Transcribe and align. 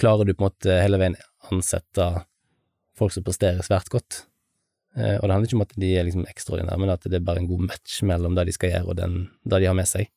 klarer 0.00 0.28
du 0.28 0.34
på 0.34 0.44
en 0.44 0.50
måte 0.50 0.76
hele 0.82 1.00
veien 1.00 1.16
ansette 1.52 2.08
folk 2.98 3.14
som 3.14 3.24
presterer 3.26 3.64
svært 3.66 3.90
godt. 3.92 4.24
Eh, 4.96 5.16
og 5.18 5.26
det 5.26 5.34
handler 5.34 5.48
ikke 5.48 5.58
om 5.58 5.64
at 5.64 5.76
de 5.80 5.92
er 5.96 6.06
liksom 6.06 6.26
ekstraordinære, 6.28 6.80
men 6.82 6.92
at 6.94 7.06
det 7.08 7.18
er 7.18 7.26
bare 7.26 7.42
en 7.42 7.50
god 7.50 7.68
match 7.70 8.02
mellom 8.06 8.36
det 8.36 8.48
de 8.48 8.56
skal 8.56 8.74
gjøre 8.74 8.92
og 8.92 8.98
den, 9.00 9.16
det 9.48 9.62
de 9.62 9.70
har 9.70 9.78
med 9.78 9.88
seg. 9.88 10.10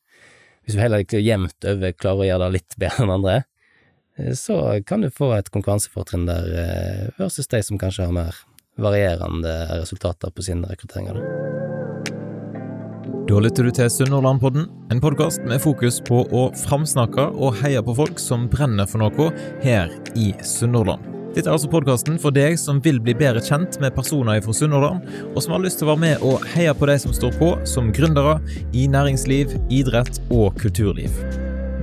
Hvis 0.66 0.76
du 0.76 0.82
heller 0.82 1.04
ikke 1.04 1.22
jevnt 1.22 1.68
over 1.68 1.94
klarer 1.94 2.24
å 2.24 2.28
gjøre 2.30 2.48
det 2.48 2.58
litt 2.58 2.76
bedre 2.82 3.06
enn 3.06 3.14
andre, 3.16 3.38
eh, 4.18 4.34
så 4.38 4.60
kan 4.88 5.04
du 5.04 5.12
få 5.14 5.32
et 5.36 5.52
konkurransefortrinn 5.54 6.28
der 6.28 6.52
eh, 6.64 7.06
versus 7.20 7.48
de 7.52 7.62
som 7.64 7.80
kanskje 7.80 8.10
har 8.10 8.16
mer 8.16 8.44
varierende 8.76 9.56
resultater 9.78 10.34
på 10.36 10.44
sine 10.44 10.68
rekrutteringer. 10.68 11.22
Da 11.22 11.75
lytter 13.34 13.66
du 13.66 13.72
til 13.74 13.88
Sunnhordlandpodden, 13.90 14.68
en 14.92 15.00
podkast 15.02 15.42
med 15.48 15.58
fokus 15.58 15.98
på 16.04 16.20
å 16.30 16.46
framsnakke 16.56 17.24
og 17.34 17.56
heie 17.58 17.82
på 17.82 17.94
folk 17.98 18.20
som 18.22 18.46
brenner 18.50 18.86
for 18.86 19.02
noe 19.02 19.26
her 19.64 19.90
i 20.14 20.30
Sunnhordland. 20.46 21.02
Dette 21.34 21.50
er 21.50 21.56
altså 21.56 21.68
podkasten 21.68 22.20
for 22.22 22.32
deg 22.32 22.54
som 22.60 22.78
vil 22.84 23.00
bli 23.02 23.16
bedre 23.18 23.42
kjent 23.44 23.80
med 23.82 23.96
personer 23.98 24.38
fra 24.44 24.54
Sunnhordland, 24.56 25.02
og 25.34 25.42
som 25.42 25.56
har 25.56 25.64
lyst 25.66 25.82
til 25.82 25.88
å 25.88 25.92
være 25.92 26.04
med 26.06 26.24
og 26.24 26.46
heie 26.54 26.72
på 26.72 26.88
de 26.88 26.96
som 27.02 27.12
står 27.16 27.36
på 27.42 27.50
som 27.68 27.90
gründere 27.92 28.38
i 28.72 28.86
næringsliv, 28.88 29.58
idrett 29.74 30.22
og 30.30 30.56
kulturliv. 30.62 31.12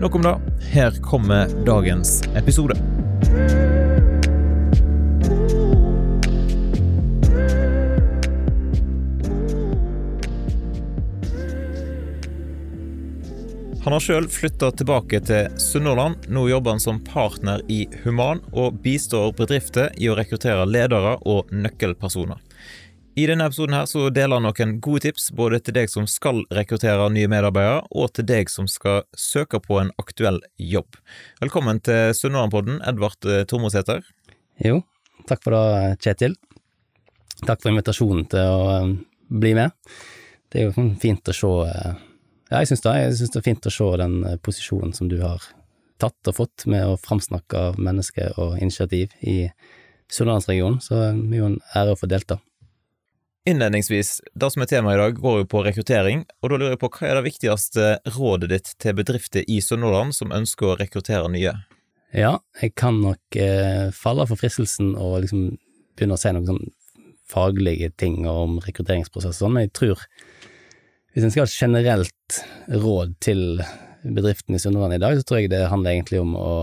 Nok 0.02 0.18
om 0.18 0.26
det. 0.26 0.36
Her 0.74 0.96
kommer 1.06 1.52
dagens 1.68 2.22
episode. 2.40 2.80
Han 13.84 13.92
har 13.92 14.00
sjøl 14.00 14.30
flytta 14.32 14.70
tilbake 14.80 15.20
til 15.28 15.58
Sunnhordland. 15.60 16.30
Nå 16.32 16.46
jobber 16.48 16.72
han 16.72 16.80
som 16.80 17.02
partner 17.04 17.60
i 17.68 17.82
Human, 18.06 18.40
og 18.56 18.78
bistår 18.80 19.34
bedrifter 19.36 19.90
i 20.00 20.08
å 20.08 20.16
rekruttere 20.16 20.64
ledere 20.64 21.18
og 21.28 21.52
nøkkelpersoner. 21.52 22.40
I 23.20 23.26
denne 23.28 23.50
episoden 23.50 23.76
her 23.76 23.90
så 23.92 24.06
deler 24.16 24.40
han 24.40 24.48
noen 24.48 24.78
gode 24.86 25.04
tips 25.04 25.26
både 25.36 25.60
til 25.60 25.76
deg 25.76 25.92
som 25.92 26.08
skal 26.08 26.40
rekruttere 26.56 27.10
nye 27.12 27.28
medarbeidere, 27.28 27.82
og 27.92 28.14
til 28.16 28.30
deg 28.30 28.54
som 28.54 28.72
skal 28.72 29.04
søke 29.20 29.60
på 29.60 29.82
en 29.82 29.92
aktuell 30.00 30.40
jobb. 30.56 30.96
Velkommen 31.44 31.84
til 31.84 32.16
Sunnhordlandpodden, 32.16 32.80
Edvard 32.88 33.28
eh, 33.28 33.44
Tormosæter. 33.52 34.00
Jo, 34.64 34.80
takk 35.28 35.44
for 35.44 35.60
det, 35.60 36.00
Kjetil. 36.08 36.40
Takk 37.44 37.60
for 37.60 37.76
invitasjonen 37.76 38.32
til 38.32 38.48
å 38.48 38.64
eh, 38.80 38.90
bli 39.44 39.54
med. 39.60 39.76
Det 40.48 40.64
er 40.64 40.70
jo 40.70 40.78
sånn 40.80 40.96
fint 41.04 41.36
å 41.36 41.36
se 41.36 41.54
eh, 41.68 42.02
ja, 42.54 42.62
jeg 42.62 42.70
syns 42.70 42.86
det. 42.86 42.96
Jeg 43.02 43.18
syns 43.18 43.34
det 43.34 43.40
er 43.42 43.48
fint 43.48 43.66
å 43.66 43.74
se 43.74 43.90
den 44.04 44.18
eh, 44.30 44.40
posisjonen 44.46 44.94
som 44.94 45.10
du 45.10 45.18
har 45.24 45.42
tatt 46.02 46.30
og 46.30 46.38
fått 46.38 46.66
med 46.70 46.86
å 46.86 47.00
framsnakke 47.02 47.72
mennesker 47.82 48.38
og 48.42 48.60
initiativ 48.62 49.14
i 49.26 49.48
Sørlandsregionen, 50.14 50.82
så 50.84 51.00
det 51.00 51.06
er 51.10 51.40
jo 51.40 51.48
en 51.50 51.62
ære 51.74 51.96
å 51.96 51.98
få 51.98 52.10
delta. 52.12 52.38
Innledningsvis, 53.50 54.22
det 54.40 54.50
som 54.54 54.64
er 54.64 54.70
temaet 54.70 54.96
i 54.96 55.02
dag, 55.02 55.18
går 55.20 55.42
jo 55.42 55.48
på 55.52 55.64
rekruttering, 55.66 56.22
og 56.44 56.52
da 56.52 56.60
lurer 56.60 56.76
jeg 56.76 56.82
på 56.84 56.92
hva 56.94 57.10
er 57.10 57.18
det 57.18 57.26
viktigste 57.26 57.88
rådet 58.16 58.52
ditt 58.54 58.70
til 58.80 58.96
bedrifter 59.00 59.48
i 59.52 59.58
Sunnhordland 59.64 60.16
som 60.16 60.32
ønsker 60.36 60.70
å 60.70 60.78
rekruttere 60.80 61.32
nye? 61.34 61.56
Ja, 62.14 62.38
jeg 62.62 62.76
kan 62.78 63.02
nok 63.02 63.40
eh, 63.42 63.90
falle 63.98 64.28
for 64.30 64.40
fristelsen 64.40 64.94
og 64.94 65.24
liksom 65.26 65.58
begynne 65.98 66.16
å 66.16 66.22
si 66.22 66.32
noen 66.32 66.52
sånn 66.52 66.72
faglige 67.34 67.90
ting 67.98 68.22
om 68.30 68.60
rekrutteringsprosesser, 68.64 69.50
men 69.50 69.66
jeg 69.66 69.74
tror 69.80 70.06
hvis 71.14 71.26
en 71.26 71.34
skal 71.34 71.46
ha 71.46 71.50
et 71.50 71.60
generelt 71.62 72.40
råd 72.84 73.14
til 73.22 73.62
bedriften 74.04 74.56
i 74.58 74.62
Sunnhordland 74.62 74.98
i 74.98 75.04
dag, 75.04 75.18
så 75.18 75.28
tror 75.28 75.42
jeg 75.42 75.52
det 75.54 75.68
handler 75.72 75.94
egentlig 75.94 76.22
om 76.24 76.34
å 76.38 76.54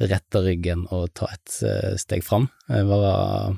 rette 0.00 0.42
ryggen 0.44 0.86
og 0.94 1.10
ta 1.18 1.28
et 1.34 1.56
eh, 1.66 1.96
steg 2.00 2.22
fram. 2.24 2.46
Eh, 2.70 2.86
være 2.86 3.56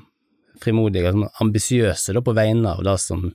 frimodige 0.63 1.11
og 1.11 1.19
sånn 1.19 1.45
ambisiøse 1.45 2.23
på 2.25 2.35
vegne 2.39 2.73
av 2.75 2.83
det 2.87 2.97
som, 3.03 3.29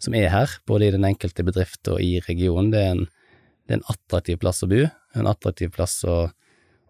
som, 0.00 0.16
er 0.16 0.32
her, 0.32 0.58
både 0.68 0.88
i 0.88 0.94
den 0.96 1.06
enkelte 1.08 1.44
bedrift 1.46 1.88
og 1.92 2.02
i 2.04 2.18
regionen. 2.26 2.72
Det 2.74 2.82
er 2.82 2.92
en, 2.96 3.06
det 3.64 3.76
er 3.76 3.80
en 3.80 3.88
attraktiv 3.94 4.40
plass 4.42 4.64
å 4.64 4.70
bo, 4.70 4.84
en 5.16 5.30
attraktiv 5.30 5.72
plass 5.76 6.00
å, 6.08 6.18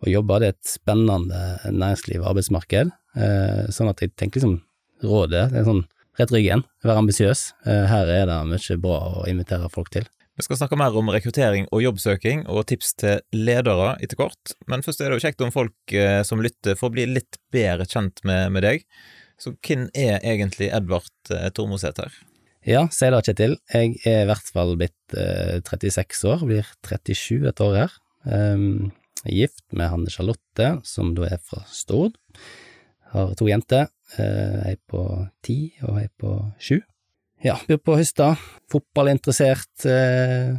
å 0.00 0.10
jobbe. 0.10 0.40
Det 0.40 0.50
er 0.50 0.56
et 0.56 0.72
spennende 0.72 1.44
næringsliv 1.68 2.22
og 2.22 2.32
arbeidsmarked. 2.32 2.92
Eh, 3.20 3.64
sånn 3.74 3.92
at 3.92 4.02
jeg 4.02 4.14
tenker 4.16 4.40
liksom 4.40 4.60
rådet 5.00 5.48
det 5.52 5.62
er 5.62 5.66
sånn 5.66 5.86
rett 6.20 6.32
ryggen, 6.34 6.64
være 6.84 7.02
ambisiøs. 7.02 7.44
Eh, 7.66 7.84
her 7.90 8.10
er 8.12 8.26
det 8.30 8.40
mye 8.48 8.80
bra 8.82 8.98
å 9.22 9.28
invitere 9.30 9.70
folk 9.72 9.92
til. 9.94 10.08
Vi 10.40 10.46
skal 10.46 10.56
snakke 10.56 10.78
mer 10.80 10.94
om 10.96 11.10
rekruttering 11.12 11.66
og 11.68 11.82
jobbsøking 11.84 12.46
og 12.48 12.64
tips 12.70 12.94
til 13.02 13.18
ledere 13.36 13.92
etter 14.00 14.16
kort, 14.16 14.54
men 14.70 14.80
først 14.86 15.02
er 15.02 15.10
det 15.10 15.18
jo 15.18 15.24
kjekt 15.26 15.42
om 15.44 15.52
folk 15.52 15.92
eh, 15.92 16.22
som 16.24 16.40
lytter 16.40 16.78
får 16.80 16.94
bli 16.94 17.04
litt 17.10 17.36
bedre 17.52 17.84
kjent 17.84 18.22
med, 18.24 18.46
med 18.54 18.64
deg. 18.64 18.86
Så 19.40 19.52
hvem 19.64 19.88
er 19.96 20.20
egentlig 20.20 20.70
Edvard 20.72 21.32
eh, 21.34 21.50
Tormosæter? 21.52 22.14
Ja, 22.68 22.86
si 22.92 23.08
det, 23.08 23.20
Kjetil. 23.24 23.58
Jeg 23.72 23.98
er 24.08 24.22
i 24.24 24.30
hvert 24.30 24.48
fall 24.52 24.74
blitt 24.80 25.16
eh, 25.16 25.60
36 25.64 26.24
år, 26.28 26.46
blir 26.48 26.72
37 26.88 27.48
et 27.48 27.62
år 27.64 27.76
her. 27.82 28.00
Um, 28.24 28.90
gift 29.24 29.64
med 29.76 29.88
Hanne 29.92 30.12
Charlotte, 30.12 30.66
som 30.84 31.14
da 31.16 31.28
er 31.28 31.40
fra 31.44 31.62
Stord. 31.72 32.16
Har 33.10 33.34
to 33.38 33.48
jenter, 33.50 33.88
ei 34.18 34.74
eh, 34.74 34.78
på 34.88 35.02
ti 35.44 35.58
og 35.86 35.98
ei 35.98 36.06
på 36.18 36.34
sju. 36.62 36.78
Ja, 37.42 37.56
bor 37.66 37.80
på 37.88 37.96
Høstad, 37.98 38.40
fotballinteressert, 38.70 39.86
eh, 39.88 40.58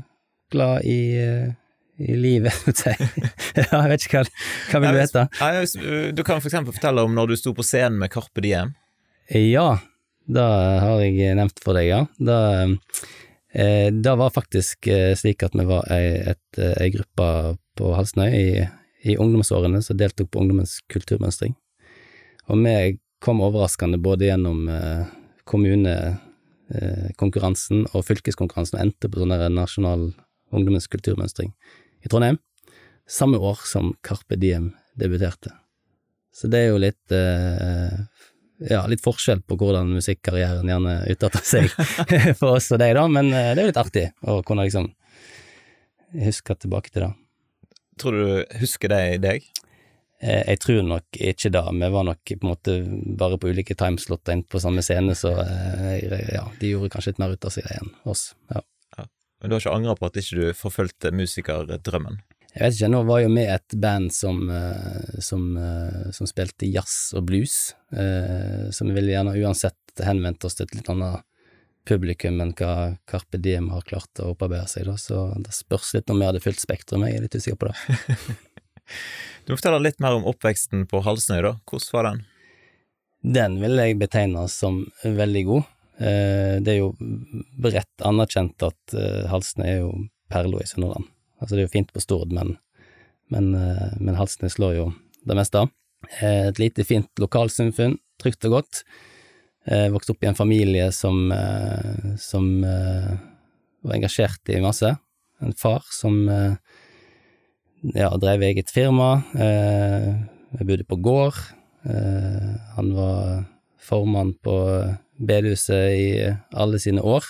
glad 0.51 0.88
i, 0.90 1.01
eh, 1.22 1.53
i 2.01 2.17
livet, 2.17 2.57
ja, 3.56 3.67
jeg 3.69 3.91
vet 3.94 4.07
ikke 4.07 4.23
hva, 4.23 4.34
hva 4.72 4.81
vil 4.81 4.97
du 4.97 5.00
vite? 5.00 5.25
Du 6.17 6.23
kan 6.25 6.41
for 6.41 6.50
eksempel 6.50 6.75
fortelle 6.75 7.06
om 7.06 7.16
når 7.16 7.31
du 7.31 7.38
sto 7.40 7.53
på 7.56 7.63
scenen 7.63 8.01
med 8.01 8.11
Carpe 8.11 8.44
Diem. 8.44 8.73
Ja, 9.31 9.78
det 10.28 10.50
har 10.84 11.06
jeg 11.06 11.38
nevnt 11.38 11.61
for 11.63 11.78
deg, 11.78 11.88
ja. 11.88 12.01
Det, 12.19 12.41
det 14.01 14.17
var 14.19 14.34
faktisk 14.34 14.90
slik 15.22 15.45
at 15.45 15.56
vi 15.56 15.67
var 15.69 15.88
ei, 15.94 16.34
et, 16.34 16.61
ei 16.81 16.90
gruppe 16.91 17.31
på 17.79 17.94
Halsnøy 17.95 18.28
i, 18.35 18.47
i 19.07 19.16
ungdomsårene 19.22 19.79
som 19.85 20.00
deltok 20.01 20.34
på 20.34 20.41
Ungdommens 20.41 20.79
kulturmønstring. 20.91 21.56
Og 22.51 22.59
vi 22.59 23.00
kom 23.23 23.39
overraskende 23.45 23.95
både 24.01 24.25
gjennom 24.28 24.66
eh, 24.69 25.06
kommunekonkurransen 25.47 27.85
eh, 27.85 27.95
og 27.95 28.06
fylkeskonkurransen 28.07 28.78
og 28.78 28.84
endte 28.84 29.09
på 29.12 29.19
sånn 29.22 29.56
nasjonal 29.56 30.01
ungdommens 30.51 30.88
kulturmønstring 30.91 31.50
i 32.03 32.07
Trondheim, 32.11 32.38
samme 33.07 33.38
år 33.40 33.57
som 33.69 33.85
Carpe 34.03 34.35
Diem 34.41 34.67
debuterte. 35.00 35.51
Så 36.35 36.47
det 36.51 36.59
er 36.59 36.67
jo 36.73 36.79
litt 36.81 37.11
eh, 37.16 37.97
ja, 38.67 38.81
litt 38.90 39.06
forskjell 39.06 39.41
på 39.47 39.56
hvordan 39.57 39.95
musikkarrieren 39.95 40.67
gjerne 40.67 41.07
utarter 41.13 41.45
seg 41.47 41.66
for 42.40 42.50
oss 42.57 42.72
og 42.73 42.79
deg, 42.84 42.91
da, 43.00 43.03
men 43.07 43.25
det 43.31 43.56
er 43.56 43.63
jo 43.63 43.72
litt 43.72 43.79
artig 43.79 44.11
å 44.28 44.44
kunne 44.45 44.63
liksom 44.67 44.85
huske 46.19 46.51
tilbake 46.59 46.90
til 46.91 47.01
det. 47.07 47.13
Tror 48.01 48.13
du 48.17 48.25
husker 48.59 48.88
de 48.91 49.01
deg? 49.23 49.40
Eh, 50.21 50.43
jeg 50.53 50.59
tror 50.61 50.83
nok 50.85 51.17
ikke 51.17 51.49
det. 51.53 51.63
Vi 51.81 51.89
var 51.95 52.05
nok 52.05 52.21
på 52.25 52.45
en 52.45 52.51
måte 52.51 52.75
bare 53.17 53.39
på 53.41 53.49
ulike 53.49 53.75
timeslotter 53.77 54.37
inn 54.37 54.43
på 54.45 54.61
samme 54.61 54.83
scene, 54.85 55.15
så 55.17 55.33
eh, 55.41 56.35
ja, 56.35 56.45
de 56.59 56.75
gjorde 56.75 56.91
kanskje 56.93 57.15
litt 57.15 57.23
mer 57.23 57.33
ut 57.33 57.47
av 57.47 57.55
seg 57.55 57.71
enn 57.79 57.89
oss. 58.09 58.27
Ja. 58.53 58.61
ja. 58.99 59.07
Men 59.41 59.49
du 59.49 59.55
har 59.55 59.63
ikke 59.63 59.79
angra 59.79 59.97
på 59.97 60.11
at 60.11 60.21
ikke 60.21 60.37
du 60.37 60.45
forfulgte 60.57 61.13
musikerdrømmen? 61.15 62.21
Jeg 62.51 62.67
vet 62.67 62.77
ikke, 62.77 62.91
nå 62.91 63.01
var 63.07 63.21
jo 63.23 63.31
vi 63.31 63.47
et 63.47 63.75
band 63.79 64.13
som, 64.13 64.43
eh, 64.51 65.17
som, 65.23 65.49
som 66.13 66.29
spilte 66.29 66.69
jazz 66.69 67.15
og 67.17 67.25
blues, 67.31 67.57
så 67.91 68.85
vi 68.87 68.93
ville 68.95 69.11
gjerne 69.11 69.33
uansett 69.39 70.03
henvendt 70.03 70.45
oss 70.47 70.55
til 70.55 70.67
et 70.67 70.77
litt 70.77 70.89
annet 70.91 71.25
publikum 71.87 72.37
enn 72.43 72.53
hva 72.55 72.97
Carpe 73.09 73.39
Diem 73.41 73.71
har 73.73 73.83
klart 73.87 74.19
å 74.21 74.33
opparbeide 74.35 74.69
seg, 74.69 74.85
da, 74.87 74.97
så 75.01 75.31
det 75.41 75.55
spørs 75.55 75.95
litt 75.97 76.11
om 76.13 76.21
vi 76.21 76.27
hadde 76.27 76.43
fylt 76.43 76.61
Spektrum, 76.61 77.07
jeg 77.07 77.17
er 77.17 77.25
litt 77.25 77.35
usikker 77.39 77.57
på 77.63 77.71
det. 77.71 78.35
Du 79.45 79.53
må 79.53 79.57
fortelle 79.57 79.81
litt 79.83 80.01
mer 80.03 80.17
om 80.17 80.27
oppveksten 80.29 80.85
på 80.89 81.01
Halsnøy, 81.05 81.41
da. 81.45 81.53
Hvordan 81.69 81.95
var 81.95 82.07
den? 82.09 82.23
Den 83.22 83.59
vil 83.61 83.78
jeg 83.78 83.99
betegne 84.01 84.47
som 84.49 84.83
veldig 85.03 85.43
god. 85.49 85.69
Eh, 86.01 86.57
det 86.63 86.73
er 86.73 86.79
jo 86.79 86.93
bredt 87.61 88.05
anerkjent 88.07 88.63
at 88.66 88.95
eh, 88.97 89.28
Halsnøy 89.29 89.67
er 89.67 89.79
jo 89.83 89.91
perla 90.31 90.61
i 90.61 90.69
Sunnhordland. 90.69 91.05
Altså, 91.41 91.53
det 91.53 91.61
er 91.61 91.67
jo 91.67 91.75
fint 91.75 91.93
på 91.93 92.01
Stord, 92.01 92.33
men, 92.33 92.55
men, 93.33 93.51
eh, 93.57 93.93
men 93.99 94.17
Halsnøy 94.17 94.49
slår 94.49 94.78
jo 94.79 94.87
det 95.29 95.37
meste. 95.37 95.61
av. 95.61 95.69
Et 96.25 96.57
lite, 96.57 96.85
fint 96.87 97.22
lokalsamfunn, 97.22 97.99
trygt 98.22 98.45
og 98.49 98.55
godt. 98.57 98.79
Vokste 99.93 100.16
opp 100.16 100.25
i 100.25 100.29
en 100.31 100.37
familie 100.37 100.87
som, 100.97 101.29
som 102.17 102.47
var 102.66 103.93
engasjert 103.93 104.49
i 104.49 104.57
masse. 104.63 104.89
En 105.45 105.53
far 105.53 105.85
som 105.93 106.17
ja, 107.81 108.11
drev 108.17 108.43
eget 108.45 108.72
firma. 108.73 109.23
Eh, 109.33 110.11
jeg 110.57 110.67
bodde 110.67 110.85
på 110.87 110.99
gård. 111.01 111.37
Eh, 111.87 112.53
han 112.75 112.93
var 112.93 113.43
formann 113.81 114.33
på 114.43 114.55
bedehuset 115.17 115.97
i 115.97 116.07
alle 116.53 116.79
sine 116.79 117.01
år. 117.01 117.25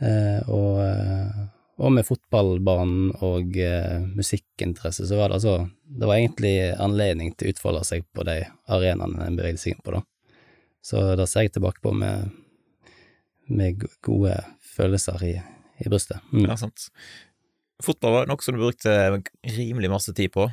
Eh, 0.00 0.48
og, 0.52 0.82
og 1.80 1.92
med 1.96 2.06
fotballbanen 2.06 3.14
og 3.24 3.56
eh, 3.58 4.02
musikkinteresse, 4.16 5.06
så 5.08 5.18
var 5.18 5.30
det 5.30 5.40
altså 5.40 5.54
Det 5.86 6.08
var 6.08 6.18
egentlig 6.18 6.56
anledning 6.82 7.32
til 7.32 7.48
å 7.48 7.54
utfolde 7.54 7.84
seg 7.88 8.04
på 8.12 8.26
de 8.26 8.42
arenaene 8.68 9.26
en 9.26 9.38
bevegde 9.38 9.62
seg 9.62 9.74
inn 9.74 9.84
på, 9.84 9.96
da. 9.96 10.02
Så 10.84 11.02
det 11.18 11.26
ser 11.30 11.46
jeg 11.46 11.56
tilbake 11.56 11.82
på 11.82 11.92
med, 11.96 12.30
med 13.50 13.86
gode 14.06 14.36
følelser 14.76 15.22
i, 15.26 15.34
i 15.82 15.88
brystet. 15.90 16.22
Mm. 16.30 16.44
Ja, 16.46 16.58
sant. 16.60 16.90
Fotball 17.84 18.14
var 18.14 18.30
noe 18.30 18.44
som 18.44 18.56
du 18.56 18.62
brukte 18.62 18.92
rimelig 19.56 19.90
masse 19.92 20.14
tid 20.16 20.32
på. 20.32 20.48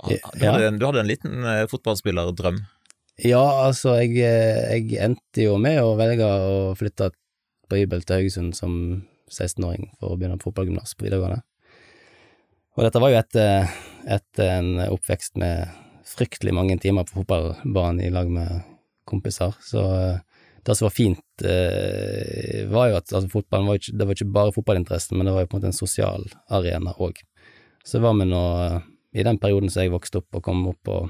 Du 0.00 0.16
hadde, 0.46 0.66
en, 0.66 0.78
du 0.80 0.86
hadde 0.86 1.02
en 1.02 1.10
liten 1.10 1.44
eh, 1.46 1.66
fotballspillerdrøm. 1.70 2.62
Ja, 3.20 3.42
altså, 3.66 3.98
jeg, 4.00 4.16
eh, 4.24 4.78
jeg 4.78 4.96
endte 5.04 5.44
jo 5.44 5.58
med 5.60 5.82
å 5.82 5.92
velge 5.98 6.24
å 6.24 6.72
flytte 6.78 7.10
på 7.70 7.78
hybel 7.82 8.02
til 8.06 8.20
Haugesund 8.22 8.56
som 8.56 8.74
16-åring 9.30 9.92
for 10.00 10.14
å 10.14 10.18
begynne 10.18 10.40
på 10.40 10.48
fotballgymnas 10.48 10.96
på 10.96 11.06
videregående. 11.06 11.42
Og 12.78 12.86
dette 12.86 13.02
var 13.02 13.12
jo 13.12 13.20
etter, 13.20 13.70
etter 14.08 14.52
en 14.56 14.72
oppvekst 14.88 15.36
med 15.42 15.68
fryktelig 16.10 16.54
mange 16.56 16.78
timer 16.82 17.06
på 17.06 17.20
fotballbanen 17.20 18.02
i 18.02 18.10
lag 18.14 18.30
med 18.32 18.64
kompiser, 19.10 19.54
så 19.62 19.84
eh, 19.98 20.18
det 20.66 20.76
som 20.76 20.86
var 20.86 20.94
fint, 20.94 21.44
eh, 21.44 22.66
var 22.70 22.90
jo 22.90 22.98
at 22.98 23.12
altså, 23.12 23.28
fotballen 23.32 23.68
var 23.70 23.80
ikke, 23.80 23.96
det 23.96 24.06
var 24.06 24.16
ikke 24.16 24.34
bare 24.34 24.54
fotballinteressen, 24.54 25.16
men 25.16 25.28
det 25.28 25.34
var 25.34 25.44
jo 25.44 25.50
på 25.50 25.56
en 25.56 25.60
måte 25.60 25.70
en 25.72 25.80
sosial 25.80 26.26
arena 26.52 26.94
òg. 27.00 27.22
Så 27.86 28.02
var 28.02 28.16
vi 28.18 28.28
nå, 28.28 28.42
eh, 28.66 28.80
i 29.20 29.26
den 29.26 29.40
perioden 29.42 29.72
som 29.72 29.82
jeg 29.84 29.94
vokste 29.94 30.20
opp 30.20 30.38
og 30.38 30.44
kom 30.46 30.66
opp 30.70 30.82
på 30.86 31.00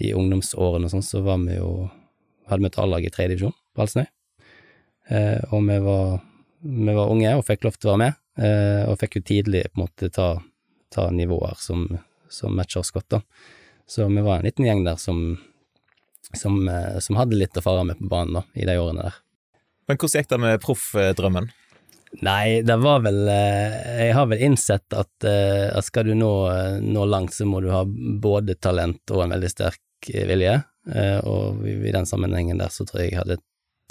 i 0.00 0.14
ungdomsårene 0.16 0.88
og 0.88 0.94
sånn, 0.94 1.04
så 1.04 1.20
var 1.24 1.42
vi 1.44 1.58
jo 1.58 1.90
hadde 2.50 2.64
vi 2.64 2.70
et 2.70 2.80
A-lag 2.82 3.04
i 3.06 3.12
tredje 3.12 3.34
divisjon 3.34 3.54
på 3.74 3.84
Halsnøy. 3.84 4.08
Eh, 5.10 5.42
og 5.54 5.62
vi 5.66 5.78
var, 5.84 6.20
vi 6.62 6.94
var 6.96 7.12
unge 7.12 7.34
og 7.36 7.46
fikk 7.46 7.66
lov 7.66 7.78
til 7.78 7.90
å 7.90 7.94
være 7.94 8.02
med, 8.04 8.18
eh, 8.42 8.82
og 8.90 8.98
fikk 9.00 9.18
jo 9.18 9.26
tidlig 9.30 9.64
på 9.68 9.78
en 9.78 9.84
måte 9.84 10.10
ta, 10.14 10.28
ta 10.94 11.08
nivåer 11.14 11.58
som, 11.60 11.86
som 12.30 12.56
matcher 12.56 12.82
oss 12.82 12.94
godt, 12.94 13.08
da. 13.16 13.22
Så 13.90 14.06
vi 14.06 14.22
var 14.22 14.38
en 14.38 14.46
liten 14.46 14.66
gjeng 14.66 14.84
der 14.86 14.98
som, 15.02 15.40
som, 16.36 16.68
eh, 16.68 16.98
som 16.98 17.16
hadde 17.16 17.38
litt 17.38 17.56
å 17.56 17.64
fare 17.64 17.84
med 17.84 17.98
på 17.98 18.08
banen 18.10 18.40
da, 18.40 18.44
i 18.54 18.66
de 18.68 18.76
årene 18.78 19.08
der. 19.08 19.18
Men 19.88 19.98
hvordan 19.98 20.22
gikk 20.22 20.30
det 20.30 20.40
med 20.40 20.62
proffdrømmen? 20.62 21.50
Nei, 22.26 22.62
det 22.66 22.74
var 22.82 23.04
vel 23.04 23.20
eh, 23.30 23.74
Jeg 24.00 24.14
har 24.16 24.26
vel 24.32 24.40
innsett 24.42 24.96
at, 24.98 25.12
eh, 25.26 25.68
at 25.70 25.86
skal 25.86 26.08
du 26.08 26.16
nå, 26.18 26.32
nå 26.82 27.06
langt, 27.06 27.34
så 27.34 27.46
må 27.46 27.62
du 27.62 27.70
ha 27.74 27.84
både 27.86 28.58
talent 28.58 29.14
og 29.14 29.24
en 29.24 29.36
veldig 29.36 29.50
sterk 29.52 29.82
vilje, 30.00 30.54
og 31.28 31.58
i, 31.68 31.90
den 31.92 32.06
sammenhengen 32.08 32.56
der 32.56 32.70
så 32.72 32.86
tror 32.88 33.02
jeg 33.02 33.10
jeg 33.10 33.18
hadde 33.18 33.36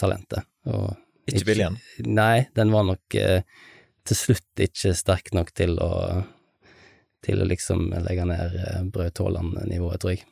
talentet. 0.01 0.47
Og 0.65 0.89
Ikke 1.29 1.51
viljen? 1.51 1.77
Nei, 2.07 2.47
den 2.57 2.73
var 2.73 2.87
nok 2.87 3.13
til 3.13 4.17
slutt 4.17 4.63
ikke 4.65 4.95
sterk 4.97 5.29
nok 5.37 5.53
til 5.53 5.77
å 5.85 5.91
til 7.21 7.43
å 7.43 7.45
liksom 7.45 7.91
legge 8.07 8.25
ned 8.25 8.57
Braut 8.95 9.21
Haaland-nivået, 9.21 10.01
tror 10.01 10.15
jeg. 10.15 10.25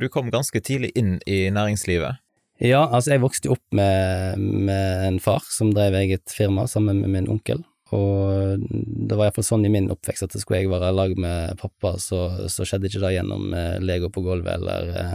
Du 0.00 0.08
kom 0.08 0.30
ganske 0.32 0.60
tidlig 0.64 0.94
inn 0.96 1.18
i 1.28 1.50
næringslivet. 1.52 2.22
Ja, 2.60 2.86
altså 2.88 3.14
jeg 3.14 3.22
vokste 3.22 3.50
opp 3.52 3.62
med, 3.76 4.40
med 4.40 5.04
en 5.06 5.18
far 5.20 5.44
som 5.48 5.74
drev 5.76 5.96
eget 5.98 6.32
firma 6.32 6.66
sammen 6.68 7.02
med 7.02 7.12
min 7.12 7.28
onkel, 7.32 7.62
og 7.96 8.64
det 8.64 9.16
var 9.16 9.28
iallfall 9.28 9.46
sånn 9.46 9.64
i 9.66 9.72
min 9.72 9.88
oppvekst 9.92 10.26
at 10.26 10.36
skulle 10.38 10.60
jeg 10.60 10.70
være 10.72 10.90
i 10.92 10.96
lag 10.96 11.14
med 11.20 11.60
pappa, 11.60 11.94
så, 12.00 12.48
så 12.52 12.66
skjedde 12.68 12.90
ikke 12.90 13.02
det 13.02 13.14
gjennom 13.16 13.56
eh, 13.56 13.78
Lego 13.82 14.12
på 14.12 14.22
gulvet 14.24 14.52
eller 14.58 14.92
eh, 15.00 15.14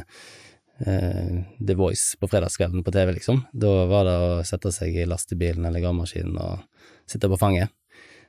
eh, 0.90 1.36
The 1.62 1.78
Voice 1.80 2.18
på 2.20 2.30
fredagskvelden 2.30 2.84
på 2.86 2.94
TV, 2.94 3.14
liksom. 3.20 3.46
Da 3.54 3.76
var 3.90 4.10
det 4.10 4.18
å 4.22 4.34
sette 4.46 4.74
seg 4.76 4.98
i 4.98 5.06
lastebilen 5.10 5.70
eller 5.70 5.86
gravemaskinen 5.86 6.36
og 6.42 6.90
sitte 7.10 7.30
på 7.32 7.40
fanget. 7.42 7.74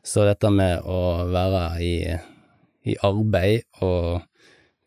Så 0.07 0.29
dette 0.29 0.53
med 0.55 0.85
å 0.87 1.27
være 1.33 1.65
i, 1.83 1.97
i 2.87 3.01
arbeid 3.05 3.67
og 3.83 4.23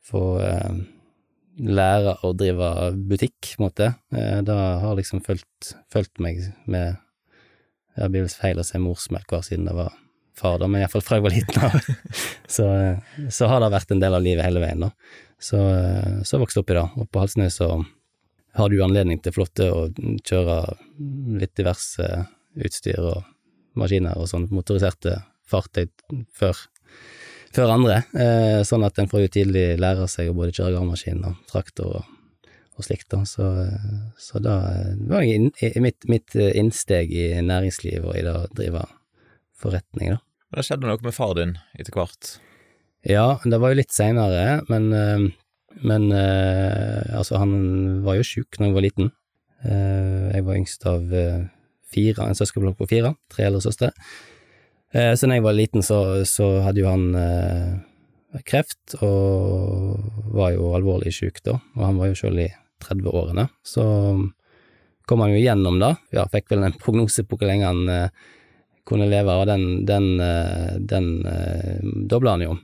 få 0.09 0.23
eh, 0.45 0.79
lære 1.59 2.15
å 2.23 2.33
drive 2.37 2.69
butikk, 3.09 3.53
på 3.55 3.61
en 3.61 3.67
måte, 3.67 3.87
Da 4.09 4.41
det 4.47 4.57
har 4.83 4.95
liksom 4.97 5.23
fulgt, 5.25 5.73
fulgt 5.91 6.19
meg 6.23 6.41
med 6.65 6.97
Det 7.95 8.09
blir 8.09 8.23
vel 8.23 8.31
feil 8.31 8.61
å 8.61 8.63
si 8.63 8.79
morsmelk 8.79 9.27
hver 9.33 9.43
siden 9.43 9.67
det 9.67 9.75
var 9.75 9.91
far, 10.39 10.59
da, 10.61 10.69
men 10.71 10.83
iallfall 10.83 11.03
fra 11.03 11.17
jeg 11.19 11.25
var 11.25 11.35
liten 11.35 11.63
av. 11.67 11.73
så, 12.55 12.67
eh, 12.71 13.25
så 13.33 13.49
har 13.51 13.59
det 13.63 13.71
vært 13.73 13.91
en 13.91 14.03
del 14.03 14.15
av 14.15 14.23
livet 14.23 14.45
hele 14.45 14.61
veien, 14.63 14.85
da. 14.85 14.91
Så, 15.39 15.59
eh, 15.59 16.19
så 16.27 16.39
vokste 16.39 16.59
jeg 16.59 16.65
opp 16.65 16.73
i 16.73 16.77
det. 16.77 16.85
Og 16.95 17.09
på 17.11 17.23
Halsnøy 17.23 17.49
så 17.53 17.69
har 18.59 18.71
du 18.71 18.79
anledning 18.83 19.19
til 19.23 19.35
flotte 19.35 19.69
å 19.71 19.87
kjøre 20.27 20.61
litt 21.41 21.55
diverse 21.59 22.07
utstyr 22.59 23.03
og 23.03 23.27
maskiner 23.79 24.19
og 24.19 24.29
sånn 24.31 24.49
motoriserte 24.51 25.19
fartøy 25.49 25.87
før, 26.35 26.57
før 27.55 27.73
andre, 27.73 28.03
eh, 28.13 28.61
sånn 28.67 28.85
at 28.85 28.99
en 28.99 29.09
får 29.09 29.25
jo 29.25 29.33
tidlig 29.39 29.65
lære 29.81 30.07
seg 30.11 30.29
å 30.29 30.37
både 30.37 30.53
kjøre 30.55 30.75
gravemaskin 30.75 31.23
og 31.27 31.39
traktor 31.49 31.99
og, 31.99 32.15
og 32.79 32.85
slikt, 32.85 33.09
da. 33.11 33.23
Så, 33.27 33.47
eh, 33.65 33.99
så 34.21 34.41
da 34.43 34.55
eh, 34.71 34.93
var 35.09 35.25
jeg 35.25 35.39
inn, 35.39 35.49
mitt, 35.83 36.07
mitt 36.11 36.37
eh, 36.37 36.53
innsteg 36.59 37.11
i 37.11 37.27
næringslivet 37.45 38.07
og 38.07 38.15
i 38.17 38.23
det 38.25 38.35
å 38.35 38.47
drive 38.55 38.85
forretning, 39.59 40.15
da. 40.15 40.23
Men 40.49 40.61
det 40.61 40.65
skjedde 40.65 40.89
noe 40.89 41.05
med 41.05 41.13
far 41.13 41.35
din 41.37 41.57
etter 41.77 41.93
hvert. 41.93 42.33
Ja, 43.05 43.37
det 43.45 43.59
var 43.61 43.71
jo 43.71 43.79
litt 43.79 43.93
seinere, 43.93 44.63
men, 44.67 44.89
men 45.85 46.07
altså, 46.11 47.37
han 47.39 47.53
var 48.03 48.17
jo 48.17 48.25
sjuk 48.25 48.57
når 48.57 48.67
jeg 48.67 48.75
var 48.75 48.83
liten. 48.83 49.11
Jeg 49.61 50.41
var 50.47 50.57
yngst 50.57 50.87
av 50.89 51.13
fire, 51.93 52.25
en 52.25 52.39
søskenblokk 52.39 52.79
på 52.81 52.89
fire, 52.95 53.13
tre 53.31 53.45
eldre 53.45 53.61
søstre. 53.63 53.91
Eh, 54.93 55.13
Så 55.15 55.27
da 55.27 55.37
jeg 55.37 55.45
var 55.45 55.53
liten, 55.57 55.83
så, 55.85 56.25
så 56.25 56.59
hadde 56.65 56.81
jo 56.81 56.89
han 56.89 57.05
eh, 57.15 58.41
kreft, 58.45 58.95
og 59.05 59.99
var 60.33 60.53
jo 60.55 60.73
alvorlig 60.77 61.13
sjuk 61.13 61.41
da, 61.45 61.59
og 61.77 61.85
han 61.85 61.99
var 62.01 62.11
jo 62.11 62.17
sjøl 62.17 62.41
i 62.45 62.49
30-årene. 62.85 63.47
Så 63.65 63.83
kom 65.09 65.23
han 65.25 65.33
jo 65.33 65.41
gjennom 65.41 65.79
det, 65.81 65.93
ja, 66.15 66.25
fikk 66.31 66.49
vel 66.53 66.65
en 66.67 66.77
prognose 66.83 67.25
på 67.25 67.37
hvor 67.39 67.49
lenge 67.49 67.69
han 67.69 67.93
eh, 67.93 68.25
kunne 68.89 69.09
leve, 69.09 69.35
og 69.37 69.45
den, 69.49 69.85
den, 69.85 70.15
eh, 70.25 70.75
den 70.81 71.11
eh, 71.29 71.85
dobla 72.09 72.37
han 72.37 72.47
jo. 72.47 72.57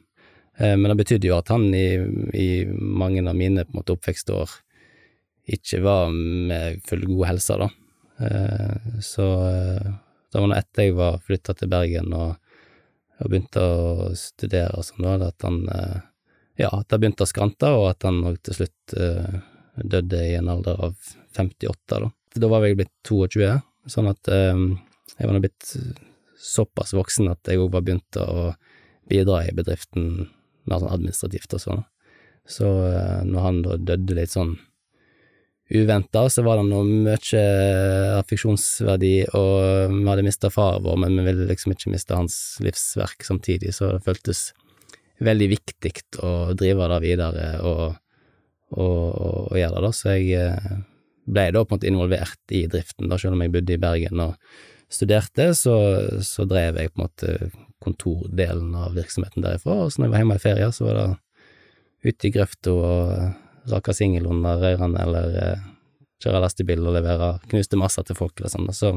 Men 0.55 0.85
det 0.87 0.95
betydde 1.01 1.27
jo 1.27 1.33
at 1.35 1.49
han 1.51 1.65
i, 1.75 1.97
i 2.31 2.63
mange 2.71 3.19
av 3.27 3.35
mine 3.35 3.65
på 3.67 3.73
en 3.73 3.79
måte 3.81 3.91
oppvekstår 3.91 4.53
ikke 5.51 5.81
var 5.83 6.13
med 6.15 6.77
full 6.87 7.03
god 7.09 7.25
helse, 7.27 7.57
da. 7.59 7.67
Så 9.03 9.25
det 10.35 10.41
var 10.43 10.49
nå 10.51 10.55
etter 10.57 10.83
jeg 10.83 10.95
var 10.97 11.21
flytta 11.23 11.53
til 11.55 11.69
Bergen 11.71 12.11
og, 12.11 12.33
og 13.23 13.29
begynte 13.31 13.61
å 13.63 14.09
studere 14.19 14.75
og 14.75 14.83
sånn, 14.83 15.05
da, 15.07 15.29
at 15.31 15.47
han 15.47 15.61
eh, 15.71 16.01
Ja, 16.59 16.69
at 16.71 16.89
det 16.91 16.99
begynte 16.99 17.23
å 17.23 17.29
skrante, 17.29 17.69
og 17.71 17.89
at 17.89 18.03
han 18.07 18.21
òg 18.23 18.37
til 18.47 18.55
slutt 18.55 18.93
uh, 18.95 19.39
døde 19.75 20.21
i 20.23 20.37
en 20.37 20.47
alder 20.53 20.77
av 20.87 20.93
58, 21.35 21.97
da. 21.99 22.07
Da 22.39 22.49
var 22.51 22.63
jeg 22.63 22.77
blitt 22.79 22.93
22, 23.03 23.49
sånn 23.91 24.07
at 24.07 24.29
um, 24.31 24.69
jeg 25.17 25.27
var 25.27 25.35
nå 25.35 25.41
blitt 25.43 25.73
såpass 26.39 26.95
voksen 26.95 27.27
at 27.33 27.51
jeg 27.51 27.59
òg 27.59 27.73
var 27.73 27.83
begynt 27.83 28.19
å 28.23 28.53
bidra 29.11 29.41
i 29.43 29.51
bedriften 29.55 30.29
mer 30.63 30.79
sånn 30.79 30.95
administrativt 30.95 31.57
og 31.59 31.63
sånn. 31.65 31.83
Så 32.47 32.71
uh, 32.87 33.19
når 33.27 33.47
han 33.49 33.61
da 33.67 33.75
døde 33.91 34.15
litt 34.21 34.31
sånn 34.31 34.55
uventa, 35.69 36.29
så 36.29 36.43
var 36.45 36.59
det 36.59 36.67
noe 36.69 36.85
mye 36.85 37.43
affeksjonsverdi, 38.19 39.13
og 39.33 39.93
vi 39.95 40.05
hadde 40.09 40.25
mista 40.27 40.51
far 40.53 40.81
vår, 40.85 40.99
men 41.01 41.17
vi 41.17 41.25
ville 41.29 41.47
liksom 41.49 41.73
ikke 41.73 41.93
miste 41.93 42.17
hans 42.17 42.37
livsverk 42.61 43.25
samtidig, 43.25 43.73
så 43.73 43.95
det 43.95 44.05
føltes 44.05 44.51
veldig 45.25 45.47
viktig 45.55 45.93
å 46.21 46.53
drive 46.57 46.89
det 46.91 47.01
videre 47.05 47.49
og, 47.65 47.97
og, 48.75 49.03
og 49.49 49.57
gjøre 49.57 49.77
det, 49.77 49.83
da. 49.87 49.91
Så 49.95 50.15
jeg 50.17 50.39
eh, 50.43 50.79
ble 51.25 51.49
da 51.55 51.63
på 51.63 51.73
en 51.73 51.79
måte 51.79 51.89
involvert 51.89 52.55
i 52.55 52.65
driften, 52.69 53.09
da, 53.09 53.19
selv 53.21 53.37
om 53.37 53.45
jeg 53.45 53.53
bodde 53.55 53.77
i 53.77 53.81
Bergen 53.81 54.21
og 54.27 54.35
studerte, 54.91 55.49
så, 55.57 55.77
så 56.21 56.45
drev 56.45 56.77
jeg 56.77 56.93
på 56.93 57.01
en 57.01 57.07
måte 57.07 57.37
kontordelen 57.81 58.75
av 58.77 58.93
virksomheten 58.97 59.45
derifra, 59.45 59.85
og 59.85 59.93
så 59.93 60.01
når 60.01 60.07
jeg 60.07 60.13
var 60.13 60.23
hjemme 60.23 60.37
i 60.37 60.45
ferie, 60.45 60.69
så 60.73 60.87
var 60.89 60.99
det 60.99 61.09
ute 62.05 62.27
i 62.27 62.33
grøfta 62.35 62.75
og 62.75 63.41
rake 63.71 63.93
singel 63.97 64.27
under 64.27 64.57
rørene, 64.61 65.01
eller 65.01 65.37
eh, 65.41 65.63
kjøre 66.23 66.41
lastebil 66.45 66.81
og 66.87 66.93
levere 66.95 67.33
knuste 67.51 67.77
masser 67.79 68.03
til 68.07 68.15
folk 68.15 68.39
eller 68.39 68.49
sånn, 68.53 68.69
så 68.73 68.93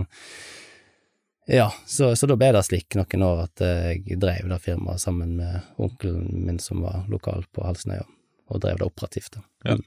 ja, 1.48 1.70
så, 1.86 2.10
så 2.16 2.26
da 2.28 2.36
ble 2.36 2.50
det 2.52 2.60
slik 2.66 2.92
noen 2.98 3.22
år 3.24 3.38
at 3.46 3.62
eh, 3.64 3.86
jeg 4.04 4.18
drev 4.20 4.50
det 4.50 4.58
firmaet 4.60 5.00
sammen 5.00 5.36
med 5.38 5.62
onkelen 5.80 6.26
min 6.44 6.58
som 6.60 6.82
var 6.84 7.06
lokal 7.08 7.46
på 7.56 7.64
Halsnøya, 7.64 8.04
og 8.52 8.60
drev 8.60 8.76
det 8.82 8.88
operativt. 8.90 9.38
Ja. 9.64 9.78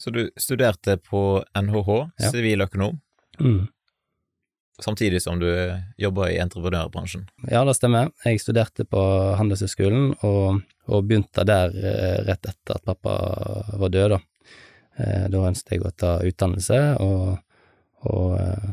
Så 0.00 0.12
du 0.16 0.22
studerte 0.40 0.96
på 0.96 1.42
NHH, 1.56 1.90
Ja. 2.20 2.30
siviløkonom, 2.32 3.00
Mm. 3.40 3.68
samtidig 4.80 5.22
som 5.22 5.38
du 5.40 5.46
jobber 5.96 6.28
i 6.28 6.38
entreprenørbransjen. 6.40 7.26
Ja, 7.50 7.64
det 7.64 7.74
stemmer. 7.76 8.10
Jeg 8.24 8.40
studerte 8.40 8.84
på 8.88 9.00
Handelshøyskolen, 9.36 10.14
og, 10.24 10.62
og 10.88 11.04
begynte 11.08 11.44
der 11.48 11.68
eh, 11.76 12.18
rett 12.28 12.48
etter 12.48 12.76
at 12.76 12.84
pappa 12.84 13.14
var 13.80 13.88
død, 13.92 14.10
da. 14.16 14.18
Eh, 15.00 15.26
da 15.32 15.46
ønsket 15.48 15.76
jeg 15.76 15.84
å 15.86 15.94
ta 15.96 16.12
utdannelse 16.26 16.78
og, 17.00 17.40
og 18.10 18.36
eh, 18.36 18.70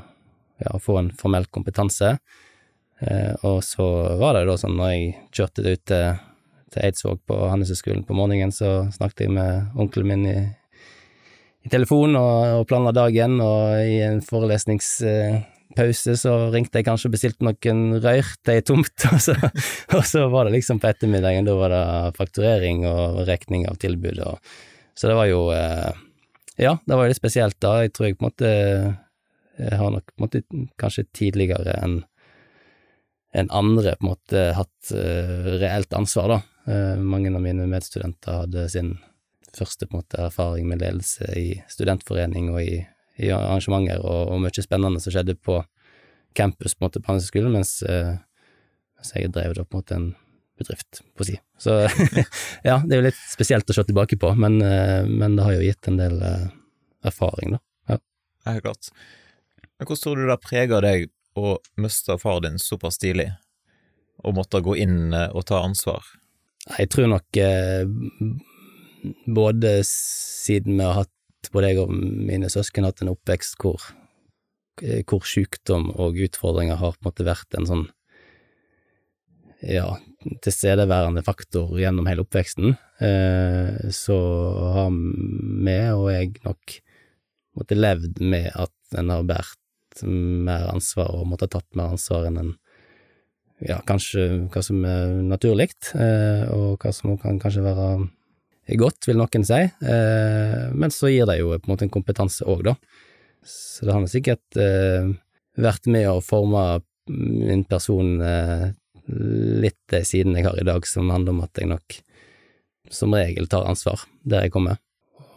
ja, 0.65 0.77
få 0.81 0.99
en 1.01 1.11
formell 1.15 1.47
kompetanse. 1.53 2.15
Eh, 2.99 3.33
og 3.47 3.61
så 3.65 3.85
var 4.19 4.35
det 4.35 4.47
da 4.49 4.57
sånn 4.59 4.77
når 4.79 4.93
jeg 4.93 5.11
kjørte 5.37 5.65
det 5.65 5.75
ut 5.77 5.83
til, 5.91 6.23
til 6.73 6.87
Eidsvåg 6.87 7.19
på 7.29 7.41
Handelshøyskolen 7.51 8.07
på 8.07 8.17
morgenen, 8.17 8.55
så 8.55 8.87
snakket 8.95 9.27
jeg 9.27 9.35
med 9.37 9.77
onkelen 9.77 10.09
min 10.11 10.25
i, 10.31 10.39
i 11.67 11.71
telefon 11.71 12.17
og, 12.19 12.63
og 12.63 12.65
planla 12.71 12.95
dagen, 12.97 13.37
og 13.43 13.77
i 13.85 14.01
en 14.07 14.23
forelesningspause 14.25 16.17
så 16.19 16.33
ringte 16.51 16.81
jeg 16.81 16.89
kanskje 16.89 17.11
og 17.11 17.15
bestilte 17.15 17.47
noen 17.47 18.01
rør 18.01 18.33
til 18.41 18.57
ei 18.57 18.65
tomt, 18.65 19.05
og 19.13 19.21
så, 19.23 19.37
og 19.93 20.03
så 20.09 20.25
var 20.33 20.49
det 20.49 20.57
liksom 20.57 20.81
på 20.81 20.89
ettermiddagen, 20.89 21.47
da 21.47 21.55
var 21.61 21.75
det 21.75 21.85
fakturering 22.17 22.83
og 22.89 23.21
regning 23.29 23.69
av 23.69 23.79
tilbud, 23.79 24.25
og 24.25 24.41
så 24.97 25.11
det 25.11 25.19
var 25.19 25.29
jo 25.29 25.43
eh, 25.53 26.03
Ja, 26.57 26.77
det 26.85 26.97
var 26.97 27.09
litt 27.09 27.19
spesielt 27.19 27.59
da, 27.61 27.83
jeg 27.85 27.93
tror 27.93 28.07
jeg 28.07 28.17
på 28.17 28.25
en 28.25 28.31
måte 28.31 28.53
jeg 29.57 29.77
har 29.77 29.91
nok 29.93 30.11
på 30.13 30.17
en 30.17 30.25
måte 30.25 30.41
kanskje 30.77 31.07
tidligere 31.17 31.73
enn 31.81 32.01
en 33.37 33.49
andre 33.53 33.95
på 33.97 34.05
en 34.05 34.11
måte 34.11 34.43
hatt 34.57 34.91
uh, 34.95 35.47
reelt 35.61 35.93
ansvar, 35.93 36.31
da. 36.31 36.37
Uh, 36.67 37.01
mange 37.01 37.29
av 37.33 37.41
mine 37.43 37.67
medstudenter 37.69 38.43
hadde 38.43 38.67
sin 38.71 38.95
første 39.53 39.85
på 39.85 39.97
en 39.97 40.01
måte 40.01 40.21
erfaring 40.29 40.69
med 40.69 40.81
ledelse 40.81 41.27
i 41.37 41.47
studentforening 41.69 42.51
og 42.53 42.61
i, 42.63 42.79
i 43.21 43.31
arrangementer, 43.33 44.01
og, 44.01 44.31
og, 44.31 44.41
mye 44.45 44.63
spennende 44.63 45.01
som 45.03 45.13
skjedde 45.13 45.37
på 45.37 45.59
campus 46.37 46.73
på 46.75 46.83
en 46.83 46.87
måte 46.87 47.01
på 47.03 47.11
Handelshøyskolen, 47.11 47.57
mens, 47.57 47.75
uh, 47.85 48.15
mens 48.97 49.13
jeg 49.13 49.33
drev 49.35 49.57
da 49.57 49.65
på 49.65 49.77
en 49.77 49.83
måte 49.83 49.99
en 49.99 50.09
bedrift, 50.59 51.01
på 51.15 51.25
å 51.25 51.27
si. 51.27 51.37
Så 51.61 51.79
ja, 52.67 52.79
det 52.83 52.95
er 52.95 53.01
jo 53.01 53.07
litt 53.07 53.21
spesielt 53.29 53.69
å 53.69 53.77
se 53.77 53.85
tilbake 53.87 54.19
på, 54.21 54.33
men, 54.39 54.59
men 54.59 55.37
det 55.37 55.45
har 55.45 55.57
jo 55.57 55.65
gitt 55.65 55.89
en 55.91 55.99
del 56.01 56.19
erfaring, 57.05 57.55
da. 57.57 57.61
Ja. 57.93 57.99
er 58.53 58.63
klart. 58.65 58.91
Men 59.77 59.87
hvordan 59.87 60.03
tror 60.03 60.17
du 60.17 60.29
det 60.29 60.39
preger 60.43 60.85
deg 60.85 61.09
å 61.37 61.57
miste 61.77 62.17
far 62.21 62.41
din 62.45 62.57
såpass 62.61 62.97
tidlig, 63.01 63.29
og 64.25 64.37
måtte 64.39 64.63
gå 64.65 64.73
inn 64.81 65.13
eh, 65.13 65.29
og 65.37 65.45
ta 65.49 65.61
ansvar? 65.65 66.05
Jeg 66.77 66.89
tror 66.93 67.11
nok 67.13 67.39
eh, 67.39 67.85
både 69.29 69.77
siden 69.87 70.79
vi 70.79 70.87
har 70.87 71.03
hatt, 71.03 71.51
både 71.53 71.71
jeg 71.71 71.83
og 71.83 71.93
mine 71.93 72.49
søsken, 72.51 72.87
hatt 72.87 73.03
en 73.05 73.13
oppvekst 73.13 73.59
hvor, 73.61 73.85
eh, 74.81 75.03
hvor 75.05 75.27
sykdom 75.29 75.91
og 75.93 76.17
utfordringer 76.27 76.81
har 76.81 76.97
på 76.97 77.05
en 77.05 77.11
måte 77.11 77.27
vært 77.27 77.59
en 77.59 77.69
sånn 77.69 77.85
ja, 79.61 79.87
tilstedeværende 80.43 81.23
faktor 81.25 81.75
gjennom 81.79 82.07
hele 82.09 82.23
oppveksten, 82.25 82.75
eh, 83.03 83.89
så 83.93 84.17
har 84.75 84.91
vi 84.91 85.77
og 85.93 86.09
jeg 86.11 86.33
nok 86.45 86.77
måtte 87.57 87.77
levd 87.77 88.21
med 88.21 88.51
at 88.53 88.99
en 88.99 89.11
har 89.13 89.25
båret 89.27 90.03
mer 90.07 90.67
ansvar 90.69 91.15
og 91.17 91.25
måtte 91.31 91.47
ha 91.47 91.55
tatt 91.57 91.77
mer 91.77 91.95
ansvar 91.95 92.27
enn 92.29 92.41
en 92.43 92.55
ja, 93.65 93.79
kanskje 93.89 94.27
hva 94.53 94.61
som 94.61 94.83
er 94.85 95.15
naturlig, 95.25 95.71
eh, 95.97 96.43
og 96.53 96.77
hva 96.83 96.91
som 96.93 97.15
kan 97.17 97.39
kanskje 97.41 97.65
være 97.65 97.87
godt, 98.77 99.07
vil 99.07 99.17
noen 99.17 99.47
si, 99.47 99.63
eh, 99.65 100.67
men 100.77 100.93
så 100.93 101.09
gir 101.09 101.25
det 101.25 101.39
jo 101.39 101.55
på 101.55 101.65
en 101.65 101.73
måte 101.73 101.87
en 101.87 101.93
kompetanse 101.95 102.45
òg, 102.45 102.67
da. 102.67 102.75
Så 103.47 103.87
det 103.87 103.95
har 103.95 104.05
sikkert 104.11 104.57
vært 105.57 105.87
med 105.87 106.05
å 106.11 106.19
forme 106.21 106.81
min 107.07 107.63
person 107.63 108.17
litt 109.07 109.79
det 109.91 110.03
siden 110.07 110.35
jeg 110.37 110.47
har 110.47 110.59
i 110.59 110.65
dag, 110.67 110.87
som 110.87 111.09
handler 111.13 111.35
om 111.35 111.45
at 111.45 111.59
jeg 111.59 111.71
nok 111.71 112.01
som 112.91 113.15
regel 113.15 113.47
tar 113.51 113.67
ansvar 113.67 114.03
der 114.23 114.45
jeg 114.45 114.53
kommer, 114.55 114.79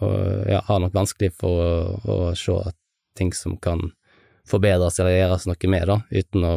og 0.00 0.46
jeg 0.48 0.62
har 0.66 0.82
nok 0.82 0.94
vanskelig 0.94 1.32
for 1.38 1.62
å, 1.62 1.72
å 2.04 2.18
se 2.38 2.56
at 2.70 2.76
ting 3.18 3.32
som 3.34 3.56
kan 3.62 3.90
forbedres 4.50 4.98
eller 5.00 5.16
gjøres 5.16 5.46
noe 5.50 5.70
med, 5.70 5.86
da, 5.90 6.00
uten 6.10 6.46
å 6.46 6.54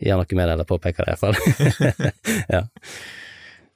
gjøre 0.00 0.22
noe 0.22 0.38
med 0.38 0.48
det 0.48 0.56
eller 0.56 0.68
påpeke 0.68 1.04
det, 1.04 1.14
iallfall. 1.14 1.36
ja. 2.54 2.64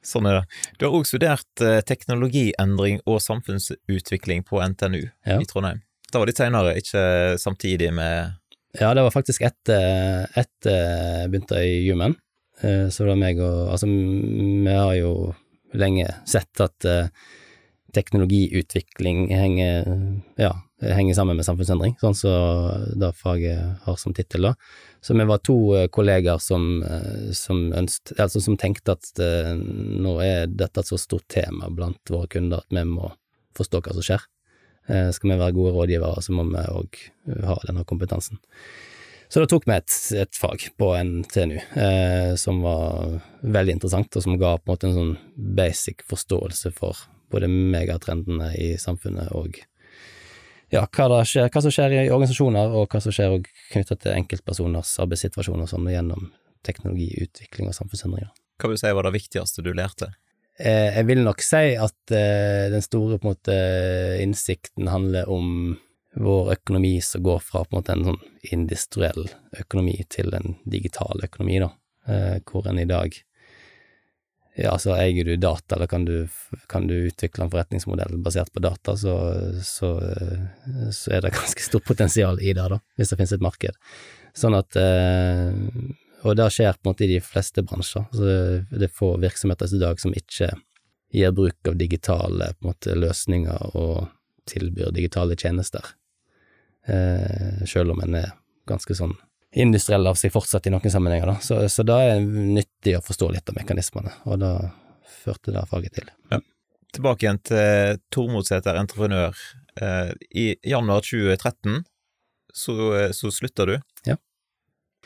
Sånn 0.04 0.28
er 0.30 0.38
det. 0.38 0.61
Du 0.78 0.87
har 0.87 0.95
òg 0.97 1.09
studert 1.09 1.64
eh, 1.64 1.80
teknologiendring 1.85 3.02
og 3.09 3.21
samfunnsutvikling 3.21 4.45
på 4.47 4.62
NTNU 4.62 5.02
ja. 5.02 5.38
i 5.38 5.49
Trondheim. 5.49 5.83
Da 6.09 6.23
var 6.23 6.30
de 6.30 6.37
seinere, 6.37 6.76
ikke 6.80 7.02
samtidig 7.40 7.90
med 7.92 8.38
Ja, 8.78 8.95
det 8.97 9.02
var 9.04 9.12
faktisk 9.12 9.42
etter 9.45 10.28
et, 10.38 10.54
jeg 10.64 11.28
begynte 11.33 11.61
i 11.61 11.83
Human. 11.88 12.16
Eh, 12.60 12.88
så 12.90 13.06
det 13.06 13.18
meg 13.18 13.40
og 13.42 13.72
Altså, 13.74 13.86
vi 13.86 14.72
har 14.72 14.94
jo 14.98 15.12
lenge 15.78 16.06
sett 16.26 16.62
at 16.64 16.86
uh, 16.88 17.10
teknologiutvikling 17.92 19.28
henger, 19.32 19.84
ja, 20.40 20.50
henger 20.80 21.16
sammen 21.16 21.36
med 21.36 21.44
samfunnsendring, 21.44 21.94
sånn 22.00 22.16
som 22.16 22.32
så 22.32 22.96
det 23.00 23.10
faget 23.16 23.82
har 23.84 23.98
som 24.00 24.14
tittel, 24.16 24.48
da. 24.48 24.54
Så 25.04 25.16
vi 25.16 25.26
var 25.28 25.42
to 25.44 25.56
eh, 25.76 25.86
kollegaer 25.92 26.40
som, 26.42 26.82
eh, 26.84 27.30
som, 27.36 27.66
ønst, 27.76 28.12
altså 28.16 28.42
som 28.44 28.56
tenkte 28.60 28.96
at 28.96 29.22
nå 29.60 30.16
er 30.24 30.48
dette 30.48 30.82
et 30.82 30.90
så 30.90 30.98
stort 31.00 31.28
tema 31.32 31.70
blant 31.72 32.12
våre 32.12 32.28
kunder 32.32 32.64
at 32.64 32.72
vi 32.72 32.84
må 32.88 33.12
forstå 33.56 33.82
hva 33.84 33.96
som 33.96 34.08
skjer. 34.08 34.26
Skal 34.88 35.34
vi 35.34 35.36
være 35.36 35.52
gode 35.52 35.74
rådgivere, 35.76 36.22
så 36.24 36.32
må 36.32 36.46
vi 36.48 36.62
òg 36.72 37.00
ha 37.44 37.58
denne 37.66 37.84
kompetansen. 37.88 38.38
Så 39.28 39.42
da 39.42 39.49
tok 39.50 39.66
vi 39.68 39.75
et, 39.76 39.94
et 40.16 40.38
fag 40.40 40.62
på 40.80 40.90
NTNU 41.04 41.58
eh, 41.58 42.35
som 42.40 42.62
var 42.64 43.18
veldig 43.44 43.76
interessant, 43.76 44.16
og 44.16 44.25
som 44.25 44.38
ga 44.40 44.54
på 44.56 44.64
en 44.64 44.73
måte 44.73 44.88
en 44.88 44.97
sånn 44.97 45.16
basic 45.37 46.04
forståelse 46.08 46.73
for 46.76 46.97
både 47.32 47.50
megatrendene 47.50 48.54
i 48.56 48.70
samfunnet 48.80 49.35
og 49.37 49.58
ja, 50.73 50.82
hva, 50.85 51.23
skjer, 51.25 51.49
hva, 51.49 51.62
som 51.64 51.73
skjer 51.73 51.94
i 51.94 52.00
organisasjoner, 52.12 52.73
og 52.76 52.92
hva 52.92 53.00
som 53.00 53.12
skjer 53.14 53.38
knytta 53.73 53.97
til 53.97 54.16
enkeltpersoners 54.16 54.94
arbeidssituasjon 55.04 55.64
og 55.64 55.70
sånn, 55.70 55.88
gjennom 55.92 56.30
teknologiutvikling 56.66 57.70
og 57.70 57.76
samfunnsendringer. 57.76 58.32
Hva 58.58 58.68
vil 58.68 58.76
du 58.76 58.82
si 58.82 58.92
var 58.97 59.08
det 59.08 59.14
viktigste 59.14 59.64
du 59.64 59.70
lærte? 59.76 60.11
Eh, 60.58 60.97
jeg 60.97 61.06
vil 61.08 61.23
nok 61.25 61.44
si 61.44 61.76
at 61.78 62.12
eh, 62.12 62.68
den 62.73 62.85
store 62.85 63.20
måte 63.23 63.54
innsikten 64.20 64.90
handler 64.90 65.30
om 65.30 65.78
vår 66.18 66.52
økonomi 66.52 66.98
som 67.04 67.22
går 67.22 67.38
fra 67.44 67.64
på 67.64 67.76
en 67.76 67.78
måte 67.78 67.94
en 67.94 68.04
sånn 68.10 68.20
industriell 68.54 69.28
økonomi 69.60 69.96
til 70.10 70.34
en 70.34 70.56
digital 70.66 71.22
økonomi, 71.25 71.60
da, 71.62 71.70
eh, 72.10 72.37
hvor 72.48 72.66
en 72.68 72.80
i 72.82 72.88
dag 72.88 73.14
ja, 74.58 74.72
så 74.78 74.96
eier 74.98 75.25
du 75.25 75.37
data, 75.38 75.76
eller 75.76 75.87
kan 75.87 76.04
du, 76.04 76.26
kan 76.66 76.88
du 76.90 76.96
utvikle 76.96 77.44
en 77.44 77.50
forretningsmodell 77.52 78.16
basert 78.25 78.50
på 78.52 78.62
data, 78.64 78.96
så, 78.98 79.14
så, 79.62 79.92
så, 80.90 81.12
er 81.14 81.22
det 81.22 81.37
ganske 81.37 81.62
stort 81.62 81.87
potensial 81.87 82.40
i 82.42 82.50
det, 82.50 82.64
da, 82.72 82.80
hvis 82.98 83.12
det 83.12 83.20
finnes 83.20 83.37
et 83.37 83.44
marked. 83.44 83.78
Sånn 84.34 84.58
at 84.58 84.76
eh, 84.78 85.54
Og 86.26 86.34
det 86.34 86.48
skjer 86.50 86.75
på 86.75 86.82
en 86.82 86.90
måte 86.90 87.06
i 87.06 87.12
de 87.12 87.20
fleste 87.22 87.62
bransjer. 87.62 88.08
Så 88.10 88.26
det 88.26 88.88
er 88.88 88.94
få 88.94 89.12
virksomheter 89.22 89.70
i 89.70 89.78
dag 89.78 90.00
som 90.02 90.14
ikke 90.14 90.50
gir 91.14 91.32
bruk 91.32 91.70
av 91.70 91.78
digitale 91.78 92.50
måte, 92.66 92.96
løsninger 92.98 93.76
og 93.78 94.08
tilbyr 94.50 94.90
digitale 94.96 95.37
tjenester, 95.38 95.84
eh, 96.90 97.64
selv 97.68 97.95
om 97.95 98.02
en 98.04 98.18
er 98.21 98.30
ganske 98.68 98.97
sånn 98.97 99.14
industriell 99.59 100.07
av 100.07 100.18
seg 100.21 100.33
fortsatt 100.35 100.68
i 100.68 100.73
noen 100.75 100.92
sammenhenger, 100.92 101.30
da. 101.33 101.37
Så, 101.45 101.61
så 101.73 101.85
da 101.87 101.99
er 102.04 102.18
det 102.21 102.45
nyttig 102.59 102.99
å 102.99 103.04
forstå 103.04 103.30
litt 103.33 103.49
av 103.49 103.57
mekanismene, 103.57 104.12
og 104.28 104.40
da 104.42 104.52
førte 105.23 105.54
det 105.54 105.64
faget 105.71 105.97
til. 105.99 106.11
Ja. 106.33 106.40
Tilbake 106.95 107.26
igjen 107.26 107.40
til 107.45 108.00
Tormodsæter 108.12 108.78
entreprenør. 108.80 109.37
Eh, 109.80 110.12
I 110.30 110.47
januar 110.68 111.04
2013 111.04 111.85
så, 112.54 112.75
så 113.16 113.33
slutta 113.33 113.68
du. 113.68 113.76
Ja. 114.09 114.16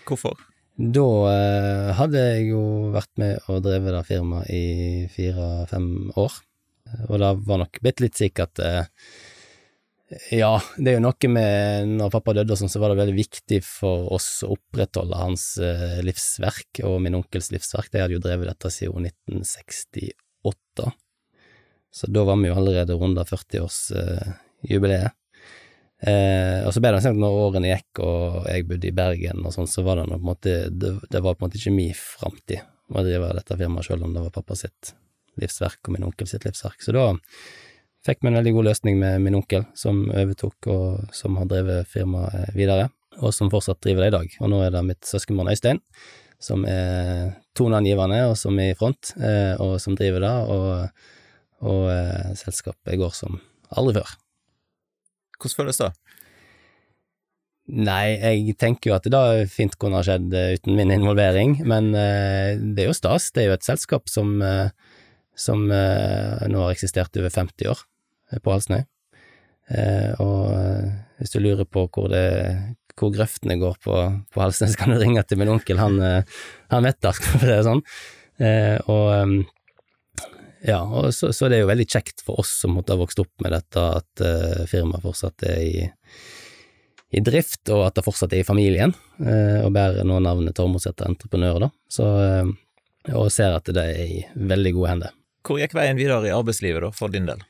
Hvorfor? 0.06 0.38
Da 0.72 1.08
eh, 1.28 1.90
hadde 1.98 2.22
jeg 2.22 2.46
jo 2.48 2.62
vært 2.94 3.10
med 3.20 3.50
og 3.52 3.60
drevet 3.66 3.92
det 3.92 4.06
firmaet 4.08 4.48
i 4.50 4.64
fire-fem 5.12 6.10
år, 6.16 6.38
og 7.10 7.20
det 7.20 7.32
var 7.46 7.60
nok 7.60 7.78
blitt 7.84 8.00
litt 8.02 8.18
sikkert 8.18 8.56
at 8.58 8.64
eh, 8.64 8.88
ja, 10.30 10.52
det 10.76 10.90
er 10.90 10.96
jo 10.98 11.04
noe 11.04 11.28
med 11.30 11.92
Når 11.98 12.10
pappa 12.12 12.34
døde 12.36 12.54
og 12.54 12.60
sånn, 12.60 12.70
så 12.72 12.80
var 12.82 12.92
det 12.92 13.00
veldig 13.00 13.16
viktig 13.16 13.60
for 13.64 14.10
oss 14.16 14.42
å 14.44 14.52
opprettholde 14.56 15.20
hans 15.20 15.46
eh, 15.62 16.00
livsverk 16.04 16.82
og 16.88 16.98
min 17.04 17.16
onkels 17.18 17.52
livsverk. 17.54 17.90
De 17.92 18.02
hadde 18.02 18.16
jo 18.16 18.22
drevet 18.22 18.50
dette 18.50 18.72
siden 18.72 19.08
1968, 19.08 20.92
så 21.92 22.10
da 22.12 22.24
var 22.28 22.40
vi 22.40 22.50
jo 22.50 22.58
allerede 22.58 22.96
runda 22.98 23.24
40-årsjubileet. 23.28 25.18
Eh, 26.02 26.60
og 26.66 26.72
så 26.74 26.82
ble 26.82 26.90
det 26.96 27.02
sånn 27.04 27.20
når 27.22 27.40
årene 27.44 27.68
gikk 27.70 28.00
og 28.02 28.48
jeg 28.50 28.66
bodde 28.66 28.88
i 28.88 28.96
Bergen 28.96 29.44
og 29.46 29.54
sånn, 29.54 29.70
så 29.70 29.84
var 29.86 30.00
det 30.00 30.08
på 30.10 30.16
en 30.16 30.24
måte 30.26 30.54
Det, 30.74 30.96
det 31.12 31.20
var 31.22 31.36
på 31.36 31.44
en 31.44 31.46
måte 31.46 31.60
ikke 31.60 31.76
min 31.76 31.94
framtid 31.94 32.64
å 32.90 33.04
drive 33.06 33.28
dette 33.38 33.56
firmaet, 33.60 33.86
sjøl 33.86 34.02
om 34.02 34.16
det 34.16 34.24
var 34.24 34.34
pappa 34.34 34.56
sitt 34.58 34.96
livsverk 35.38 35.86
og 35.86 35.94
min 35.94 36.08
onkel 36.08 36.28
sitt 36.28 36.42
livsverk. 36.44 36.82
Så 36.82 36.92
da 36.96 37.06
fikk 38.06 38.22
meg 38.22 38.32
en 38.32 38.40
veldig 38.40 38.54
god 38.56 38.68
løsning 38.70 38.98
med 39.00 39.22
min 39.24 39.36
onkel, 39.38 39.66
som 39.78 40.04
overtok 40.10 40.68
og 40.72 41.14
som 41.14 41.38
har 41.40 41.48
drevet 41.50 41.88
firmaet 41.90 42.56
videre, 42.56 42.88
og 43.20 43.34
som 43.36 43.50
fortsatt 43.52 43.82
driver 43.84 44.04
det 44.04 44.10
i 44.12 44.16
dag. 44.16 44.36
Og 44.40 44.52
nå 44.52 44.62
er 44.64 44.74
det 44.74 44.84
mitt 44.88 45.06
søskenbarn 45.06 45.52
Øystein, 45.52 45.82
som 46.42 46.64
er 46.66 47.36
toneangivende, 47.58 48.24
og 48.30 48.36
som 48.40 48.58
er 48.58 48.72
i 48.72 48.78
front, 48.78 49.14
eh, 49.22 49.54
og 49.62 49.76
som 49.82 49.96
driver 49.98 50.24
det, 50.24 50.32
og, 50.56 51.04
og 51.68 51.84
eh, 51.92 52.32
selskapet 52.40 52.98
går 52.98 53.14
som 53.14 53.38
aldri 53.70 54.00
før. 54.00 54.16
Hvordan 55.38 55.58
føles 55.60 55.82
det? 55.82 55.92
Nei, 57.72 58.18
jeg 58.18 58.56
tenker 58.58 58.90
jo 58.90 58.96
at 58.96 59.06
det 59.06 59.12
da 59.14 59.46
fint 59.48 59.76
kunne 59.80 60.00
ha 60.00 60.06
skjedd 60.06 60.34
eh, 60.34 60.56
uten 60.58 60.74
min 60.78 60.90
involvering, 60.94 61.60
men 61.68 61.92
eh, 61.94 62.58
det 62.58 62.84
er 62.84 62.90
jo 62.90 62.98
stas. 62.98 63.30
Det 63.30 63.44
er 63.44 63.52
jo 63.52 63.56
et 63.60 63.68
selskap 63.68 64.10
som, 64.10 64.34
eh, 64.42 64.74
som 65.38 65.64
eh, 65.70 66.42
nå 66.50 66.66
har 66.66 66.74
eksistert 66.74 67.16
over 67.20 67.30
50 67.30 67.70
år 67.70 67.78
eh, 67.78 67.91
på 68.40 68.54
Halsnøy. 68.54 68.84
Eh, 69.72 70.10
og 70.22 70.52
eh, 70.56 70.92
hvis 71.20 71.34
du 71.34 71.40
lurer 71.42 71.68
på 71.68 71.86
hvor, 71.86 72.08
det, 72.12 72.24
hvor 72.98 73.12
grøftene 73.14 73.58
går 73.60 73.78
på, 73.84 73.96
på 74.32 74.42
Halsnøy, 74.42 74.72
så 74.72 74.80
kan 74.80 74.94
du 74.94 75.00
ringe 75.00 75.22
til 75.26 75.40
min 75.40 75.52
onkel, 75.52 75.80
han, 75.82 75.98
eh, 76.02 76.38
han 76.72 76.88
vet 76.88 77.00
det, 77.04 77.16
for 77.20 77.48
det 77.48 77.58
er 77.58 77.66
sånn. 77.68 77.84
Eh, 78.42 78.78
og 78.90 79.44
ja, 80.62 80.78
og 80.86 81.10
så, 81.14 81.32
så 81.34 81.48
det 81.50 81.58
er 81.58 81.64
jo 81.64 81.72
veldig 81.72 81.88
kjekt 81.90 82.22
for 82.22 82.38
oss 82.38 82.52
som 82.62 82.76
måtte 82.76 82.94
ha 82.94 83.00
vokst 83.00 83.18
opp 83.18 83.42
med 83.42 83.50
dette, 83.50 83.82
at 83.82 84.22
uh, 84.22 84.62
firmaet 84.70 85.02
fortsatt 85.02 85.42
er 85.50 85.58
i 85.58 85.88
i 87.12 87.20
drift, 87.20 87.66
og 87.68 87.82
at 87.84 87.98
det 87.98 88.04
fortsatt 88.06 88.32
er 88.32 88.40
i 88.40 88.46
familien, 88.46 88.94
uh, 89.20 89.66
og 89.66 89.72
bærer 89.74 90.06
nå 90.08 90.16
navnet 90.24 90.54
Tormodseter 90.56 91.10
Entreprenør, 91.10 91.58
da. 91.66 91.68
Så, 91.92 92.06
uh, 92.06 93.16
og 93.18 93.28
ser 93.34 93.58
at 93.58 93.68
det 93.68 93.82
er 93.82 93.98
i 94.06 94.22
veldig 94.32 94.72
gode 94.78 94.92
hender. 94.94 95.18
Hvor 95.44 95.58
gikk 95.60 95.74
veien 95.76 95.98
videre 95.98 96.30
i 96.30 96.32
arbeidslivet, 96.32 96.86
da, 96.86 96.92
for 96.96 97.12
din 97.12 97.26
del? 97.28 97.42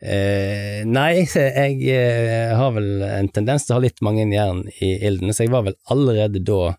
Eh, 0.00 0.80
nei, 0.88 1.26
jeg 1.36 1.80
eh, 1.92 2.52
har 2.56 2.72
vel 2.76 3.02
en 3.04 3.28
tendens 3.28 3.66
til 3.66 3.74
å 3.74 3.78
ha 3.78 3.84
litt 3.84 4.00
mange 4.04 4.24
jern 4.32 4.64
i 4.80 4.94
ilden, 5.06 5.34
så 5.36 5.44
jeg 5.44 5.52
var 5.52 5.66
vel 5.68 5.76
allerede 5.92 6.40
da, 6.44 6.76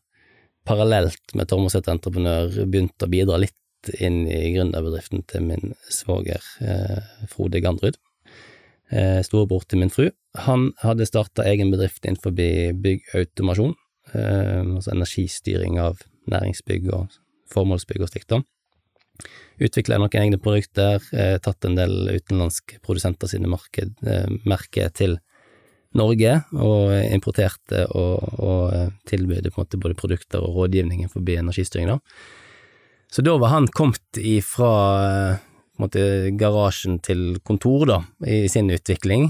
parallelt 0.66 1.36
med 1.38 1.50
Tormoset 1.50 1.90
Entreprenør, 1.90 2.64
begynt 2.66 3.02
å 3.02 3.10
bidra 3.10 3.40
litt 3.42 3.58
inn 3.98 4.24
i 4.30 4.52
gründerbedriften 4.54 5.24
til 5.30 5.46
min 5.48 5.76
svoger 5.90 6.42
eh, 6.62 7.02
Frode 7.30 7.62
Gandrud, 7.64 7.98
eh, 8.94 9.22
storebror 9.26 9.66
til 9.70 9.82
min 9.82 9.94
fru. 9.94 10.10
Han 10.46 10.70
hadde 10.82 11.10
starta 11.10 11.46
egen 11.50 11.74
bedrift 11.74 12.06
innenfor 12.06 12.34
byggautomasjon, 12.34 13.76
eh, 14.14 14.62
altså 14.62 14.94
energistyring 14.94 15.80
av 15.82 16.02
næringsbygg 16.32 16.90
og 16.94 17.22
formålsbygg 17.54 18.06
og 18.06 18.14
slikt. 18.14 18.38
Utvikla 19.60 19.98
noen 20.00 20.16
egne 20.16 20.40
produkter, 20.42 21.04
eh, 21.12 21.38
tatt 21.44 21.66
en 21.66 21.76
del 21.76 22.08
utenlandske 22.16 22.80
produsenter 22.86 23.28
sine 23.28 23.50
marked, 23.52 23.94
eh, 24.08 24.30
merker 24.46 24.90
til 24.90 25.18
Norge, 25.94 26.38
og 26.56 26.94
importerte 27.12 27.84
og, 27.92 28.40
og 28.40 28.74
eh, 28.74 28.90
tilbød 29.12 29.50
på 29.52 29.60
en 29.60 29.66
måte 29.66 29.82
både 29.82 29.98
produkter 30.00 30.40
og 30.40 30.56
rådgivning 30.56 31.10
forbi 31.12 31.36
energistyring. 31.38 31.88
da. 31.88 32.00
Så 33.12 33.22
da 33.22 33.36
var 33.38 33.52
han 33.52 33.68
kommet 33.68 34.18
ifra 34.18 35.40
måte 35.82 36.32
garasjen 36.38 37.02
til 37.04 37.40
kontor, 37.44 37.86
da, 37.90 38.00
i 38.24 38.48
sin 38.48 38.70
utvikling, 38.72 39.26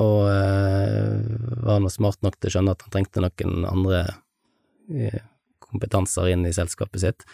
og 0.00 0.20
var 1.66 1.82
nå 1.82 1.90
smart 1.90 2.22
nok 2.22 2.38
til 2.38 2.48
å 2.48 2.52
skjønne 2.54 2.72
at 2.72 2.84
han 2.86 2.94
trengte 2.94 3.20
noen 3.20 3.66
andre 3.68 4.04
kompetanser 5.58 6.30
inn 6.32 6.46
i 6.46 6.54
selskapet 6.54 7.02
sitt. 7.02 7.26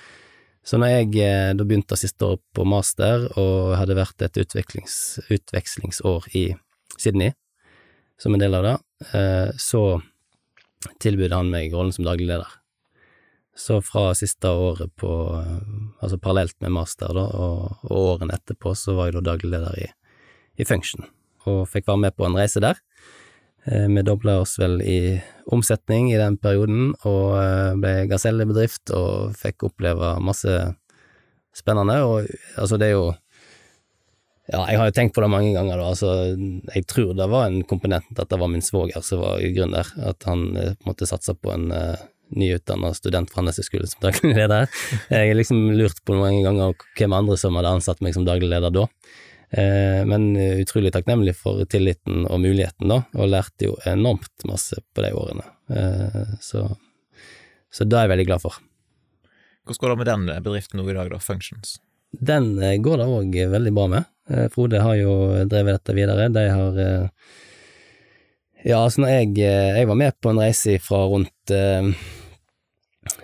Så 0.68 0.76
når 0.76 0.90
jeg 0.92 1.22
eh, 1.24 1.54
da 1.56 1.64
begynte 1.64 1.96
siste 1.96 2.26
år 2.26 2.36
på 2.52 2.66
master, 2.68 3.24
og 3.40 3.76
hadde 3.78 3.96
vært 3.96 4.20
et 4.26 4.36
utvekslingsår 4.42 6.28
i 6.36 6.44
Sydney 6.98 7.32
som 8.20 8.34
en 8.34 8.42
del 8.42 8.56
av 8.58 8.66
det, 8.66 8.74
eh, 9.16 9.50
så 9.56 10.00
tilbød 11.00 11.32
han 11.32 11.48
meg 11.54 11.72
rollen 11.72 11.94
som 11.94 12.04
daglig 12.04 12.28
leder. 12.28 12.50
Så 13.58 13.80
fra 13.82 14.12
siste 14.14 14.50
året 14.52 14.92
på 15.00 15.10
Altså 15.98 16.14
parallelt 16.22 16.54
med 16.62 16.70
master, 16.76 17.10
da, 17.10 17.24
og, 17.26 17.80
og 17.88 17.96
årene 17.98 18.36
etterpå, 18.36 18.70
så 18.78 18.94
var 18.94 19.08
jeg 19.08 19.16
da 19.16 19.32
daglig 19.32 19.50
leder 19.50 19.80
i, 19.82 19.88
i 20.62 20.66
Function, 20.68 21.08
og 21.48 21.64
fikk 21.66 21.88
være 21.88 22.04
med 22.04 22.14
på 22.14 22.28
en 22.28 22.36
reise 22.38 22.62
der. 22.62 22.78
Eh, 23.70 23.88
Vi 23.88 24.02
dobla 24.02 24.40
oss 24.40 24.58
vel 24.58 24.80
i 24.82 25.20
omsetning 25.46 26.12
i 26.12 26.18
den 26.20 26.36
perioden, 26.40 26.92
og 27.04 27.38
eh, 27.40 27.76
ble 27.80 27.94
gasellebedrift 28.10 28.92
og 28.96 29.36
fikk 29.36 29.68
oppleve 29.70 30.16
masse 30.24 30.58
spennende, 31.56 31.98
og 32.04 32.28
altså 32.56 32.78
det 32.78 32.90
er 32.90 32.96
jo 32.96 33.08
ja, 34.48 34.62
jeg 34.70 34.78
har 34.80 34.88
jo 34.88 34.94
tenkt 34.96 35.12
på 35.12 35.20
det 35.20 35.28
mange 35.28 35.50
ganger, 35.52 35.76
da. 35.76 35.88
Altså, 35.92 36.12
jeg 36.72 36.86
tror 36.88 37.10
det 37.12 37.26
var 37.28 37.50
en 37.50 37.58
komponent 37.68 38.16
at 38.16 38.30
det 38.30 38.38
var 38.40 38.48
min 38.48 38.64
svoger 38.64 39.02
som 39.04 39.20
var 39.20 39.42
gründer. 39.52 39.90
At 40.00 40.24
han 40.24 40.46
måtte 40.54 40.86
måte 40.88 41.08
satsa 41.10 41.34
på 41.36 41.52
en 41.52 41.66
uh, 41.68 42.00
nyutdanna 42.32 42.94
student 42.96 43.28
fra 43.28 43.42
Handelshøyskolen 43.42 43.90
som 43.90 44.00
daglig 44.06 44.32
leder. 44.38 44.70
Jeg 45.12 45.34
har 45.34 45.36
liksom 45.36 45.60
lurt 45.76 46.00
på 46.00 46.16
mange 46.16 46.40
ganger 46.46 46.72
hvem 46.96 47.18
andre 47.18 47.36
som 47.36 47.60
hadde 47.60 47.74
ansatt 47.76 48.00
meg 48.00 48.16
som 48.16 48.24
daglig 48.24 48.48
leder 48.48 48.72
da. 48.72 48.86
Eh, 49.50 50.04
men 50.04 50.36
utrolig 50.36 50.92
takknemlig 50.92 51.32
for 51.38 51.64
tilliten 51.70 52.26
og 52.28 52.40
muligheten, 52.42 52.90
da, 52.90 53.00
og 53.16 53.30
lærte 53.32 53.70
jo 53.70 53.78
enormt 53.88 54.44
masse 54.48 54.76
på 54.94 55.04
de 55.04 55.12
årene. 55.16 55.46
Eh, 55.72 56.34
så, 56.44 56.66
så 57.72 57.88
det 57.88 57.96
er 57.96 58.06
jeg 58.06 58.14
veldig 58.14 58.28
glad 58.28 58.44
for. 58.44 58.60
Hvordan 59.64 59.80
går 59.84 59.92
det 59.92 59.98
med 60.00 60.10
den 60.10 60.44
bedriften 60.44 60.80
nå 60.80 60.88
i 60.88 60.96
dag, 60.96 61.12
da, 61.12 61.20
Functions? 61.22 61.78
Den 62.12 62.54
eh, 62.60 62.76
går 62.84 63.00
det 63.00 63.08
òg 63.08 63.40
veldig 63.56 63.74
bra 63.76 63.88
med. 63.96 64.14
Frode 64.52 64.84
har 64.84 64.96
jo 64.98 65.12
drevet 65.48 65.78
dette 65.78 65.96
videre. 65.96 66.28
De 66.28 66.44
har 66.52 66.80
Ja, 68.60 68.82
altså 68.82 69.00
når 69.00 69.12
jeg, 69.14 69.28
jeg 69.40 69.88
var 69.88 69.96
med 69.96 70.16
på 70.20 70.28
en 70.28 70.40
reise 70.42 70.74
fra 70.84 70.98
rundt 71.08 71.54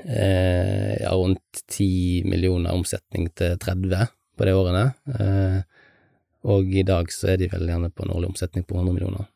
ja, 0.08 1.10
rundt 1.12 1.60
10 1.68 2.24
millioner 2.24 2.72
omsetning 2.72 3.28
til 3.36 3.58
30 3.60 4.06
på 4.38 4.48
de 4.48 4.54
årene. 4.56 4.86
Og 6.44 6.68
i 6.76 6.84
dag 6.84 7.08
så 7.12 7.32
er 7.32 7.40
de 7.40 7.48
vel 7.52 7.68
gjerne 7.70 7.90
på 7.90 8.04
en 8.04 8.12
årlig 8.14 8.34
omsetning 8.34 8.66
på 8.68 8.76
100 8.76 8.96
millioner. 8.96 9.28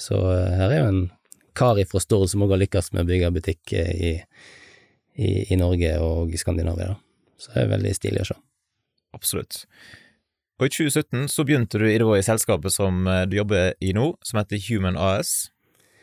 Så 0.00 0.16
eh, 0.32 0.56
her 0.60 0.72
er 0.72 0.82
jo 0.82 0.90
en 0.92 1.04
kar 1.58 1.80
fra 1.90 2.00
Stord 2.00 2.30
som 2.30 2.44
òg 2.46 2.54
har 2.54 2.62
lykkes 2.62 2.92
med 2.94 3.04
å 3.04 3.08
bygge 3.08 3.32
butikk 3.34 3.74
eh, 3.76 3.92
i, 3.92 4.12
i, 5.18 5.30
i 5.52 5.60
Norge 5.60 5.94
og 6.04 6.32
i 6.32 6.40
Skandinavia. 6.40 6.94
Så 7.38 7.52
det 7.52 7.64
er 7.64 7.72
veldig 7.74 7.94
stilig 7.96 8.24
å 8.24 8.28
se. 8.30 8.38
Absolutt. 9.16 9.62
Og 10.58 10.66
i 10.66 10.72
2017 10.74 11.28
så 11.30 11.44
begynte 11.46 11.78
du 11.78 11.86
i, 11.86 11.98
det 12.00 12.24
selskapet 12.26 12.74
som 12.74 13.06
eh, 13.06 13.24
du 13.30 13.38
jobber 13.38 13.76
i 13.84 13.92
nå, 13.96 14.10
som 14.24 14.40
heter 14.40 14.62
Human 14.68 14.98
AS. 14.98 15.50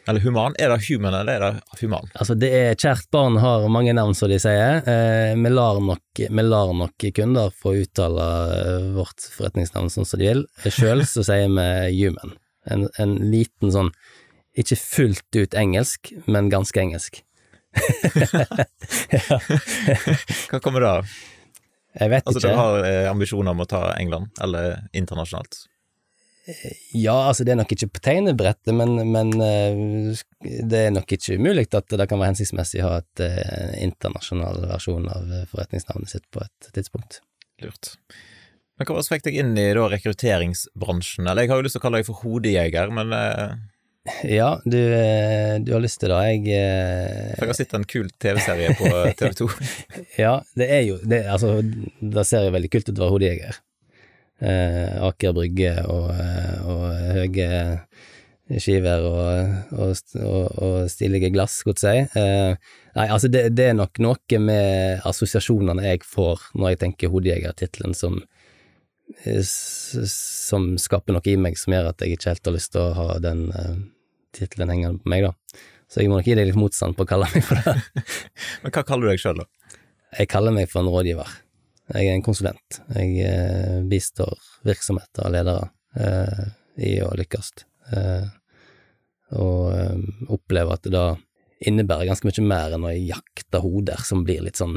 Eller 0.08 0.22
Human. 0.22 0.54
Er 0.62 0.70
det 0.70 0.86
Human, 0.86 1.14
eller 1.18 1.34
er 1.34 1.44
det 1.58 1.80
Human? 1.82 2.10
Altså, 2.14 2.36
det 2.38 2.52
er 2.54 2.76
kjært 2.78 3.08
barn 3.14 3.40
har 3.42 3.66
mange 3.74 3.94
navn, 3.98 4.14
som 4.18 4.30
de 4.30 4.38
sier. 4.42 4.84
Eh, 4.86 5.34
vi, 5.34 5.50
lar 5.54 5.80
nok, 5.82 6.22
vi 6.22 6.46
lar 6.46 6.74
nok 6.78 7.08
kunder 7.18 7.54
få 7.58 7.74
uttale 7.82 8.28
eh, 8.60 8.90
vårt 8.98 9.26
forretningsnavn 9.34 9.90
sånn 9.94 10.06
som 10.06 10.22
de 10.22 10.30
vil. 10.30 10.44
Sjøl 10.70 11.02
så 11.10 11.26
sier 11.26 11.50
vi 11.50 11.68
human. 12.04 12.36
En, 12.70 12.88
en 13.02 13.18
liten 13.34 13.74
sånn, 13.74 13.92
ikke 14.58 14.78
fullt 14.80 15.40
ut 15.42 15.58
engelsk, 15.58 16.14
men 16.30 16.52
ganske 16.54 16.80
engelsk. 16.82 17.24
ja. 19.12 19.40
Hva 20.50 20.62
kommer 20.64 20.86
det 20.86 20.92
av? 21.02 21.16
Jeg 21.96 22.12
vet 22.12 22.28
Altså, 22.28 22.40
ikke. 22.42 22.52
du 22.52 22.60
har 22.60 22.86
eh, 22.88 23.06
ambisjoner 23.10 23.56
om 23.56 23.64
å 23.64 23.68
ta 23.70 23.82
England, 23.98 24.32
eller 24.44 24.84
internasjonalt? 24.96 25.66
Ja, 26.94 27.16
altså 27.30 27.46
det 27.46 27.56
er 27.56 27.60
nok 27.60 27.72
ikke 27.74 27.90
på 27.96 28.02
tegnebrettet, 28.06 28.70
men, 28.78 29.00
men 29.10 29.32
eh, 29.42 30.20
det 30.70 30.82
er 30.88 30.94
nok 30.94 31.10
ikke 31.16 31.40
umulig 31.40 31.66
at 31.74 31.90
det 31.90 32.08
kan 32.12 32.22
være 32.22 32.36
hensiktsmessig 32.36 32.84
å 32.84 32.92
ha 32.92 33.02
et 33.02 33.24
eh, 33.26 33.74
internasjonal 33.88 34.68
versjon 34.70 35.10
av 35.10 35.32
eh, 35.34 35.48
forretningsnavnet 35.50 36.14
sitt 36.14 36.28
på 36.34 36.44
et 36.46 36.70
tidspunkt. 36.78 37.24
Lurt. 37.64 37.96
Men 38.78 38.90
hva 38.92 39.04
fikk 39.08 39.26
deg 39.26 39.40
inn 39.42 39.54
i 39.58 39.70
da 39.74 39.88
rekrutteringsbransjen? 39.90 41.26
Eller 41.26 41.46
jeg 41.46 41.54
har 41.54 41.62
jo 41.62 41.66
lyst 41.66 41.78
til 41.80 41.82
å 41.82 41.86
kalle 41.88 42.02
deg 42.02 42.10
for 42.10 42.22
hodejeger, 42.22 42.94
men 42.94 43.16
eh, 43.18 43.56
Ja, 44.30 44.52
du, 44.62 44.82
du 45.66 45.72
har 45.74 45.82
lyst 45.82 46.04
til 46.04 46.14
det. 46.14 46.24
Jeg 46.30 46.60
eh, 46.62 47.32
for 47.40 47.48
jeg 47.48 47.56
har 47.56 47.58
sett 47.58 47.78
en 47.80 47.90
kul 47.90 48.12
TV-serie 48.22 48.76
på 48.78 48.92
TV 49.18 49.38
2. 49.42 49.54
Ja, 50.22 50.36
det 50.60 50.70
er 50.70 50.84
jo 50.92 51.00
det, 51.02 51.26
Altså, 51.26 51.58
det 51.64 52.30
ser 52.30 52.46
jo 52.46 52.54
veldig 52.60 52.76
kult 52.76 52.92
ut 52.92 53.00
å 53.00 53.08
være 53.08 53.16
hodejeger. 53.18 53.65
Eh, 54.44 54.96
Aker 55.08 55.32
Brygge 55.36 55.78
og, 55.88 56.10
eh, 56.12 56.68
og 56.68 56.82
høye 57.16 57.50
skiver 58.62 59.06
og, 59.08 59.54
og, 59.74 60.02
og, 60.22 60.58
og 60.62 60.90
stilige 60.92 61.32
glass, 61.34 61.62
godt 61.66 61.82
si. 61.82 61.94
Eh, 62.04 62.74
nei, 62.98 63.06
altså, 63.08 63.30
det, 63.32 63.48
det 63.58 63.70
er 63.72 63.78
nok 63.78 64.02
noe 64.04 64.42
med 64.42 65.06
assosiasjonene 65.08 65.88
jeg 65.88 66.04
får 66.06 66.50
når 66.54 66.74
jeg 66.74 66.82
tenker 66.84 67.14
hodejegertittelen 67.14 67.96
som 67.98 68.20
eh, 69.26 69.42
som 69.42 70.76
skaper 70.82 71.16
noe 71.16 71.32
i 71.32 71.38
meg 71.40 71.58
som 71.62 71.74
gjør 71.74 71.94
at 71.94 72.04
jeg 72.04 72.18
ikke 72.18 72.36
helt 72.36 72.52
har 72.52 72.58
lyst 72.58 72.74
til 72.76 72.84
å 72.84 72.94
ha 73.00 73.08
den 73.24 73.48
eh, 73.56 73.80
tittelen 74.36 74.74
hengende 74.74 75.02
på 75.02 75.16
meg, 75.16 75.30
da. 75.30 75.64
Så 75.90 76.02
jeg 76.02 76.12
må 76.12 76.20
nok 76.20 76.28
gi 76.28 76.36
deg 76.38 76.50
litt 76.50 76.60
motstand 76.60 76.98
på 76.98 77.06
å 77.06 77.10
kalle 77.10 77.30
meg 77.32 77.46
for 77.46 77.62
det. 77.62 78.04
Men 78.66 78.74
hva 78.74 78.84
kaller 78.86 79.08
du 79.08 79.14
deg 79.14 79.22
sjøl, 79.22 79.42
da? 79.42 79.80
Jeg 80.16 80.30
kaller 80.32 80.54
meg 80.56 80.70
for 80.72 80.82
en 80.82 80.92
rådgiver. 80.92 81.34
Jeg 81.94 82.10
er 82.10 82.16
en 82.18 82.26
konsulent. 82.26 82.80
Jeg 82.96 83.20
eh, 83.22 83.82
bistår 83.90 84.34
virksomheter 84.66 85.28
og 85.28 85.34
ledere 85.36 85.68
eh, 86.00 86.46
i 86.82 86.96
å 87.06 87.12
lykkes. 87.18 87.52
Eh, 87.94 88.26
og 89.38 89.74
eh, 89.76 90.00
opplever 90.34 90.78
at 90.78 90.88
det 90.88 90.96
da 90.96 91.06
innebærer 91.66 92.10
ganske 92.10 92.28
mye 92.28 92.46
mer 92.46 92.76
enn 92.76 92.88
å 92.88 92.94
jakte 92.96 93.62
hoder, 93.64 94.02
som 94.06 94.26
blir 94.26 94.44
litt 94.44 94.60
sånn 94.60 94.76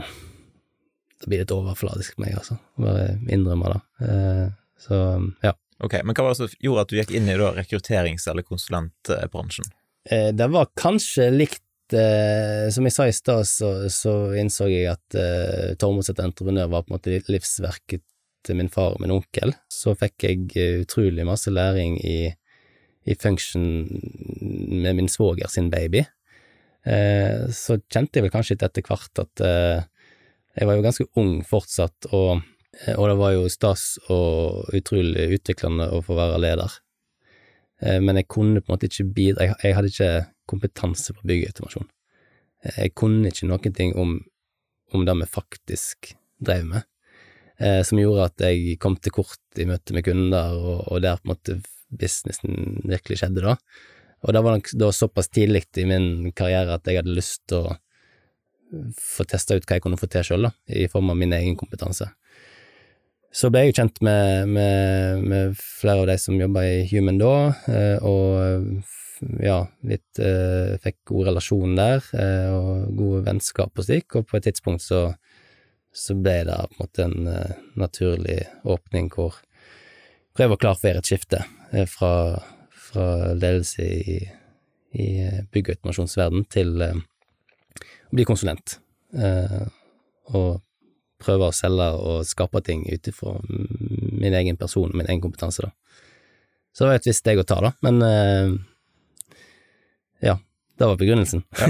Det 1.18 1.26
blir 1.26 1.40
litt 1.42 1.54
overfladisk 1.54 2.14
for 2.14 2.22
meg, 2.22 2.36
altså. 2.38 2.58
Bare 2.78 3.16
innrømme 3.26 3.72
det. 3.72 3.80
Eh, 4.06 4.44
så 4.78 5.00
ja. 5.42 5.56
Ok, 5.78 5.94
Men 6.04 6.14
hva 6.14 6.24
var 6.26 6.34
det 6.34 6.38
som 6.40 6.62
gjorde 6.62 6.82
at 6.82 6.90
du 6.90 6.96
gikk 6.98 7.12
inn 7.14 7.28
i 7.30 7.36
da 7.38 7.52
rekrutterings- 7.54 8.26
eller 8.30 8.42
konsulentbransjen? 8.46 9.66
Eh, 10.10 10.30
det 10.34 10.48
var 10.50 10.70
kanskje 10.78 11.28
likt 11.30 11.62
eh, 11.96 12.68
Som 12.74 12.86
jeg 12.88 12.94
sa 12.94 13.06
i 13.08 13.14
stad, 13.14 13.46
så, 13.48 13.70
så, 13.92 14.14
innså 14.38 14.68
jeg 14.70 14.90
at 14.92 15.16
eh, 15.18 15.74
Tormod 15.80 16.08
entreprenør 16.08 16.70
var 16.72 16.84
på 16.84 16.92
en 16.92 16.98
måte 16.98 17.20
livsverket 17.30 18.04
til 18.46 18.58
min 18.58 18.70
far 18.72 18.94
og 18.94 19.02
min 19.02 19.14
onkel. 19.14 19.54
Så 19.72 19.96
fikk 19.98 20.26
jeg 20.26 20.44
eh, 20.56 20.82
utrolig 20.84 21.26
masse 21.28 21.52
læring 21.52 21.98
i, 22.04 22.30
i 23.08 23.16
function 23.18 23.88
med 24.82 24.98
min 24.98 25.10
svoger 25.10 25.50
sin 25.52 25.70
baby. 25.70 26.04
Eh, 26.88 27.48
så 27.52 27.78
kjente 27.90 28.18
jeg 28.18 28.28
vel 28.28 28.34
kanskje 28.34 28.58
etter 28.58 28.86
hvert 28.86 29.24
at 29.24 29.44
eh, 29.44 29.86
jeg 30.58 30.66
var 30.66 30.78
jo 30.78 30.86
ganske 30.86 31.06
ung 31.20 31.34
fortsatt, 31.46 32.08
og, 32.16 32.42
eh, 32.80 32.94
og 32.96 33.08
det 33.10 33.18
var 33.20 33.34
jo 33.36 33.48
stas 33.52 33.98
og 34.10 34.70
utrolig 34.74 35.28
utviklende 35.38 35.90
å 35.92 36.00
få 36.04 36.16
være 36.18 36.40
leder. 36.42 36.78
Eh, 37.82 38.00
men 38.02 38.18
jeg 38.18 38.30
kunne 38.30 38.62
på 38.62 38.70
en 38.70 38.76
måte 38.76 38.90
ikke 38.90 39.12
bidra, 39.14 39.52
jeg 39.62 39.76
hadde 39.76 39.92
ikke 39.92 40.12
kompetanse 40.48 41.14
på 41.14 41.26
bygge 41.28 41.52
automasjon. 41.52 41.88
jeg 42.76 42.94
kunne 42.98 43.30
ikke 43.30 43.46
noen 43.46 43.74
ting 43.74 43.92
om, 43.96 44.18
om 44.92 45.04
det 45.06 45.14
vi 45.20 45.28
faktisk 45.30 46.14
drev 46.42 46.64
med 46.66 46.82
eh, 47.58 47.82
som 47.86 48.00
gjorde 48.00 48.28
at 48.30 48.46
jeg 48.48 48.78
kom 48.82 48.96
til 49.00 49.14
kort 49.14 49.60
i 49.60 49.66
møte 49.68 49.94
med 49.96 50.06
kunder, 50.06 50.54
og, 50.56 50.86
og 50.92 51.02
der 51.04 51.20
på 51.20 51.28
en 51.28 51.34
måte 51.34 51.58
businessen 51.88 52.82
virkelig 52.88 53.22
skjedde, 53.22 53.44
da. 53.44 53.56
Og 54.26 54.34
det 54.34 54.42
var 54.42 54.56
nok 54.56 54.70
da 54.80 54.90
såpass 54.92 55.30
tidlig 55.30 55.64
i 55.78 55.86
min 55.86 56.32
karriere 56.36 56.74
at 56.74 56.88
jeg 56.88 57.00
hadde 57.00 57.14
lyst 57.14 57.44
til 57.50 57.68
å 57.68 57.76
få 58.98 59.24
testa 59.24 59.56
ut 59.56 59.64
hva 59.64 59.78
jeg 59.78 59.84
kunne 59.84 59.98
få 60.00 60.08
til 60.10 60.26
sjøl, 60.26 60.50
i 60.68 60.88
form 60.90 61.12
av 61.14 61.20
min 61.20 61.32
egen 61.32 61.56
kompetanse. 61.56 62.10
Så 63.32 63.50
ble 63.52 63.62
jeg 63.62 63.72
jo 63.72 63.76
kjent 63.78 64.00
med, 64.04 64.50
med, 64.50 65.24
med 65.28 65.56
flere 65.60 66.02
av 66.02 66.08
de 66.10 66.16
som 66.20 66.36
jobba 66.40 66.64
i 66.66 66.84
Human 66.90 67.20
da, 67.20 67.32
eh, 67.70 68.04
og 68.04 68.82
ja, 69.42 69.62
litt 69.86 70.20
eh, 70.22 70.76
Fikk 70.82 71.00
god 71.10 71.30
relasjon 71.30 71.76
der, 71.78 72.04
eh, 72.14 72.48
og 72.54 72.94
gode 72.98 73.24
vennskap 73.26 73.78
og 73.78 73.86
slik, 73.86 74.14
og 74.18 74.26
på 74.28 74.38
et 74.38 74.48
tidspunkt 74.50 74.84
så 74.84 75.08
så 75.98 76.14
ble 76.14 76.42
det 76.46 76.56
på 76.56 76.76
en 76.76 76.82
måte 76.82 77.04
en 77.04 77.28
eh, 77.32 77.60
naturlig 77.80 78.38
åpning 78.68 79.08
hvor, 79.14 79.38
for 80.36 80.44
å 80.44 80.58
gjøre 80.58 81.00
et 81.00 81.08
skifte 81.08 81.40
uh, 81.72 81.84
fra, 81.90 82.12
fra, 82.70 83.06
ledelse 83.34 83.82
i, 83.82 84.18
i 84.94 85.08
og 85.26 85.70
automasjonsverden 85.74 86.46
til 86.52 86.76
uh, 86.84 86.94
å 86.94 88.14
bli 88.14 88.26
konsulent. 88.28 88.78
og 90.28 90.60
prøve 91.18 91.46
å 91.48 91.54
selge 91.56 91.86
og 91.96 92.26
skape 92.28 92.60
ting 92.60 92.82
ut 92.84 93.08
ifra 93.08 93.30
min 93.48 94.34
egen 94.36 94.58
person 94.60 94.90
og 94.90 94.98
min 95.00 95.08
egen 95.08 95.22
kompetanse, 95.24 95.64
da. 95.64 95.70
Så 96.76 96.84
det 96.84 96.90
var 96.90 96.98
et 97.00 97.08
visst 97.08 97.24
steg 97.24 97.40
å 97.40 97.46
ta, 97.48 97.56
da, 97.64 97.70
men 97.82 97.96
det 100.78 100.86
var 100.86 101.00
begrunnelsen. 101.00 101.42
ja. 101.58 101.68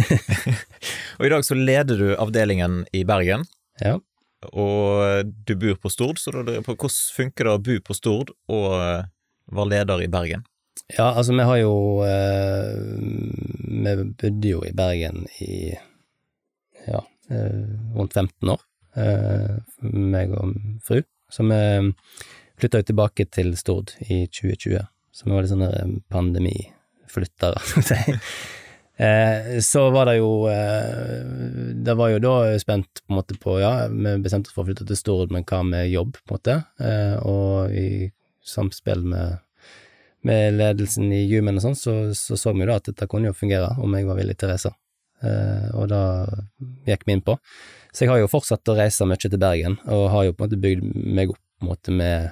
og 1.18 1.26
i 1.26 1.32
dag 1.32 1.46
så 1.46 1.56
leder 1.56 2.00
du 2.00 2.12
avdelingen 2.16 2.82
i 2.92 3.04
Bergen. 3.08 3.46
Ja 3.80 3.98
og 4.46 5.26
du 5.46 5.54
bor 5.58 5.74
på 5.82 5.90
Stord, 5.90 6.20
så 6.22 6.30
da, 6.30 6.60
hvordan 6.62 6.94
funker 7.16 7.48
det 7.48 7.54
å 7.54 7.62
bo 7.62 7.78
på 7.82 7.96
Stord 7.96 8.30
og 8.46 8.68
eh, 8.76 9.08
være 9.50 9.72
leder 9.72 10.04
i 10.04 10.10
Bergen? 10.12 10.44
Ja, 10.94 11.10
altså 11.10 11.34
vi 11.34 11.44
har 11.44 11.58
jo 11.58 11.72
eh, 12.06 12.76
Vi 13.66 13.94
bodde 14.22 14.52
jo 14.52 14.62
i 14.64 14.72
Bergen 14.76 15.26
i 15.42 15.74
ja, 16.86 17.02
eh, 17.34 17.64
rundt 17.96 18.14
15 18.14 18.54
år, 18.54 18.62
meg 19.82 20.32
og 20.38 20.54
fru. 20.86 21.02
Så 21.28 21.44
vi 21.44 21.58
flytta 22.58 22.80
jo 22.80 22.88
tilbake 22.88 23.26
til 23.28 23.52
Stord 23.58 23.92
i 24.06 24.22
2020, 24.30 24.86
så 25.12 25.26
vi 25.26 25.34
var 25.34 25.44
litt 25.44 25.52
sånne 25.52 25.98
pandemiflyttere, 26.14 27.60
skal 27.66 27.84
vi 27.84 27.90
si. 27.90 28.16
Eh, 28.98 29.58
så 29.62 29.84
var 29.94 30.08
det 30.08 30.16
jo 30.18 30.48
eh, 30.50 31.20
Det 31.86 31.94
var 31.94 32.08
jo 32.10 32.16
da 32.18 32.32
spent 32.58 33.04
på 33.04 33.12
en 33.12 33.18
måte 33.20 33.36
på 33.38 33.52
Ja, 33.62 33.86
vi 33.86 34.14
bestemte 34.24 34.50
oss 34.50 34.56
for 34.56 34.64
å 34.64 34.66
flytte 34.66 34.86
til 34.88 34.98
Stord, 34.98 35.30
men 35.30 35.44
hva 35.46 35.60
med 35.62 35.86
jobb, 35.92 36.16
på 36.18 36.34
en 36.34 36.34
måte? 36.34 36.56
Eh, 36.82 37.14
og 37.22 37.70
i 37.78 38.08
samspill 38.42 39.04
med, 39.06 39.38
med 40.26 40.56
ledelsen 40.56 41.12
i 41.14 41.22
Human 41.30 41.60
og 41.60 41.66
sånn, 41.68 41.78
så, 41.78 41.94
så, 42.18 42.34
så 42.40 42.54
vi 42.56 42.64
jo 42.64 42.70
da 42.72 42.78
at 42.80 42.90
dette 42.90 43.06
kunne 43.12 43.30
jo 43.30 43.36
fungere 43.38 43.70
om 43.78 43.94
jeg 43.94 44.08
var 44.08 44.18
villig 44.18 44.34
til 44.40 44.48
å 44.48 44.56
reise. 44.56 44.72
Eh, 45.22 45.68
og 45.78 45.92
da 45.92 46.02
gikk 46.88 47.06
vi 47.06 47.14
inn 47.14 47.24
på. 47.26 47.36
Så 47.92 48.04
jeg 48.04 48.12
har 48.12 48.22
jo 48.22 48.32
fortsatt 48.32 48.72
å 48.72 48.76
reise 48.78 49.06
mye 49.06 49.20
til 49.20 49.38
Bergen, 49.38 49.78
og 49.86 50.08
har 50.14 50.26
jo 50.26 50.34
på 50.34 50.42
en 50.42 50.48
måte 50.48 50.62
bygd 50.64 50.90
meg 51.18 51.36
opp 51.36 51.38
på 51.38 51.66
en 51.66 51.70
måte 51.70 51.94
med 51.94 52.28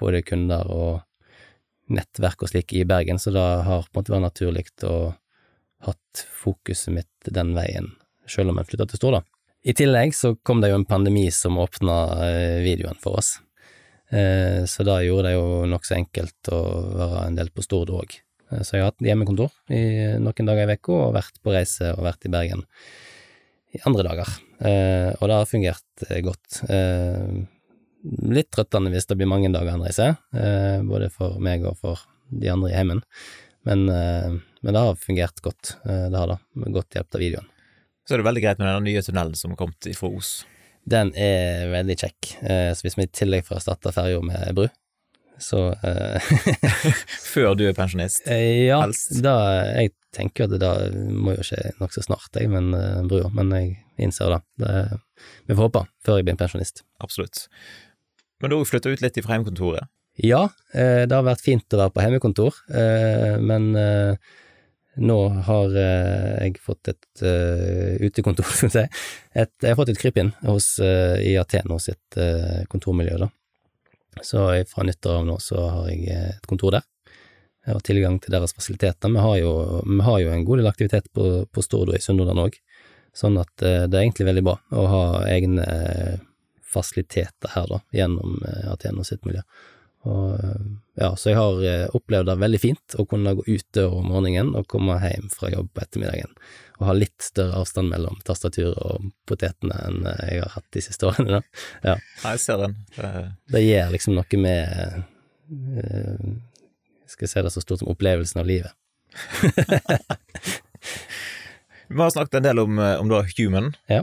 både 0.00 0.22
kunder 0.26 0.68
og 0.72 1.00
nettverk 1.92 2.44
og 2.44 2.52
slik 2.52 2.72
i 2.76 2.86
Bergen, 2.88 3.20
så 3.20 3.32
det 3.32 3.42
har 3.66 3.84
på 3.86 3.96
en 3.96 4.00
måte 4.00 4.14
vært 4.14 4.28
naturlig 4.28 4.68
å 4.88 5.12
hatt 5.86 6.24
fokuset 6.42 6.94
mitt 6.94 7.30
den 7.34 7.54
veien, 7.56 7.92
sjøl 8.30 8.52
om 8.52 8.60
jeg 8.60 8.72
flytta 8.72 8.88
til 8.90 9.00
Stord, 9.00 9.22
I 9.62 9.74
tillegg 9.78 10.14
så 10.16 10.34
kom 10.42 10.62
det 10.62 10.72
jo 10.72 10.80
en 10.80 10.88
pandemi 10.88 11.28
som 11.30 11.60
åpna 11.62 11.96
eh, 12.26 12.58
videoen 12.64 12.98
for 13.02 13.20
oss. 13.20 13.36
Eh, 14.10 14.64
så 14.66 14.82
da 14.86 14.98
gjorde 15.04 15.30
det 15.30 15.36
jo 15.36 15.62
nokså 15.70 15.96
enkelt 16.00 16.50
å 16.50 16.60
være 16.98 17.22
en 17.28 17.38
del 17.38 17.52
på 17.54 17.62
Stord 17.62 17.92
òg. 17.94 18.16
Eh, 18.50 18.60
så 18.66 18.76
jeg 18.76 18.84
har 18.84 18.90
hatt 18.90 19.06
hjemmekontor 19.06 19.54
i 19.70 19.82
noen 20.18 20.50
dager 20.50 20.74
i 20.74 20.76
uka, 20.78 20.98
og 20.98 21.16
vært 21.16 21.38
på 21.42 21.54
reise 21.54 21.94
og 21.94 22.04
vært 22.08 22.26
i 22.26 22.32
Bergen 22.34 22.66
i 23.72 23.80
andre 23.88 24.04
dager. 24.04 24.32
Og 24.62 25.22
det 25.24 25.36
har 25.38 25.46
fungert 25.48 26.02
godt. 26.26 26.58
Litt 28.36 28.50
trøttende 28.52 28.92
hvis 28.92 29.08
det 29.08 29.16
blir 29.16 29.30
mange 29.30 29.48
dager 29.48 29.72
en 29.72 29.86
reise, 29.86 30.10
både 30.84 31.08
for 31.14 31.40
meg 31.40 31.64
og 31.64 31.78
for 31.80 32.02
de 32.28 32.50
andre 32.52 32.68
i 32.68 32.76
heimen. 32.76 33.00
Men 33.64 33.88
men 34.62 34.74
det 34.74 34.82
har 34.82 34.98
fungert 34.98 35.42
godt, 35.42 35.76
eh, 35.84 36.06
det 36.10 36.18
har 36.18 36.30
det, 36.30 36.38
med 36.54 36.74
godt 36.74 36.94
hjelp 36.94 37.16
av 37.16 37.22
videoen. 37.22 37.48
Så 38.06 38.14
er 38.14 38.22
det 38.22 38.26
veldig 38.26 38.42
greit 38.44 38.60
med 38.62 38.68
den 38.70 38.86
nye 38.86 39.02
tunnelen 39.02 39.38
som 39.38 39.52
har 39.52 39.58
kommet 39.58 39.88
fra 39.98 40.10
Os. 40.10 40.30
Den 40.86 41.12
er 41.18 41.68
veldig 41.70 41.96
kjekk, 41.98 42.30
eh, 42.42 42.70
så 42.74 42.86
hvis 42.86 42.96
vi 42.98 43.06
i 43.06 43.10
tillegg 43.14 43.46
får 43.46 43.58
erstatta 43.58 43.92
ferja 43.94 44.22
med 44.26 44.54
bru, 44.58 44.68
så 45.42 45.72
eh, 45.82 46.32
Før 47.32 47.56
du 47.58 47.64
er 47.66 47.74
pensjonist, 47.74 48.28
ja, 48.30 48.78
helst? 48.84 49.16
Da, 49.24 49.34
jeg 49.80 49.94
tenker 50.14 50.46
at 50.46 50.54
det 50.54 50.60
da 50.62 50.74
må 50.94 51.34
jo 51.34 51.46
skje 51.46 51.72
nokså 51.80 52.04
snart, 52.06 52.30
jeg, 52.38 52.50
men 52.52 52.70
brua. 53.10 53.30
Men 53.34 53.50
jeg 53.56 53.72
innser 54.02 54.36
det. 54.36 54.42
det. 54.62 55.00
Vi 55.48 55.56
får 55.56 55.66
håpe, 55.66 55.82
før 56.06 56.20
jeg 56.20 56.28
blir 56.28 56.38
pensjonist. 56.38 56.84
Absolutt. 57.02 57.48
Men 58.42 58.52
du 58.52 58.58
har 58.58 58.68
flytta 58.68 58.92
ut 58.92 59.02
litt 59.02 59.18
fra 59.24 59.34
hjemmekontoret? 59.38 59.90
Ja, 60.20 60.44
det 60.74 61.10
har 61.10 61.24
vært 61.24 61.42
fint 61.42 61.72
å 61.72 61.80
være 61.80 61.94
på 61.94 62.04
hjemmekontor, 62.04 62.58
men 63.40 63.70
nå 65.00 65.18
har 65.46 65.76
eh, 65.78 66.44
jeg 66.44 66.60
fått 66.60 66.90
et 66.92 67.22
uh, 67.24 67.96
utekontor, 68.02 68.44
skal 68.56 68.68
vi 68.68 68.74
si. 68.74 69.04
Et, 69.32 69.52
jeg 69.62 69.72
har 69.72 69.78
fått 69.78 69.92
et 69.94 70.00
krypinn 70.00 70.32
hos, 70.44 70.74
uh, 70.84 71.16
i 71.16 71.36
Aten 71.40 71.72
hos 71.72 71.88
et 71.92 72.18
uh, 72.20 72.60
kontormiljø, 72.72 73.16
da. 73.24 73.30
Så 74.20 74.44
fra 74.68 74.84
nyttår 74.84 75.22
av 75.22 75.24
nå 75.24 75.38
så 75.40 75.62
har 75.72 75.86
jeg 75.88 76.12
et 76.12 76.48
kontor 76.48 76.74
der. 76.76 76.84
Jeg 77.64 77.78
har 77.78 77.84
tilgang 77.86 78.18
til 78.20 78.34
deres 78.34 78.52
fasiliteter. 78.52 79.08
Vi 79.08 79.22
har 79.24 79.38
jo, 79.40 79.52
vi 79.86 80.02
har 80.04 80.18
jo 80.20 80.34
en 80.34 80.44
god 80.44 80.60
del 80.60 80.68
aktivitet 80.68 81.08
på, 81.16 81.46
på 81.48 81.64
Stord 81.64 81.94
og 81.94 81.96
i 81.96 82.02
Sunnhordland 82.02 82.42
òg, 82.42 82.58
sånn 83.16 83.38
at 83.40 83.54
det 83.62 83.88
er 83.88 84.02
egentlig 84.02 84.26
veldig 84.28 84.42
bra 84.44 84.58
å 84.76 84.84
ha 84.90 85.04
egne 85.32 85.64
fasiliteter 86.74 87.54
her, 87.54 87.70
da, 87.70 87.78
gjennom 87.96 88.42
Aten 88.74 89.00
og 89.00 89.08
sitt 89.08 89.24
miljø. 89.24 89.40
Og, 90.02 90.38
ja, 90.98 91.12
så 91.16 91.30
jeg 91.30 91.38
har 91.38 91.60
eh, 91.62 91.84
opplevd 91.94 92.26
det 92.26 92.34
veldig 92.42 92.58
fint 92.58 92.96
å 92.98 93.04
kunne 93.06 93.36
gå 93.38 93.44
ute 93.46 93.84
om 93.86 94.08
morgenen 94.10 94.50
og 94.58 94.66
komme 94.70 94.96
hjem 94.98 95.28
fra 95.30 95.50
jobb 95.52 95.68
på 95.70 95.82
ettermiddagen, 95.84 96.32
og 96.80 96.88
ha 96.88 96.94
litt 96.96 97.22
større 97.22 97.60
avstand 97.60 97.92
mellom 97.92 98.18
tastaturet 98.26 98.78
og 98.82 99.12
potetene 99.30 99.78
enn 99.86 100.08
eh, 100.10 100.24
jeg 100.32 100.42
har 100.42 100.56
hatt 100.56 100.66
de 100.74 100.82
siste 100.88 101.06
årene. 101.06 101.38
Da. 101.38 101.42
Ja. 101.86 101.94
Jeg 102.24 102.42
ser 102.42 102.64
den. 102.64 102.74
Det 103.54 103.62
gjør 103.62 103.94
liksom 103.94 104.18
noe 104.18 104.42
med 104.42 104.58
Skal 107.06 107.26
jeg 107.26 107.30
si 107.30 107.44
det 107.44 107.54
så 107.54 107.62
stort 107.62 107.82
som 107.82 107.92
opplevelsen 107.92 108.42
av 108.42 108.50
livet. 108.50 108.72
Vi 111.92 112.00
har 112.00 112.10
snakket 112.10 112.40
en 112.40 112.46
del 112.46 112.58
om, 112.62 112.78
om 112.80 113.08
da 113.10 113.20
Human. 113.36 113.74
Ja. 113.92 114.02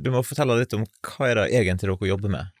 Du 0.00 0.08
må 0.10 0.24
fortelle 0.24 0.56
litt 0.56 0.72
om 0.74 0.86
hva 1.04 1.28
er 1.28 1.36
det 1.36 1.50
egentlig 1.58 1.90
dere 1.92 2.08
jobber 2.08 2.32
med? 2.32 2.55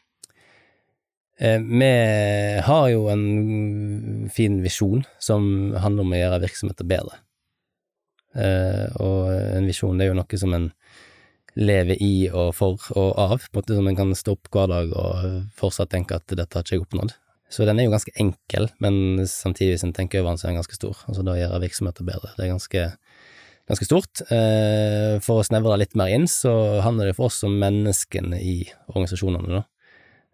Eh, 1.38 1.60
vi 1.60 2.60
har 2.64 2.88
jo 2.88 3.08
en 3.12 4.28
fin 4.32 4.62
visjon 4.64 5.04
som 5.20 5.74
handler 5.76 6.06
om 6.06 6.14
å 6.14 6.20
gjøre 6.20 6.42
virksomheter 6.46 6.88
bedre. 6.88 7.20
Eh, 8.36 8.88
og 9.00 9.32
en 9.32 9.68
visjon 9.68 9.96
det 9.96 10.06
er 10.06 10.12
jo 10.12 10.18
noe 10.18 10.40
som 10.40 10.56
en 10.56 10.70
lever 11.56 12.00
i 12.04 12.28
og 12.28 12.50
for 12.56 12.80
og 12.96 13.12
av, 13.20 13.44
på 13.48 13.56
en 13.56 13.62
måte 13.62 13.76
som 13.76 13.86
en 13.88 13.96
kan 13.96 14.16
stå 14.16 14.34
opp 14.36 14.50
hver 14.52 14.68
dag 14.72 14.90
og 14.92 15.22
fortsatt 15.56 15.92
tenke 15.92 16.18
at 16.18 16.28
dette 16.28 16.52
har 16.52 16.64
ikke 16.64 16.76
jeg 16.76 16.84
oppnådd. 16.84 17.14
Så 17.52 17.64
den 17.68 17.78
er 17.78 17.86
jo 17.86 17.94
ganske 17.94 18.12
enkel, 18.20 18.68
men 18.82 19.22
samtidig 19.30 19.76
hvis 19.76 19.86
en 19.86 19.94
tenker 19.96 20.20
over 20.20 20.32
den, 20.32 20.40
så 20.40 20.48
er 20.48 20.52
den 20.52 20.60
ganske 20.60 20.76
stor. 20.76 21.00
Altså 21.06 21.22
da 21.24 21.36
gjøre 21.38 21.62
virksomheter 21.62 22.06
bedre. 22.08 22.32
Det 22.34 22.44
er 22.44 22.50
ganske, 22.50 22.82
ganske 23.70 23.86
stort. 23.86 24.24
Eh, 24.34 25.16
for 25.24 25.40
å 25.40 25.46
snevre 25.46 25.76
det 25.76 25.84
litt 25.84 25.96
mer 26.00 26.10
inn, 26.12 26.26
så 26.28 26.82
handler 26.84 27.08
det 27.12 27.16
for 27.18 27.30
oss 27.30 27.38
om 27.46 27.54
menneskene 27.60 28.40
i 28.42 28.58
organisasjonene, 28.90 29.60
da. 29.60 29.64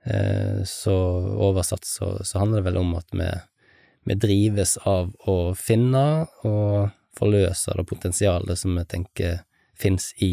Eh, 0.04 0.64
så 0.64 0.94
oversatt 1.48 1.84
så, 1.84 2.24
så, 2.24 2.38
handler 2.38 2.60
det 2.60 2.70
vel 2.70 2.80
om 2.80 2.94
at 2.98 3.06
vi, 3.14 3.28
vi 4.10 4.18
drives 4.18 4.76
av 4.78 5.12
å 5.30 5.36
finne 5.54 6.26
og 6.42 6.90
forløse 7.18 7.76
det 7.78 7.86
potensialet 7.86 8.58
som 8.58 8.74
vi 8.78 8.84
tenker 8.88 9.44
finnes 9.78 10.10
i 10.22 10.32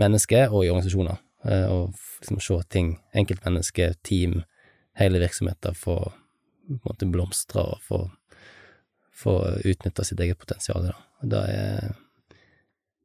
mennesket 0.00 0.52
og 0.52 0.64
i 0.64 0.70
organisasjoner, 0.70 1.18
eh, 1.44 1.66
og 1.66 1.96
liksom 2.20 2.40
se 2.44 2.60
ting, 2.70 2.94
enkeltmennesker, 3.16 3.98
team, 4.06 4.42
hele 5.00 5.20
virksomheter 5.22 5.74
få 5.74 5.98
blomstre 7.10 7.64
og 7.64 7.82
få, 7.82 8.00
få 9.16 9.36
utnytta 9.66 10.04
sitt 10.06 10.20
eget 10.22 10.38
potensial. 10.38 10.86
Da. 10.86 10.96
Det 11.22 11.42
er, 11.50 11.94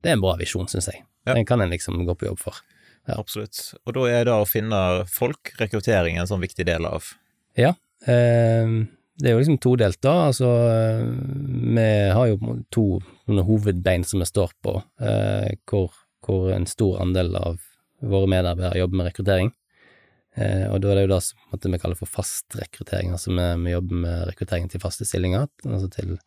det 0.04 0.12
er 0.12 0.18
en 0.20 0.24
bra 0.24 0.36
visjon, 0.38 0.70
syns 0.70 0.92
jeg. 0.92 1.02
Den 1.26 1.48
kan 1.50 1.64
en 1.64 1.74
liksom 1.74 2.04
gå 2.06 2.14
på 2.14 2.28
jobb 2.30 2.42
for. 2.44 2.62
Ja. 3.06 3.20
Absolutt. 3.20 3.60
Og 3.86 3.96
da 3.98 4.06
er 4.10 4.28
det 4.28 4.34
å 4.36 4.48
finne 4.50 4.82
folk, 5.12 5.54
rekruttering, 5.60 6.18
en 6.18 6.30
sånn 6.30 6.44
viktig 6.44 6.66
del 6.68 6.88
av. 6.90 7.12
Ja. 7.60 7.76
Eh, 8.06 8.72
det 9.16 9.30
er 9.30 9.36
jo 9.36 9.42
liksom 9.44 9.60
todelt, 9.64 10.02
da. 10.04 10.16
Altså, 10.32 10.50
eh, 10.70 11.04
vi 11.78 11.90
har 12.18 12.32
jo 12.32 12.58
to 12.74 12.88
hovedbein 13.28 14.04
som 14.04 14.24
vi 14.24 14.28
står 14.28 14.56
på, 14.66 14.80
eh, 15.00 15.54
hvor, 15.70 15.94
hvor 16.26 16.50
en 16.52 16.68
stor 16.68 17.00
andel 17.06 17.36
av 17.40 17.62
våre 18.04 18.28
medarbeidere 18.28 18.82
jobber 18.82 19.00
med 19.00 19.08
rekruttering. 19.12 19.54
Eh, 20.36 20.66
og 20.68 20.82
da 20.84 20.92
er 20.92 21.00
det 21.00 21.06
jo 21.06 21.14
det 21.14 21.22
som 21.24 21.72
vi 21.72 21.80
kaller 21.80 21.96
for 21.96 22.12
fast 22.12 22.58
rekruttering, 22.60 23.14
altså 23.16 23.32
vi, 23.32 23.46
vi 23.64 23.72
jobber 23.72 24.02
med 24.04 24.26
rekruttering 24.32 24.68
til 24.72 24.84
faste 24.84 25.08
stillinger, 25.08 25.48
altså 25.64 25.88
til 25.94 26.18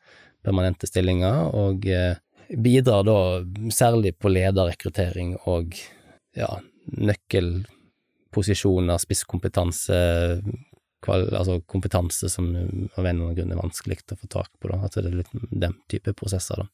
permanente 0.46 0.88
stillinger, 0.88 1.50
og 1.52 1.84
eh, 1.92 2.16
bidrar 2.48 3.04
da 3.04 3.18
særlig 3.74 4.14
på 4.16 4.32
lederrekruttering 4.32 5.36
og 5.44 5.76
ja, 6.38 6.48
nøkkelposisjoner, 6.94 8.98
spisskompetanse, 9.02 9.98
kval, 11.04 11.22
altså 11.36 11.58
kompetanse 11.70 12.28
som 12.32 12.44
av 12.54 12.60
en 12.62 12.88
eller 12.96 13.12
annen 13.12 13.36
grunn 13.36 13.52
er 13.54 13.60
vanskelig 13.60 13.98
å 14.14 14.16
få 14.18 14.26
tak 14.30 14.50
på, 14.58 14.64
da, 14.70 14.76
at 14.86 14.94
det 14.96 15.10
er 15.10 15.20
litt 15.20 15.32
den 15.50 15.74
type 15.90 16.10
prosesser, 16.18 16.56
da. 16.62 16.66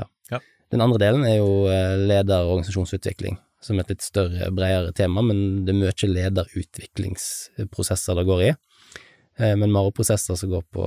Ja. 0.00 0.06
Ja. 0.34 0.38
Den 0.74 0.84
andre 0.84 1.02
delen 1.04 1.24
er 1.28 1.36
jo 1.38 1.50
eh, 1.70 1.96
leder- 2.00 2.44
og 2.44 2.52
organisasjonsutvikling, 2.58 3.34
som 3.64 3.74
er 3.78 3.82
et 3.86 3.92
litt 3.94 4.04
større, 4.04 4.42
bredere 4.52 4.92
tema, 4.96 5.20
men 5.24 5.36
det 5.64 5.70
er 5.72 5.80
mye 5.80 6.12
lederutviklingsprosesser 6.16 8.14
det 8.18 8.28
går 8.28 8.40
i. 8.48 8.50
Eh, 9.38 9.54
Men 9.56 9.68
vi 9.70 9.76
har 9.76 9.84
også 9.86 9.98
prosesser 10.00 10.34
som 10.40 10.48
går 10.52 10.64
på 10.74 10.84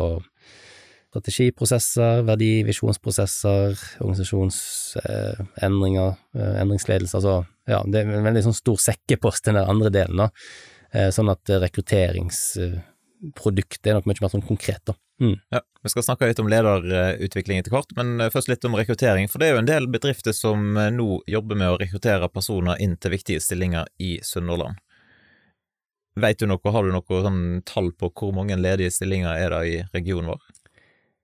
strategiprosesser, 1.12 2.22
verdivisjonsprosesser, 2.28 3.78
organisasjonsendringer, 4.04 6.12
eh, 6.36 6.62
endringsledelse, 6.62 7.17
altså 7.17 7.46
ja, 7.67 7.84
det 7.88 7.98
er 8.02 8.06
en 8.17 8.28
veldig 8.28 8.43
sånn 8.48 8.58
stor 8.58 8.78
sekkepost, 8.80 9.46
den 9.48 9.58
der 9.60 9.72
andre 9.72 9.89
delen, 9.93 10.17
da. 10.26 10.30
Eh, 10.96 11.10
Sånn 11.12 11.30
at 11.32 11.50
eh, 11.52 11.62
rekrutteringsproduktet 11.63 13.88
er 13.88 13.93
nok 13.98 14.08
mye 14.08 14.22
mer 14.24 14.32
sånn 14.32 14.48
konkret, 14.48 14.84
da. 14.88 14.93
Mm. 15.20 15.38
Ja, 15.52 15.60
Vi 15.84 15.89
skal 15.89 16.04
snakke 16.06 16.28
litt 16.30 16.43
om 16.43 16.52
lederutvikling 16.52 17.58
etter 17.60 17.74
hvert, 17.74 17.91
men 17.98 18.08
først 18.32 18.50
litt 18.52 18.65
om 18.70 18.78
rekruttering. 18.78 19.26
For 19.32 19.38
det 19.41 19.48
er 19.48 19.54
jo 19.56 19.63
en 19.63 19.72
del 19.72 19.86
bedrifter 19.91 20.34
som 20.36 20.60
nå 20.76 21.10
jobber 21.28 21.56
med 21.58 21.70
å 21.74 21.80
rekruttere 21.82 22.30
personer 22.30 22.76
inn 22.84 22.96
til 23.02 23.13
viktige 23.15 23.41
stillinger 23.41 23.86
i 23.98 24.20
Sunnhordland. 24.24 24.78
Veit 26.17 26.39
du 26.41 26.48
noe, 26.50 26.72
har 26.74 26.86
du 26.86 26.93
noe 26.93 27.22
sånn 27.26 27.41
tall 27.67 27.91
på 27.93 28.10
hvor 28.10 28.34
mange 28.34 28.58
ledige 28.58 28.93
stillinger 28.93 29.38
er 29.38 29.54
det 29.54 29.62
i 29.70 29.76
regionen 29.93 30.32
vår? 30.32 30.41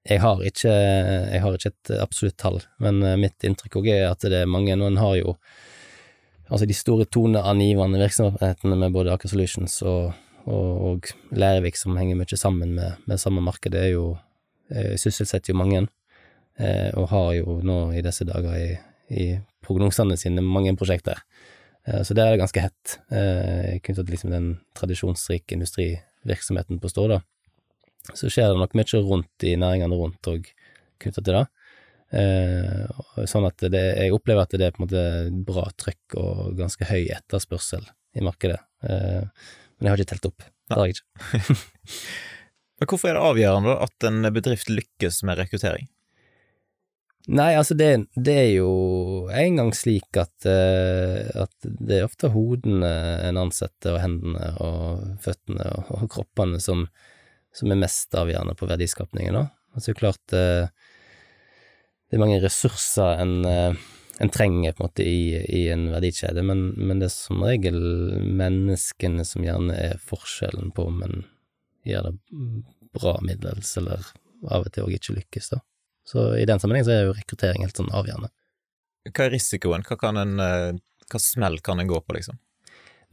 Jeg 0.03 0.19
har 0.19 0.41
ikke, 0.43 0.67
jeg 0.67 1.39
har 1.39 1.55
ikke 1.55 1.69
et 1.71 1.91
absolutt 2.03 2.35
tall, 2.41 2.59
men 2.83 2.99
eh, 3.07 3.19
mitt 3.19 3.45
inntrykk 3.47 3.77
òg 3.79 3.87
er 3.93 4.09
at 4.09 4.25
det 4.27 4.41
er 4.41 4.51
mange. 4.51 4.75
Noen 4.75 4.99
har 4.99 5.15
jo 5.15 5.37
altså 6.49 6.67
de 6.67 6.75
store 6.75 7.07
toneangivende 7.07 8.01
virksomhetene 8.01 8.79
med 8.81 8.91
både 8.95 9.13
Aker 9.15 9.31
Solutions 9.31 9.77
og, 9.87 10.11
og, 10.43 10.67
og 10.89 11.13
Lærvik 11.39 11.79
som 11.79 11.95
henger 11.95 12.19
mye 12.19 12.39
sammen 12.39 12.75
med, 12.75 12.99
med 13.07 13.21
samme 13.21 13.43
marked, 13.45 13.79
er 13.79 13.93
jo 13.93 14.09
eh, 14.75 14.97
sysselsetter 14.99 15.53
jo 15.53 15.61
mange, 15.61 15.85
eh, 16.59 16.91
og 16.99 17.07
har 17.15 17.31
jo 17.39 17.61
nå 17.63 17.79
i 17.95 18.03
disse 18.03 18.27
dager 18.27 18.59
i, 18.59 18.69
i 19.07 19.31
prognosene 19.63 20.19
sine 20.19 20.43
mange 20.43 20.75
prosjekter. 20.75 21.23
Så 21.83 22.15
der 22.15 22.29
er 22.29 22.31
det 22.31 22.39
ganske 22.39 22.61
hett, 22.63 22.93
knyttet 23.83 24.05
til 24.05 24.13
liksom 24.13 24.29
den 24.31 24.45
tradisjonsrike 24.71 25.51
industrivirksomheten 25.51 26.79
på 26.79 26.87
Stord, 26.87 27.11
da 27.11 27.17
så 28.11 28.29
skjer 28.31 28.51
det 28.51 28.59
nok 28.59 28.75
mye 28.77 29.01
rundt 29.07 29.45
i 29.47 29.55
næringene 29.59 29.99
rundt 29.99 30.31
og 30.31 30.49
knytta 31.03 31.23
til 31.23 31.37
det. 31.39 31.45
Eh, 32.13 33.25
sånn 33.29 33.47
at 33.47 33.63
det, 33.73 33.83
jeg 33.97 34.13
opplever 34.13 34.45
at 34.45 34.53
det 34.53 34.67
er 34.67 34.75
på 34.75 34.83
en 34.83 34.85
måte 34.85 35.05
bra 35.47 35.65
trykk 35.79 36.17
og 36.21 36.59
ganske 36.59 36.85
høy 36.89 37.07
etterspørsel 37.15 37.87
i 38.19 38.25
markedet. 38.25 38.59
Eh, 38.85 39.23
men 39.77 39.87
jeg 39.87 39.93
har 39.93 40.03
ikke 40.03 40.13
telt 40.13 40.29
opp. 40.29 40.45
Det 40.69 40.77
har 40.77 40.87
jeg 40.87 40.97
ikke. 40.97 41.73
Men 42.81 42.89
hvorfor 42.89 43.07
er 43.07 43.15
det 43.15 43.23
avgjørende 43.23 43.73
at 43.85 44.05
en 44.09 44.27
bedrift 44.33 44.69
lykkes 44.71 45.21
med 45.27 45.37
rekruttering? 45.39 45.85
Nei, 47.31 47.53
altså 47.55 47.77
det, 47.79 48.09
det 48.19 48.33
er 48.35 48.49
jo 48.57 48.71
en 49.31 49.59
gang 49.61 49.69
slik 49.77 50.17
at, 50.19 50.33
eh, 50.49 51.29
at 51.39 51.53
det 51.63 52.01
er 52.01 52.07
ofte 52.09 52.33
hodene 52.33 52.89
en 53.29 53.39
ansetter, 53.39 53.95
og 53.95 54.01
hendene 54.03 54.49
og 54.59 55.21
føttene 55.23 55.69
og, 55.77 55.93
og 55.95 56.09
kroppene 56.11 56.59
som, 56.59 56.83
som 57.53 57.71
er 57.71 57.81
mest 57.81 58.15
avgjørende 58.17 58.55
på 58.57 58.69
verdiskapningen, 58.69 59.37
da. 59.37 59.47
Altså 59.73 59.95
klart 59.97 60.33
eh, 60.37 60.69
det 62.09 62.17
er 62.17 62.21
mange 62.21 62.41
ressurser 62.43 63.21
en, 63.23 63.39
eh, 63.49 63.77
en 64.21 64.31
trenger 64.33 64.75
på 64.75 64.83
en 64.83 64.89
måte 64.89 65.05
i, 65.05 65.33
i 65.49 65.63
en 65.73 65.87
verdikjede, 65.93 66.43
men, 66.45 66.67
men 66.77 67.01
det 67.01 67.09
er 67.09 67.15
som 67.15 67.41
regel 67.45 67.79
menneskene 68.21 69.25
som 69.25 69.45
gjerne 69.45 69.77
er 69.77 70.01
forskjellen 70.01 70.73
på 70.77 70.87
om 70.91 71.01
en 71.07 71.23
gjør 71.87 72.09
det 72.09 72.13
bra 72.93 73.17
middels, 73.25 73.73
eller 73.81 74.05
av 74.53 74.67
og 74.67 74.73
til 74.73 74.85
òg 74.85 74.97
ikke 74.97 75.17
lykkes, 75.17 75.49
da. 75.55 75.59
Så 76.07 76.33
i 76.37 76.45
den 76.47 76.59
sammenheng 76.59 76.87
er 76.91 77.07
jo 77.07 77.15
rekruttering 77.15 77.63
helt 77.63 77.79
sånn 77.79 77.91
avgjørende. 77.95 78.29
Hva 79.09 79.25
er 79.25 79.33
risikoen? 79.35 79.83
Hva, 79.87 79.97
kan 79.99 80.19
en, 80.19 80.35
eh, 80.39 80.71
hva 81.09 81.19
smell 81.19 81.59
kan 81.63 81.79
en 81.79 81.89
gå 81.89 81.99
på, 82.03 82.15
liksom? 82.17 82.39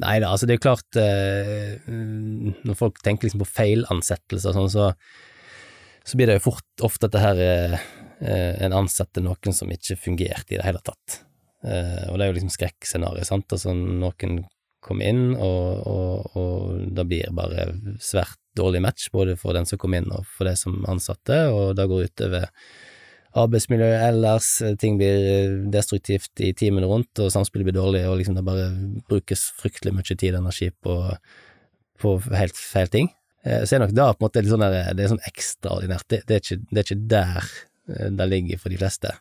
Nei 0.00 0.16
da, 0.22 0.30
altså 0.32 0.48
det 0.48 0.54
er 0.54 0.60
jo 0.60 0.64
klart 0.64 0.96
eh, 1.00 1.74
Når 1.88 2.76
folk 2.78 3.00
tenker 3.04 3.26
liksom 3.26 3.42
på 3.42 3.50
feilansettelser 3.50 4.52
og 4.52 4.56
sånn, 4.56 4.70
så, 4.72 4.86
så 6.06 6.18
blir 6.18 6.30
det 6.30 6.38
jo 6.38 6.46
fort 6.50 6.86
ofte 6.86 7.10
at 7.10 7.16
det 7.16 7.24
her 7.24 7.42
er 7.44 7.74
eh, 7.76 8.54
en 8.64 8.76
ansetter 8.80 9.24
noen 9.24 9.56
som 9.56 9.72
ikke 9.72 9.98
fungerte 10.00 10.54
i 10.54 10.60
det 10.60 10.66
hele 10.66 10.80
tatt. 10.84 11.20
Eh, 11.66 12.06
og 12.08 12.16
det 12.16 12.24
er 12.24 12.30
jo 12.30 12.38
liksom 12.38 12.54
skrekkscenario, 12.54 13.26
sant. 13.28 13.52
Altså 13.52 13.74
noen 13.76 14.40
kommer 14.80 15.10
inn, 15.12 15.34
og, 15.36 15.82
og, 15.84 16.36
og 16.40 16.94
det 16.96 17.04
blir 17.08 17.34
bare 17.36 17.68
svært 18.00 18.38
dårlig 18.56 18.80
match, 18.82 19.10
både 19.12 19.36
for 19.40 19.56
den 19.56 19.68
som 19.68 19.80
kom 19.80 19.94
inn 19.96 20.08
og 20.10 20.24
for 20.38 20.48
de 20.48 20.56
som 20.58 20.80
ansatte, 20.88 21.42
og 21.52 21.76
det 21.76 21.86
går 21.90 22.08
utover 22.08 22.48
arbeidsmiljøet 23.38 24.02
ellers, 24.08 24.48
ting 24.82 24.98
blir 24.98 25.60
destruktivt 25.70 26.42
i 26.42 26.50
timen 26.56 26.86
rundt, 26.88 27.12
og 27.22 27.30
samspillet 27.30 27.68
blir 27.68 27.78
dårlig, 27.78 28.02
og 28.08 28.18
liksom 28.18 28.36
det 28.38 28.44
bare 28.46 28.66
brukes 29.10 29.46
fryktelig 29.60 29.94
mye 29.94 30.16
tid 30.16 30.34
og 30.34 30.42
energi 30.42 30.70
på, 30.82 30.96
på 32.02 32.14
helt 32.34 32.58
feil 32.58 32.90
ting. 32.90 33.10
Eh, 33.44 33.64
Så 33.64 33.76
er 33.76 33.84
nok 33.84 33.94
da 33.96 34.10
på 34.12 34.24
en 34.24 34.26
måte 34.28 34.42
litt 34.42 34.52
sånn 34.52 34.64
der, 34.64 34.94
det 34.96 35.06
er 35.06 35.12
sånn 35.14 35.28
ekstraordinært, 35.30 36.08
det, 36.10 36.24
det, 36.26 36.38
er 36.38 36.44
ikke, 36.44 36.62
det 36.70 36.82
er 36.82 36.88
ikke 36.88 37.10
der 37.14 37.52
eh, 37.94 38.10
det 38.18 38.30
ligger 38.32 38.64
for 38.64 38.74
de 38.74 38.80
fleste. 38.82 39.14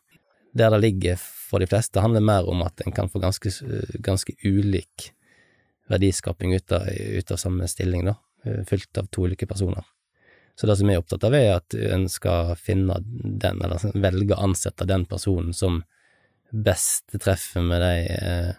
Der 0.58 0.74
det 0.74 0.82
ligger 0.82 1.22
for 1.22 1.62
de 1.62 1.70
fleste, 1.70 2.02
handler 2.02 2.26
mer 2.26 2.50
om 2.50 2.66
at 2.66 2.82
en 2.86 2.96
kan 2.96 3.12
få 3.12 3.22
ganske, 3.22 3.54
ganske 4.02 4.34
ulik 4.42 5.12
verdiskaping 5.90 6.54
ut 6.58 6.74
av, 6.74 6.90
ut 6.90 7.32
av 7.32 7.42
samme 7.42 7.70
stilling, 7.70 8.10
da, 8.10 8.18
eh, 8.46 8.64
fylt 8.70 8.98
av 8.98 9.10
to 9.14 9.28
ulike 9.30 9.48
personer. 9.50 9.86
Så 10.60 10.68
det 10.68 10.76
som 10.76 10.90
jeg 10.92 10.98
er 10.98 11.04
opptatt 11.04 11.24
av, 11.24 11.36
er 11.38 11.54
at 11.56 11.76
en 11.96 12.10
skal 12.12 12.50
finne 12.60 12.98
den, 13.04 13.62
eller 13.64 13.94
velge 13.96 14.36
å 14.36 14.42
ansette 14.50 14.88
den 14.90 15.06
personen 15.08 15.54
som 15.56 15.78
best 16.52 17.14
treffer 17.16 17.64
med 17.64 17.80
de 17.80 17.94
eh, 18.18 18.50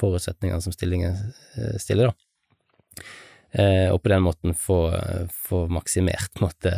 forutsetningene 0.00 0.64
som 0.64 0.72
stillingen 0.72 1.18
eh, 1.58 1.74
stiller, 1.82 2.08
da. 2.08 3.04
Eh, 3.52 3.88
og 3.92 4.00
på 4.00 4.14
den 4.14 4.24
måten 4.24 4.56
få, 4.56 4.78
få 5.28 5.66
maksimert 5.68 6.40
måte, 6.40 6.72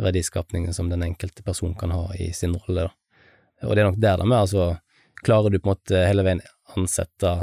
verdiskapningen 0.00 0.72
som 0.76 0.88
den 0.88 1.04
enkelte 1.04 1.44
person 1.44 1.76
kan 1.76 1.92
ha 1.92 2.06
i 2.16 2.30
sin 2.32 2.56
rolle, 2.56 2.88
da. 2.88 3.68
Og 3.68 3.76
det 3.76 3.84
er 3.84 3.90
nok 3.90 4.00
der 4.00 4.16
det 4.22 4.30
med, 4.30 4.38
altså 4.38 4.70
klarer 5.24 5.52
du 5.52 5.58
på 5.58 5.68
en 5.68 5.74
måte 5.74 6.06
hele 6.08 6.24
veien 6.24 6.40
ansette 6.76 7.34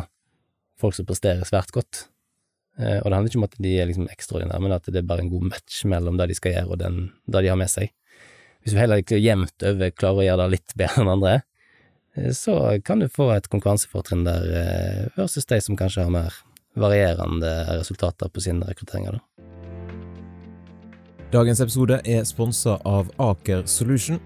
folk 0.82 0.98
som 0.98 1.06
presterer 1.06 1.46
svært 1.46 1.74
godt, 1.74 2.08
og 2.74 3.06
det 3.06 3.14
handler 3.14 3.30
ikke 3.30 3.38
om 3.38 3.46
at 3.46 3.58
de 3.62 3.72
er 3.78 3.86
liksom 3.86 4.08
ekstraordinære, 4.10 4.62
men 4.66 4.72
at 4.74 4.88
det 4.90 4.98
er 4.98 5.06
bare 5.06 5.22
en 5.22 5.30
god 5.30 5.44
match 5.52 5.84
mellom 5.86 6.16
det 6.18 6.32
de 6.32 6.38
skal 6.38 6.56
gjøre 6.56 6.74
og 6.74 6.80
den, 6.82 6.96
det 7.30 7.44
de 7.46 7.52
har 7.52 7.60
med 7.60 7.70
seg. 7.70 7.92
Hvis 8.64 8.74
du 8.74 8.80
heller 8.80 9.02
ikke 9.04 9.20
jevnt 9.20 9.66
over 9.68 9.92
klarer 9.92 10.22
å 10.22 10.26
gjøre 10.26 10.46
det 10.46 10.56
litt 10.56 10.74
bedre 10.80 11.04
enn 11.04 11.12
andre, 11.12 11.34
eh, 12.16 12.32
så 12.34 12.56
kan 12.86 13.04
du 13.04 13.10
få 13.12 13.30
et 13.36 13.50
konkurransefortrinn 13.52 14.24
der 14.26 14.48
eh, 14.58 15.02
versus 15.18 15.46
de 15.50 15.60
som 15.62 15.78
kanskje 15.80 16.08
har 16.08 16.14
mer 16.14 16.38
varierende 16.80 17.52
resultater 17.78 18.32
på 18.34 18.42
sine 18.42 18.66
rekrutteringer, 18.66 19.20
da. 19.20 19.50
Dagens 21.34 21.64
episode 21.66 21.98
er 22.06 22.26
sponsa 22.30 22.78
av 22.86 23.10
Aker 23.22 23.66
Solution. 23.70 24.20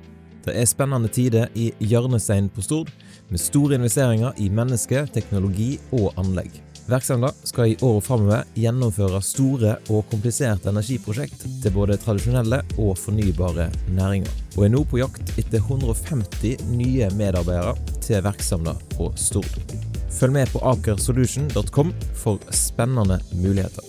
Det 0.43 0.53
er 0.59 0.67
spennende 0.67 1.07
tider 1.11 1.47
i 1.55 1.69
hjørnesteinen 1.79 2.51
på 2.51 2.63
Stord, 2.63 2.91
med 3.31 3.39
store 3.39 3.79
investeringer 3.79 4.35
i 4.43 4.49
menneske, 4.51 5.05
teknologi 5.15 5.77
og 5.95 6.11
anlegg. 6.19 6.66
Verksemda 6.87 7.33
skal 7.43 7.67
i 7.67 7.77
året 7.83 8.05
framover 8.07 8.45
gjennomføre 8.55 9.19
store 9.25 9.73
og 9.91 10.05
kompliserte 10.07 10.71
energiprosjekt 10.71 11.43
til 11.63 11.73
både 11.75 11.97
tradisjonelle 11.99 12.61
og 12.79 12.93
fornybare 13.01 13.65
næringer, 13.97 14.31
og 14.55 14.63
er 14.63 14.71
nå 14.71 14.85
på 14.87 15.01
jakt 15.01 15.33
etter 15.35 15.59
150 15.59 16.63
nye 16.71 17.09
medarbeidere 17.19 17.75
til 17.99 18.23
Verksemda 18.23 18.77
på 18.95 19.11
Stord. 19.19 19.59
Følg 20.15 20.37
med 20.39 20.53
på 20.53 20.63
akersolution.com 20.63 21.91
for 22.15 22.55
spennende 22.55 23.19
muligheter. 23.35 23.83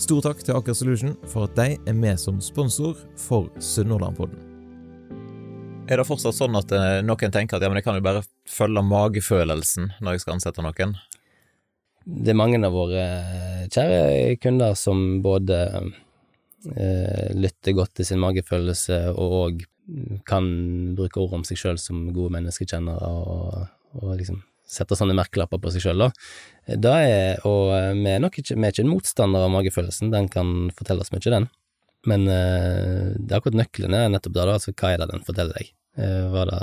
Stor 0.00 0.20
takk 0.24 0.44
til 0.44 0.56
Aker 0.56 0.76
Solution 0.76 1.16
for 1.28 1.48
at 1.48 1.56
de 1.56 1.80
er 1.88 1.96
med 1.96 2.20
som 2.20 2.38
sponsor 2.44 3.00
for 3.20 3.48
Sunnhordlandpodden. 3.60 4.36
Er 5.90 5.98
det 5.98 6.06
fortsatt 6.06 6.36
sånn 6.36 6.54
at 6.56 6.70
eh, 6.76 7.00
noen 7.02 7.32
tenker 7.34 7.56
at 7.56 7.64
ja, 7.64 7.68
men 7.72 7.80
jeg 7.80 7.88
kan 7.88 7.96
jo 7.98 8.04
bare 8.04 8.22
følge 8.48 8.84
magefølelsen 8.86 9.90
når 9.98 10.16
jeg 10.16 10.22
skal 10.22 10.36
ansette 10.36 10.64
noen? 10.64 10.94
Det 12.04 12.32
er 12.32 12.38
mange 12.38 12.60
av 12.64 12.74
våre 12.74 13.02
kjære 13.70 14.36
kunder 14.42 14.76
som 14.78 15.20
både 15.24 15.58
eh, 15.76 17.26
lytter 17.36 17.76
godt 17.76 17.98
til 18.00 18.08
sin 18.08 18.22
magefølelse 18.22 19.02
og 19.12 19.36
òg 19.40 19.66
kan 20.28 20.46
bruke 20.94 21.18
ord 21.20 21.40
om 21.40 21.44
seg 21.46 21.58
sjøl 21.58 21.78
som 21.80 22.08
gode 22.14 22.32
menneskekjennere 22.36 23.10
og, 23.10 23.66
og 23.98 24.12
liksom 24.18 24.42
setter 24.70 24.98
sånne 24.98 25.16
merkelapper 25.18 25.58
på 25.58 25.72
seg 25.74 25.82
sjøl, 25.82 26.04
da. 26.04 26.10
da 26.78 26.92
og 27.48 27.72
vi 27.98 28.12
er 28.12 28.20
nok 28.22 28.38
ikke, 28.38 28.54
vi 28.54 28.68
er 28.68 28.74
ikke 28.74 28.84
en 28.84 28.92
motstander 28.92 29.46
av 29.46 29.50
magefølelsen, 29.50 30.12
den 30.12 30.28
kan 30.30 30.70
fortelle 30.78 31.02
oss 31.02 31.10
mye, 31.10 31.24
den. 31.26 31.48
Men 32.08 32.28
eh, 32.30 33.10
det 33.18 33.34
er 33.34 33.40
akkurat 33.40 33.58
nøkkelen 33.60 33.96
er 33.96 34.12
nettopp 34.12 34.36
da, 34.36 34.46
da, 34.46 34.56
altså 34.60 34.72
hva 34.72 34.94
er 34.94 35.02
det 35.02 35.10
den 35.10 35.26
forteller 35.26 35.58
deg? 35.58 35.72
Eh, 36.00 36.22
var 36.32 36.48
det 36.48 36.60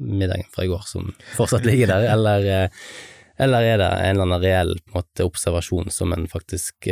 middagen 0.00 0.48
fra 0.50 0.64
i 0.64 0.70
går 0.70 0.86
som 0.88 1.12
fortsatt 1.36 1.68
ligger 1.68 1.92
der, 1.92 2.06
eller, 2.14 2.46
uh, 2.48 2.94
eller 3.40 3.66
er 3.66 3.78
det 3.80 3.90
en 3.90 4.14
eller 4.14 4.26
annen 4.26 4.42
reell 4.42 4.74
en 4.76 4.96
måte, 4.96 5.26
observasjon 5.26 5.90
som 5.94 6.12
en 6.16 6.26
faktisk 6.30 6.88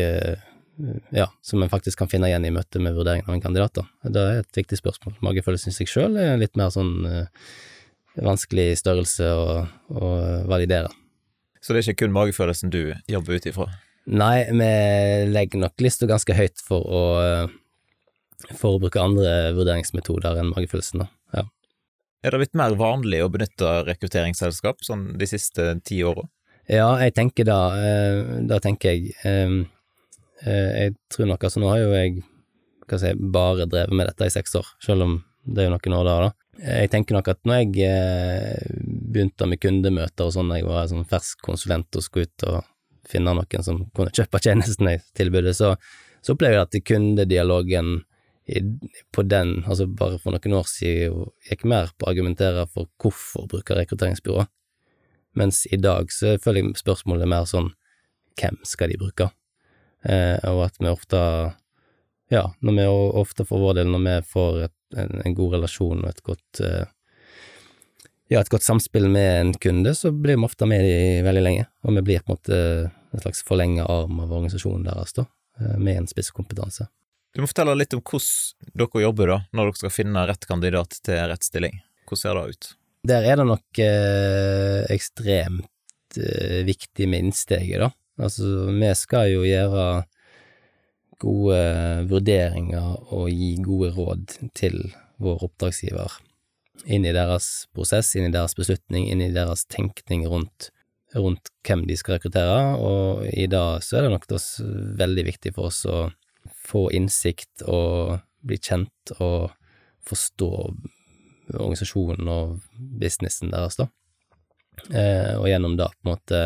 ja, 1.11 1.27
som 1.43 1.63
en 1.63 1.71
faktisk 1.73 1.99
kan 1.99 2.11
finne 2.11 2.29
igjen 2.31 2.47
i 2.47 2.53
møte 2.55 2.81
med 2.83 2.95
vurderingen 2.95 3.27
av 3.27 3.35
en 3.35 3.43
kandidat, 3.43 3.75
da. 3.81 4.11
Det 4.15 4.23
er 4.23 4.45
et 4.45 4.61
viktig 4.61 4.79
spørsmål. 4.79 5.17
Magefølelsen 5.27 5.73
i 5.73 5.75
seg 5.75 5.91
sjøl 5.91 6.19
er 6.23 6.39
litt 6.39 6.55
mer 6.59 6.71
sånn 6.71 7.09
vanskelig 8.23 8.79
størrelse 8.81 9.27
å, 9.35 9.59
å 9.91 10.09
validere. 10.51 10.91
Så 11.61 11.75
det 11.75 11.83
er 11.83 11.91
ikke 11.91 12.05
kun 12.05 12.15
magefølelsen 12.15 12.73
du 12.73 12.83
jobber 13.11 13.39
ut 13.39 13.49
ifra? 13.51 13.69
Nei, 14.09 14.47
vi 14.49 14.71
legger 15.29 15.61
nok 15.61 15.85
lista 15.85 16.09
ganske 16.09 16.33
høyt 16.33 16.63
for 16.65 16.81
å, 16.87 17.03
for 18.55 18.77
å 18.77 18.83
bruke 18.83 19.03
andre 19.03 19.53
vurderingsmetoder 19.59 20.41
enn 20.41 20.53
magefølelsen, 20.55 21.05
da. 21.05 21.11
Ja. 21.37 21.45
Er 22.25 22.35
det 22.35 22.41
blitt 22.43 22.59
mer 22.59 22.75
vanlig 22.79 23.21
å 23.23 23.31
benytte 23.31 23.83
rekrutteringsselskap 23.87 24.81
sånn 24.87 25.11
de 25.21 25.29
siste 25.29 25.75
ti 25.87 26.01
åra? 26.07 26.25
Ja, 26.69 26.89
jeg 27.01 27.15
tenker 27.17 27.47
da, 27.49 27.61
eh, 27.81 28.19
da 28.45 28.59
tenker 28.61 28.93
jeg 28.93 29.15
eh, 29.25 29.53
Jeg 30.45 30.97
tror 31.09 31.31
nok 31.31 31.47
altså, 31.49 31.63
nå 31.63 31.71
har 31.73 31.81
jo 31.81 31.95
jeg 31.97 32.19
hva 32.89 32.99
si, 33.01 33.13
bare 33.17 33.67
drevet 33.69 33.97
med 33.97 34.09
dette 34.09 34.29
i 34.29 34.33
seks 34.33 34.55
år, 34.57 34.69
selv 34.81 35.05
om 35.05 35.15
det 35.49 35.63
er 35.63 35.69
jo 35.69 35.73
noen 35.75 35.97
år 35.99 36.07
da, 36.07 36.15
da. 36.27 36.31
Jeg 36.59 36.91
tenker 36.93 37.17
nok 37.17 37.29
at 37.33 37.41
når 37.49 37.59
jeg 37.63 37.89
eh, 37.89 38.77
begynte 39.13 39.49
med 39.49 39.61
kundemøter 39.61 40.29
og 40.29 40.35
sånn, 40.35 40.53
jeg 40.57 40.67
var 40.67 40.89
sånn 40.91 41.09
fersk 41.09 41.41
konsulent 41.45 41.99
og 41.99 42.05
skulle 42.05 42.29
ut 42.29 42.47
og 42.49 42.69
finne 43.09 43.35
noen 43.37 43.65
som 43.65 43.83
kunne 43.97 44.13
kjøpe 44.13 44.41
tjenesten 44.45 44.89
jeg 44.93 45.03
tilbudet, 45.17 45.57
så, 45.57 45.75
så 46.21 46.37
opplevde 46.37 46.61
jeg 46.61 46.69
at 46.69 46.89
kundedialogen 46.93 47.93
på 49.13 49.25
den, 49.29 49.59
altså 49.69 49.85
bare 49.89 50.21
for 50.21 50.33
noen 50.33 50.57
år 50.57 50.69
siden, 50.69 51.29
gikk 51.49 51.67
mer 51.69 51.93
på 51.97 52.07
å 52.07 52.13
argumentere 52.13 52.65
for 52.73 52.89
hvorfor 53.01 53.49
bruker 53.53 53.77
rekrutteringsbyrå, 53.77 54.47
mens 55.39 55.65
i 55.71 55.79
dag 55.81 56.11
så 56.13 56.37
føler 56.43 56.65
jeg 56.65 56.83
spørsmålet 56.83 57.31
mer 57.31 57.47
sånn 57.49 57.73
hvem 58.39 58.59
skal 58.67 58.93
de 58.93 58.99
bruke, 59.01 59.31
eh, 60.07 60.39
og 60.51 60.67
at 60.69 60.79
vi 60.83 60.91
ofte 60.91 61.23
ja, 62.29 62.45
når 62.61 62.77
vi 62.77 62.87
ofte 63.23 63.47
for 63.49 63.63
vår 63.63 63.81
del, 63.81 63.91
når 63.93 64.05
vi 64.05 64.15
får 64.29 64.61
et, 64.67 64.77
en, 65.01 65.21
en, 65.25 65.35
god 65.37 65.57
relasjon 65.57 66.03
og 66.03 66.11
et 66.11 66.23
godt 66.27 66.61
eh, 66.65 66.91
ja, 68.29 68.43
et 68.43 68.53
godt 68.53 68.67
samspill 68.67 69.09
med 69.09 69.31
en 69.41 69.55
kunde, 69.57 69.95
så 69.97 70.13
blir 70.13 70.37
vi 70.37 70.45
ofte 70.45 70.69
med 70.69 70.85
de 70.85 71.25
veldig 71.25 71.45
lenge, 71.45 71.67
og 71.85 71.97
vi 71.97 72.05
blir 72.11 72.25
på 72.25 72.35
en 72.35 72.37
måte 72.37 72.61
en 73.17 73.23
slags 73.25 73.41
forlenga 73.49 73.87
arm 73.89 74.21
av 74.21 74.33
organisasjonen 74.33 74.85
deres, 74.91 75.17
da, 75.17 75.25
eh, 75.61 75.77
med 75.81 76.03
en 76.03 76.11
spisskompetanse. 76.11 76.91
Du 77.35 77.43
må 77.43 77.49
fortelle 77.49 77.77
litt 77.79 77.97
om 77.97 78.03
hvordan 78.05 78.77
dere 78.83 79.05
jobber, 79.07 79.33
da, 79.33 79.39
når 79.57 79.71
dere 79.71 79.81
skal 79.81 79.95
finne 79.95 80.27
rett 80.29 80.49
kandidat 80.49 81.01
til 81.07 81.25
rett 81.33 81.49
stilling. 81.49 81.81
Hvordan 82.09 82.23
ser 82.23 82.39
det 82.39 82.45
ut? 82.53 82.71
Der 83.07 83.25
er 83.25 83.39
det 83.39 83.47
nok 83.47 83.81
eh, 83.83 84.85
ekstremt 84.91 86.19
eh, 86.19 86.65
viktig 86.67 87.09
med 87.09 87.29
innsteget, 87.29 87.81
da. 87.85 87.91
Altså, 88.19 88.73
vi 88.75 88.89
skal 88.99 89.31
jo 89.31 89.45
gjøre 89.47 89.85
gode 91.23 91.61
vurderinger 92.11 92.97
og 93.15 93.29
gi 93.31 93.53
gode 93.63 93.93
råd 93.95 94.35
til 94.59 94.81
vår 95.23 95.45
oppdragsgiver 95.47 96.19
inn 96.87 97.07
i 97.07 97.15
deres 97.15 97.67
prosess, 97.75 98.13
inn 98.17 98.29
i 98.29 98.35
deres 98.35 98.55
beslutning, 98.59 99.09
inn 99.11 99.23
i 99.23 99.33
deres 99.35 99.65
tenkning 99.71 100.27
rundt, 100.31 100.71
rundt 101.15 101.51
hvem 101.67 101.85
de 101.89 101.97
skal 101.99 102.19
rekruttere, 102.19 102.77
og 102.79 103.25
i 103.33 103.49
dag 103.51 103.83
så 103.83 103.99
er 103.99 104.07
det 104.07 104.13
nok 104.15 104.29
veldig 104.99 105.25
viktig 105.27 105.55
for 105.57 105.73
oss 105.73 105.83
å 105.91 106.09
få 106.69 106.89
innsikt 106.95 107.65
og 107.67 108.19
bli 108.47 108.61
kjent 108.63 109.15
og 109.19 109.51
forstå 110.07 110.53
organisasjonen 111.55 112.29
og 112.33 112.59
businessen 113.01 113.53
deres, 113.55 113.79
da. 113.81 113.89
Eh, 114.95 115.35
og 115.39 115.49
gjennom 115.51 115.77
det 115.79 115.89
på 115.97 116.07
en 116.07 116.13
måte 116.13 116.43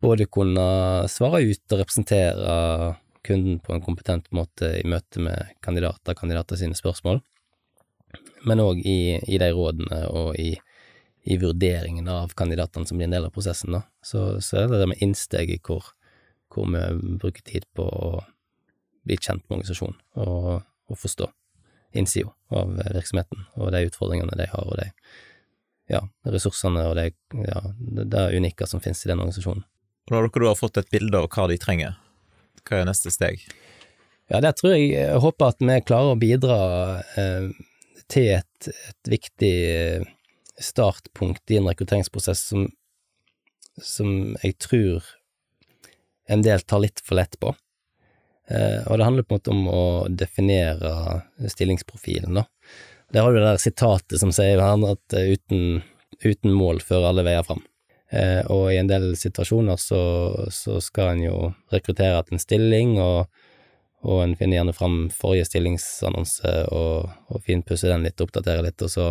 både 0.00 0.26
kunne 0.32 0.64
svare 1.12 1.42
ut 1.44 1.74
og 1.74 1.82
representere 1.82 2.56
kunden 3.26 3.58
på 3.60 3.74
en 3.74 3.84
kompetent 3.84 4.30
måte 4.32 4.72
i 4.78 4.86
møte 4.88 5.20
med 5.20 5.56
kandidater, 5.64 6.16
kandidater 6.16 6.56
sine 6.56 6.76
spørsmål, 6.76 7.20
men 8.48 8.62
òg 8.62 8.80
i, 8.80 9.18
i, 9.20 9.38
de 9.38 9.50
rådene 9.52 10.02
og 10.08 10.38
i, 10.40 10.54
i 11.28 11.36
vurderingen 11.40 12.08
av 12.08 12.32
kandidatene 12.36 12.88
som 12.88 12.98
blir 12.98 13.10
en 13.10 13.18
del 13.18 13.28
av 13.28 13.34
prosessen. 13.34 13.76
Da. 13.76 13.84
Så, 14.02 14.40
så 14.44 14.62
er 14.62 14.70
det 14.70 14.80
det 14.80 14.88
med 14.94 15.04
innsteget 15.04 15.68
hvor, 15.68 15.92
hvor 16.52 16.68
vi 16.72 17.18
bruker 17.20 17.44
tid 17.44 17.68
på 17.76 17.84
å 17.84 18.14
bli 19.04 19.20
kjent 19.20 19.44
med 19.44 19.60
organisasjonen 19.60 20.00
og, 20.24 20.64
og 20.88 21.00
forstå 21.00 21.28
innsida 21.92 22.30
av 22.54 22.76
virksomheten 22.94 23.44
og 23.58 23.72
de 23.74 23.84
utfordringene 23.88 24.36
de 24.38 24.46
har, 24.50 24.66
og 24.66 24.78
de 24.78 24.90
ja, 25.90 26.04
ressursene 26.30 26.84
og 26.86 26.94
de, 26.98 27.08
ja, 27.46 27.62
det, 27.78 28.06
det 28.12 28.28
unike 28.38 28.68
som 28.70 28.82
finnes 28.82 29.02
i 29.04 29.10
den 29.10 29.22
organisasjonen. 29.22 29.64
Når 30.10 30.30
dere 30.30 30.52
har 30.52 30.58
fått 30.58 30.78
et 30.80 30.90
bilde 30.90 31.18
av 31.18 31.28
hva 31.30 31.48
de 31.50 31.58
trenger, 31.60 31.98
hva 32.66 32.80
er 32.80 32.88
neste 32.88 33.12
steg? 33.14 33.42
Ja, 34.30 34.38
der 34.38 34.54
tror 34.54 34.76
jeg 34.76 34.92
Jeg 34.94 35.22
håper 35.24 35.50
at 35.50 35.62
vi 35.62 35.76
klarer 35.82 36.14
å 36.14 36.18
bidra 36.18 36.58
eh, 37.18 37.50
til 38.10 38.28
et, 38.36 38.68
et, 38.70 39.10
viktig 39.10 39.54
eh, 39.70 40.04
startpunkt 40.60 41.50
i 41.50 41.58
en 41.58 41.66
rekrutteringsprosess 41.70 42.44
som, 42.52 42.68
som 43.74 44.36
jeg 44.44 44.58
tror 44.62 45.06
en 46.30 46.44
del 46.46 46.62
tar 46.62 46.84
litt 46.84 47.02
for 47.02 47.18
lett 47.18 47.34
på. 47.42 47.54
Eh, 48.50 48.80
og 48.86 48.98
det 48.98 49.06
handler 49.06 49.26
på 49.26 49.34
en 49.34 49.40
måte 49.40 49.54
om 49.54 49.66
å 49.70 49.82
definere 50.10 50.92
stillingsprofilen, 51.46 52.34
da. 52.40 52.46
Der 53.10 53.24
har 53.26 53.32
du 53.32 53.40
det 53.40 53.46
der 53.46 53.62
sitatet 53.62 54.20
som 54.22 54.30
sier 54.34 54.60
at 54.62 55.16
eh, 55.18 55.34
uten, 55.34 55.82
uten 56.22 56.54
mål 56.54 56.82
fører 56.82 57.10
alle 57.10 57.26
veier 57.26 57.46
fram. 57.46 57.62
Eh, 58.10 58.42
og 58.50 58.72
i 58.72 58.78
en 58.80 58.90
del 58.90 59.12
situasjoner 59.18 59.78
så, 59.78 60.02
så 60.50 60.80
skal 60.82 61.14
en 61.14 61.24
jo 61.28 61.36
rekruttere 61.70 62.22
til 62.26 62.36
en 62.36 62.42
stilling, 62.42 62.96
og, 63.02 63.30
og 64.02 64.24
en 64.24 64.36
finner 64.38 64.60
gjerne 64.60 64.74
fram 64.74 65.00
forrige 65.14 65.46
stillingsannonse 65.46 66.54
og, 66.74 67.10
og 67.30 67.44
finpusser 67.46 67.94
den 67.94 68.06
litt, 68.06 68.22
oppdaterer 68.22 68.66
litt, 68.66 68.82
og 68.82 68.90
så, 68.90 69.08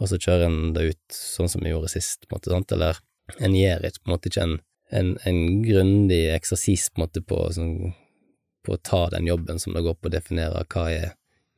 og 0.00 0.10
så 0.10 0.18
kjører 0.18 0.48
en 0.48 0.60
det 0.74 0.88
ut 0.90 1.18
sånn 1.18 1.50
som 1.50 1.62
vi 1.62 1.74
gjorde 1.74 1.92
sist, 1.94 2.26
på 2.26 2.34
en 2.34 2.40
måte, 2.40 2.54
sant? 2.54 2.74
eller 2.74 3.02
en 3.38 3.54
gjør 3.54 3.86
ikke, 3.86 4.02
på 4.02 4.10
en 4.10 4.16
måte 4.16 4.32
ikke 4.32 4.46
en, 4.48 4.56
en, 4.94 5.12
en 5.30 5.44
grundig 5.62 6.24
eksersis 6.34 6.90
på 6.94 7.06
på, 7.22 7.38
sånn, 7.54 7.94
på 8.64 8.74
å 8.74 8.80
ta 8.82 9.06
den 9.12 9.28
jobben 9.28 9.60
som 9.60 9.76
det 9.76 9.84
går 9.84 9.96
på 9.98 10.10
å 10.10 10.14
definere 10.14 10.64
hva 10.72 10.88
er 10.90 11.14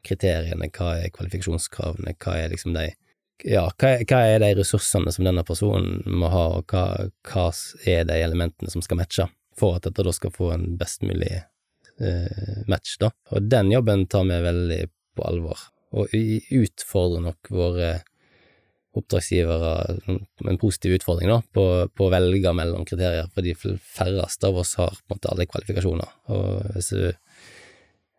kriteriene, 0.07 0.71
hva 0.75 0.92
er 1.01 1.12
kvalifikasjonskravene, 1.14 2.14
hva 2.23 2.37
er 2.38 2.53
liksom 2.53 2.77
de 2.77 2.90
ja, 3.45 3.66
hva, 3.77 3.90
hva, 4.09 4.21
er 4.25 4.40
de 4.40 4.53
ressursene 4.57 5.12
som 5.12 5.27
denne 5.27 5.45
personen 5.45 6.01
må 6.09 6.31
ha, 6.33 6.45
og 6.59 6.73
hva, 6.73 7.09
hva, 7.29 7.51
er 7.85 8.07
de 8.09 8.16
elementene 8.25 8.73
som 8.73 8.85
skal 8.85 9.01
matche, 9.03 9.27
for 9.57 9.77
at 9.77 9.85
dette 9.85 10.04
da 10.07 10.15
skal 10.15 10.33
få 10.33 10.50
en 10.54 10.71
best 10.81 11.04
mulig 11.04 11.35
eh, 11.37 12.63
match, 12.71 12.96
da. 13.02 13.11
Og 13.37 13.48
den 13.50 13.73
jobben 13.75 14.07
tar 14.09 14.25
vi 14.29 14.40
veldig 14.46 14.81
på 15.17 15.27
alvor, 15.29 15.67
og 15.96 16.13
utfordrer 16.17 17.27
nok 17.29 17.52
våre 17.52 17.90
oppdragsgivere 19.01 19.73
en 20.07 20.61
positiv 20.61 20.97
utfordring 20.99 21.31
da, 21.31 21.40
på, 21.55 21.67
på, 21.92 22.07
å 22.07 22.13
velge 22.13 22.53
mellom 22.57 22.87
kriterier, 22.88 23.29
for 23.35 23.47
de 23.47 23.55
færreste 23.57 24.49
av 24.49 24.63
oss 24.63 24.77
har 24.81 24.94
på 24.97 25.11
en 25.11 25.17
måte 25.17 25.33
alle 25.33 25.49
kvalifikasjoner, 25.51 26.17
og 26.35 26.75
hvis 26.77 26.92
du 26.94 27.07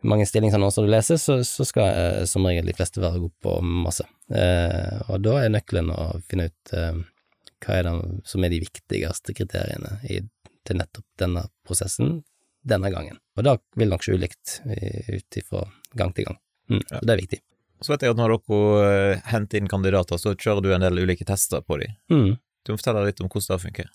mange 0.08 0.28
stillingsannonser 0.30 0.86
du 0.86 0.92
leser, 0.92 1.20
så, 1.22 1.40
så 1.48 1.66
skal 1.66 1.88
eh, 1.90 2.24
som 2.30 2.46
regel 2.46 2.70
de 2.70 2.76
fleste 2.78 3.02
være 3.02 3.22
gode 3.24 3.34
på 3.44 3.58
masse. 3.66 4.06
Eh, 4.30 4.98
og 5.10 5.24
da 5.26 5.40
er 5.42 5.54
nøkkelen 5.54 5.90
å 5.94 6.08
finne 6.30 6.50
ut 6.52 6.74
eh, 6.78 7.00
hva 7.66 7.80
er 7.80 7.88
det 7.88 7.96
som 8.30 8.46
er 8.46 8.54
de 8.54 8.62
viktigste 8.62 9.34
kriteriene 9.38 9.98
i 10.06 10.22
til 10.68 10.78
nettopp 10.82 11.06
denne 11.22 11.46
prosessen 11.66 12.20
denne 12.68 12.92
gangen. 12.92 13.18
Og 13.40 13.46
da 13.48 13.56
vil 13.80 13.90
nok 13.90 14.04
se 14.04 14.18
ulikt 14.18 14.58
ut 14.68 15.38
ifra 15.40 15.64
gang 15.96 16.12
til 16.16 16.28
gang. 16.28 16.40
Mm, 16.68 16.82
ja. 16.84 17.00
Det 17.00 17.14
er 17.14 17.22
viktig. 17.22 17.40
Så 17.84 17.94
vet 17.94 18.04
jeg 18.06 18.16
at 18.16 18.20
når 18.20 18.38
dere 18.40 18.90
eh, 18.90 19.24
henter 19.32 19.60
inn 19.60 19.70
kandidater, 19.70 20.20
så 20.22 20.34
kjører 20.34 20.66
du 20.66 20.74
en 20.74 20.86
del 20.86 21.04
ulike 21.04 21.28
tester 21.28 21.62
på 21.62 21.78
dem. 21.82 21.96
Mm. 22.10 22.36
Du 22.66 22.74
må 22.74 22.80
fortelle 22.80 23.06
litt 23.06 23.22
om 23.22 23.30
hvordan 23.30 23.54
det 23.54 23.64
funker. 23.64 23.92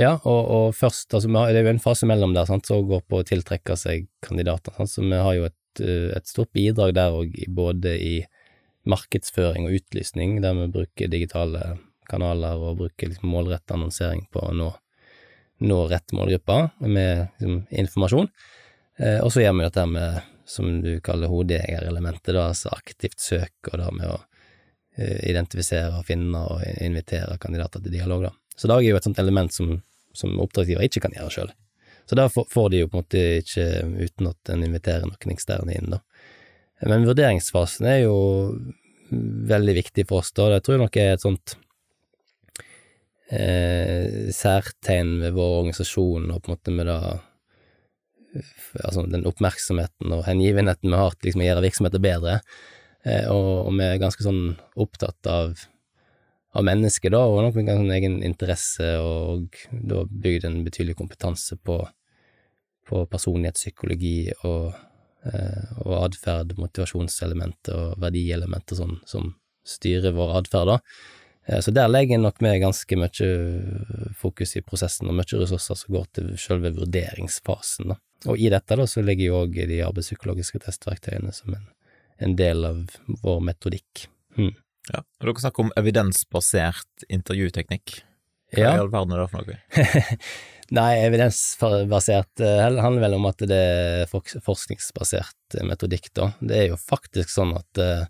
Ja, 0.00 0.16
og, 0.16 0.40
og 0.56 0.66
først, 0.76 1.10
altså 1.12 1.28
det 1.28 1.60
er 1.60 1.66
jo 1.66 1.74
en 1.74 1.82
fase 1.84 2.08
mellom 2.08 2.32
der 2.32 2.48
sant, 2.48 2.66
som 2.68 2.86
går 2.88 3.02
på 3.08 3.20
å 3.20 3.26
tiltrekke 3.28 3.76
seg 3.76 4.08
kandidater. 4.24 4.74
Sant, 4.78 4.90
så 4.90 5.04
vi 5.04 5.20
har 5.20 5.36
jo 5.36 5.48
et, 5.50 5.82
eh, 5.84 6.10
et 6.16 6.28
stort 6.28 6.52
bidrag 6.56 6.94
der 6.96 7.14
òg, 7.16 7.36
både 7.52 7.94
i 8.00 8.14
markedsføring 8.88 9.68
og 9.68 9.76
utlysning, 9.78 10.40
der 10.42 10.56
vi 10.58 10.70
bruker 10.74 11.10
digitale 11.12 11.76
kanaler 12.10 12.58
og 12.58 12.80
bruker 12.80 13.12
liksom 13.12 13.30
målrettet 13.30 13.76
annonsering 13.76 14.24
på 14.32 14.42
å 14.42 14.54
nå, 14.56 14.72
nå 15.62 15.78
rett 15.92 16.16
målgruppe 16.16 16.58
med 16.88 17.28
liksom, 17.38 17.62
informasjon. 17.84 18.32
Eh, 18.98 19.20
og 19.22 19.30
så 19.32 19.44
gjør 19.44 19.58
vi 19.58 19.68
dette 19.68 19.86
med 19.92 20.32
som 20.52 20.68
du 20.84 20.92
kaller 21.04 21.32
hodeegerelementet, 21.32 22.34
da, 22.34 22.50
altså 22.50 22.72
aktivt 22.74 23.20
søk, 23.22 23.54
og 23.70 23.80
da 23.80 23.88
med 23.94 24.10
å 24.10 24.18
uh, 24.18 25.18
identifisere 25.24 25.94
og 25.96 26.06
finne 26.08 26.44
og 26.44 26.62
invitere 26.84 27.38
kandidater 27.40 27.80
til 27.80 27.96
dialog, 27.96 28.28
da. 28.28 28.34
Så 28.56 28.68
det 28.68 28.76
er 28.76 28.90
jo 28.90 28.98
et 29.00 29.08
sånt 29.08 29.22
element 29.22 29.54
som, 29.54 29.78
som 30.12 30.36
oppdragsgiver 30.44 30.84
ikke 30.84 31.06
kan 31.06 31.16
gjøre 31.16 31.32
sjøl. 31.32 31.54
Så 32.04 32.18
da 32.18 32.28
får 32.28 32.68
de 32.70 32.82
jo 32.82 32.90
på 32.90 32.98
en 32.98 33.04
måte 33.04 33.24
ikke 33.40 33.66
uten 34.02 34.28
at 34.28 34.52
en 34.52 34.64
inviterer 34.66 35.06
noen 35.06 35.34
eksterne 35.34 35.72
inn, 35.78 35.92
da. 35.94 36.02
Men 36.82 37.06
vurderingsfasen 37.06 37.86
er 37.86 38.00
jo 38.04 38.16
veldig 39.48 39.74
viktig 39.78 40.04
for 40.08 40.22
oss, 40.22 40.32
da. 40.36 40.50
Det 40.52 40.62
tror 40.66 40.76
jeg 40.76 40.82
nok 40.82 40.98
er 40.98 41.12
et 41.14 41.24
sånt 41.24 41.54
eh, 43.30 44.30
særtegn 44.34 45.18
ved 45.22 45.36
vår 45.36 45.58
organisasjon, 45.60 46.30
og 46.32 46.42
på 46.42 46.50
en 46.50 46.56
måte 46.56 46.74
med 46.74 46.90
det 46.90 46.98
altså 48.82 49.04
den 49.10 49.26
oppmerksomheten 49.28 50.14
og 50.14 50.24
hengivenheten 50.26 50.90
vi 50.90 51.00
har 51.00 51.16
til 51.16 51.28
liksom 51.28 51.44
å 51.44 51.48
gjøre 51.48 51.64
virksomheter 51.66 52.02
bedre, 52.02 52.38
eh, 53.04 53.28
og, 53.30 53.50
og, 53.66 53.72
vi 53.78 53.88
er 53.88 54.00
ganske 54.02 54.24
sånn 54.24 54.42
opptatt 54.80 55.30
av, 55.30 55.64
av 56.56 56.66
mennesket, 56.68 57.12
da, 57.14 57.24
og 57.28 57.42
nok 57.46 57.58
med 57.60 57.72
en 57.74 57.96
egen 57.96 58.20
interesse, 58.26 58.94
og 59.00 59.58
da 59.72 60.04
bygd 60.08 60.48
en 60.48 60.62
betydelig 60.66 60.96
kompetanse 61.00 61.58
på, 61.60 61.78
på 62.88 63.04
personlighetspsykologi 63.12 64.16
og, 64.48 64.72
eh, 65.28 65.72
og 65.84 65.96
atferd, 66.02 66.56
motivasjonselementer 66.60 67.88
og 67.88 67.98
verdielementer 68.02 68.80
sånn, 68.80 69.00
som 69.08 69.34
styrer 69.68 70.16
vår 70.16 70.38
atferd, 70.40 70.72
da. 70.72 70.78
Eh, 71.46 71.60
så 71.60 71.74
der 71.74 71.90
legger 71.90 72.16
jeg 72.16 72.22
nok 72.22 72.40
med 72.44 72.60
ganske 72.62 72.98
mye 72.98 73.28
fokus 74.18 74.56
i 74.58 74.64
prosessen, 74.64 75.10
og 75.10 75.18
mye 75.18 75.42
ressurser 75.42 75.78
som 75.78 75.94
går 75.96 76.08
til 76.16 76.32
selve 76.40 76.72
vurderingsfasen, 76.78 77.92
da. 77.94 78.00
Og 78.30 78.38
i 78.38 78.50
dette 78.52 78.78
da 78.78 78.86
så 78.88 79.02
ligger 79.04 79.28
jo 79.28 79.40
òg 79.44 79.56
de 79.70 79.80
arbeidspsykologiske 79.86 80.62
testverktøyene 80.62 81.32
som 81.34 81.56
en, 81.56 81.66
en 82.22 82.36
del 82.38 82.66
av 82.68 82.96
vår 83.24 83.42
metodikk. 83.48 84.06
Hmm. 84.38 84.54
Ja, 84.90 85.02
og 85.02 85.28
Dere 85.28 85.42
snakker 85.44 85.66
om 85.66 85.74
evidensbasert 85.78 87.06
intervjuteknikk. 87.12 88.00
Hva 88.52 88.64
ja. 88.64 88.72
i 88.76 88.82
all 88.82 88.90
verden 88.92 89.14
er 89.14 89.22
det 89.22 89.30
for 89.32 89.46
noe? 89.46 90.16
Nei, 90.78 90.90
evidensbasert 91.04 92.30
det 92.40 92.52
handler 92.62 93.06
vel 93.06 93.16
om 93.18 93.26
at 93.28 93.42
det 93.48 93.58
er 93.58 94.12
forskningsbasert 94.12 95.58
metodikk, 95.68 96.10
da. 96.16 96.30
Det 96.40 96.58
er 96.58 96.70
jo 96.72 96.78
faktisk 96.80 97.32
sånn 97.32 97.54
at 97.58 97.82
uh, 97.82 98.06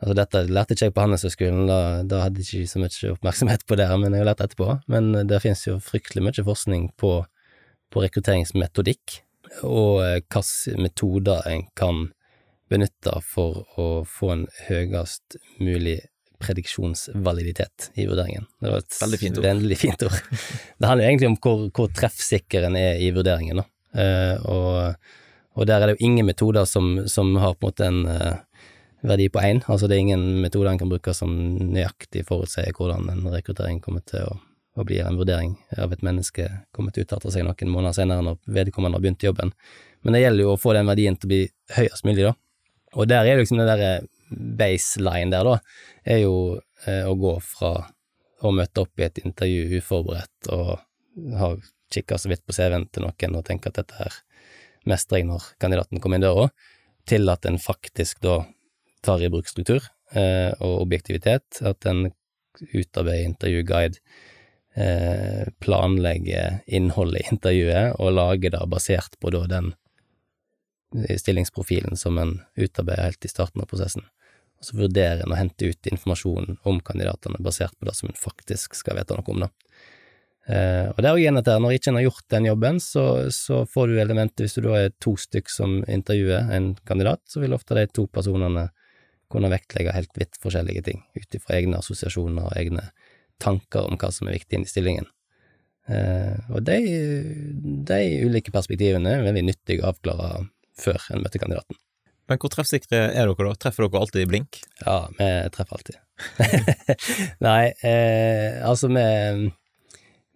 Altså, 0.00 0.14
dette 0.16 0.40
lærte 0.48 0.72
ikke 0.72 0.86
jeg 0.86 0.92
på 0.96 1.02
Handelshøyskolen, 1.04 1.66
da, 1.68 1.80
da 2.08 2.22
hadde 2.24 2.40
jeg 2.40 2.62
ikke 2.64 2.70
så 2.70 2.80
mye 2.80 3.10
oppmerksomhet 3.18 3.66
på 3.68 3.76
det, 3.76 3.88
men 4.00 4.14
jeg 4.16 4.22
har 4.22 4.28
lært 4.30 4.38
det 4.40 4.46
etterpå. 4.48 4.68
Men 4.88 5.10
det 5.28 5.42
finnes 5.44 5.64
jo 5.66 5.74
fryktelig 5.84 6.24
mye 6.24 6.44
forskning 6.46 6.86
på, 6.96 7.10
på 7.92 8.04
rekrutteringsmetodikk, 8.06 9.18
og 9.66 10.00
eh, 10.04 10.20
hvilke 10.22 10.78
metoder 10.80 11.46
en 11.50 11.66
kan 11.78 12.08
benytte 12.70 13.16
for 13.26 13.64
å 13.80 13.88
få 14.06 14.32
en 14.34 14.46
høyest 14.68 15.38
mulig 15.58 15.98
prediksjonsvaliditet 16.40 17.90
i 18.00 18.06
vurderingen. 18.08 18.46
Det 18.62 18.70
var 18.70 18.84
et 18.84 18.98
veldig 19.02 19.18
fint 19.20 19.38
ord. 19.38 19.46
Veldig 19.46 19.78
fint 19.78 20.04
ord. 20.06 20.20
Det 20.78 20.88
handler 20.88 21.04
jo 21.04 21.10
egentlig 21.10 21.30
om 21.30 21.38
hvor, 21.42 21.64
hvor 21.76 21.90
treffsikker 21.96 22.68
en 22.68 22.78
er 22.80 23.02
i 23.02 23.10
vurderingen. 23.12 23.60
Uh, 23.90 24.36
og, 24.48 25.10
og, 25.58 25.66
der 25.68 25.82
er 25.82 25.90
det 25.90 25.98
jo 25.98 26.06
ingen 26.08 26.28
metoder 26.30 26.64
som, 26.70 27.02
som 27.10 27.34
har 27.42 27.58
på 27.58 27.66
en 27.66 27.74
måte 27.74 27.88
en 27.90 28.00
uh, 28.06 28.62
verdi 29.04 29.28
på 29.32 29.42
én. 29.44 29.60
Altså 29.66 29.90
det 29.90 29.98
er 29.98 30.06
ingen 30.06 30.24
metoder 30.40 30.72
en 30.72 30.80
kan 30.80 30.92
bruke 30.92 31.12
som 31.16 31.34
nøyaktig 31.74 32.24
forutsier 32.28 32.72
hvordan 32.76 33.10
en 33.12 33.28
rekruttering 33.34 33.82
kommer 33.84 34.04
til 34.08 34.30
å 34.30 34.38
og 34.78 34.86
blir 34.86 35.02
en 35.04 35.18
vurdering 35.18 35.56
av 35.82 35.92
et 35.92 36.02
menneske 36.06 36.46
kommet 36.74 36.98
ut 36.98 37.12
etter 37.12 37.32
seg 37.32 37.44
noen 37.46 37.72
måneder 37.72 37.96
senere 37.96 38.24
når 38.24 38.38
vedkommende 38.54 38.98
har 38.98 39.04
begynt 39.04 39.26
jobben. 39.26 39.52
Men 40.04 40.16
det 40.16 40.22
gjelder 40.22 40.46
jo 40.46 40.54
å 40.54 40.60
få 40.60 40.74
den 40.76 40.90
verdien 40.90 41.18
til 41.18 41.28
å 41.28 41.32
bli 41.32 41.40
høyest 41.76 42.06
mulig, 42.06 42.28
da. 42.28 42.34
Og 42.98 43.08
der 43.10 43.26
er 43.26 43.38
liksom 43.38 43.60
den 43.60 43.70
derre 43.70 43.90
baseline 44.30 45.30
der, 45.34 45.46
da, 45.46 45.58
er 46.06 46.22
jo 46.22 46.34
eh, 46.86 47.04
å 47.06 47.16
gå 47.18 47.34
fra 47.44 47.74
å 48.40 48.54
møte 48.54 48.84
opp 48.84 49.02
i 49.02 49.06
et 49.06 49.20
intervju 49.22 49.80
uforberedt 49.80 50.50
og 50.54 50.72
ha 51.36 51.50
kikka 51.92 52.16
så 52.18 52.30
vidt 52.30 52.46
på 52.46 52.54
CV-en 52.54 52.86
til 52.94 53.04
noen 53.04 53.36
og 53.36 53.44
tenke 53.46 53.70
at 53.70 53.82
dette 53.82 53.98
her 53.98 54.20
mestrer 54.88 55.20
jeg 55.20 55.28
når 55.28 55.50
kandidaten 55.60 56.00
kommer 56.00 56.18
inn 56.18 56.24
døra, 56.24 56.48
til 57.10 57.28
at 57.28 57.44
en 57.46 57.58
faktisk 57.60 58.22
da 58.24 58.40
tar 59.04 59.22
i 59.22 59.28
bruk 59.32 59.50
struktur 59.50 59.82
eh, 60.14 60.54
og 60.62 60.86
objektivitet, 60.86 61.60
at 61.66 61.86
en 61.90 62.06
utarbeider 62.70 63.26
intervjuguide 63.26 63.98
Eh, 63.98 64.29
planlegge 65.60 66.60
innholdet 66.66 67.20
i 67.20 67.34
intervjuet 67.34 67.98
og 68.00 68.14
lage 68.16 68.52
det 68.52 68.62
basert 68.70 69.18
på 69.20 69.32
da 69.34 69.44
den 69.50 69.72
stillingsprofilen 71.18 71.96
som 71.96 72.18
en 72.18 72.40
utarbeider 72.56 73.10
helt 73.10 73.24
i 73.24 73.30
starten 73.30 73.62
av 73.62 73.68
prosessen. 73.70 74.06
Og 74.60 74.68
så 74.68 74.76
vurderer 74.76 75.22
en 75.24 75.32
å 75.32 75.38
hente 75.38 75.70
ut 75.70 75.88
informasjon 75.88 76.58
om 76.68 76.80
kandidatene 76.84 77.40
basert 77.44 77.76
på 77.78 77.88
det 77.88 77.94
som 77.96 78.10
en 78.10 78.18
faktisk 78.18 78.76
skal 78.76 78.98
vite 78.98 79.16
noe 79.16 79.32
om, 79.32 79.44
da. 79.46 79.50
Eh, 80.50 80.88
og 80.90 80.98
det 80.98 81.08
er 81.08 81.14
jo 81.14 81.22
igjen 81.22 81.38
at 81.38 81.48
når 81.62 81.76
ikke 81.76 81.92
en 81.92 81.98
har 82.00 82.06
gjort 82.08 82.26
den 82.34 82.48
jobben, 82.48 82.80
så, 82.82 83.04
så 83.34 83.62
får 83.68 83.90
du 83.90 84.00
elementet 84.00 84.42
Hvis 84.44 84.56
du 84.56 84.64
da 84.64 84.78
er 84.78 84.94
to 84.98 85.12
stykk 85.20 85.52
som 85.52 85.80
intervjuer 85.84 86.50
en 86.56 86.72
kandidat, 86.88 87.22
så 87.28 87.42
vil 87.42 87.54
ofte 87.54 87.76
de 87.76 87.86
to 87.92 88.06
personene 88.10 88.70
kunne 89.30 89.52
vektlegge 89.52 89.94
helt 89.94 90.16
vidt 90.18 90.40
forskjellige 90.42 90.82
ting 90.88 91.04
ut 91.14 91.36
ifra 91.38 91.60
egne 91.60 91.78
assosiasjoner 91.78 92.48
og 92.48 92.56
egne 92.58 92.88
tanker 93.42 93.88
om 93.88 93.98
hva 94.00 94.12
som 94.14 94.28
er 94.28 94.38
viktig 94.38 94.58
inn 94.58 94.66
i 94.66 94.70
stillingen. 94.70 95.08
Eh, 95.90 96.36
og 96.52 96.64
de, 96.66 96.78
de, 97.88 98.00
ulike 98.26 98.52
perspektivene 98.54 99.16
er 99.16 99.24
veldig 99.26 99.46
nyttig 99.48 99.80
å 99.80 99.90
avklare 99.90 100.44
før 100.78 101.00
en 101.14 101.24
møter 101.24 101.42
kandidaten. 101.42 101.78
Men 102.30 102.38
hvor 102.38 102.52
treffsikre 102.52 103.08
er 103.10 103.26
dere 103.26 103.48
da? 103.48 103.56
Treffer 103.58 103.88
dere 103.88 104.04
alltid 104.04 104.22
i 104.22 104.28
blink? 104.30 104.60
Ja, 104.84 105.00
vi 105.16 105.28
treffer 105.56 105.80
alltid. 105.80 105.98
Nei, 107.46 107.72
eh, 107.86 108.60
altså 108.66 108.90
vi, 108.92 109.04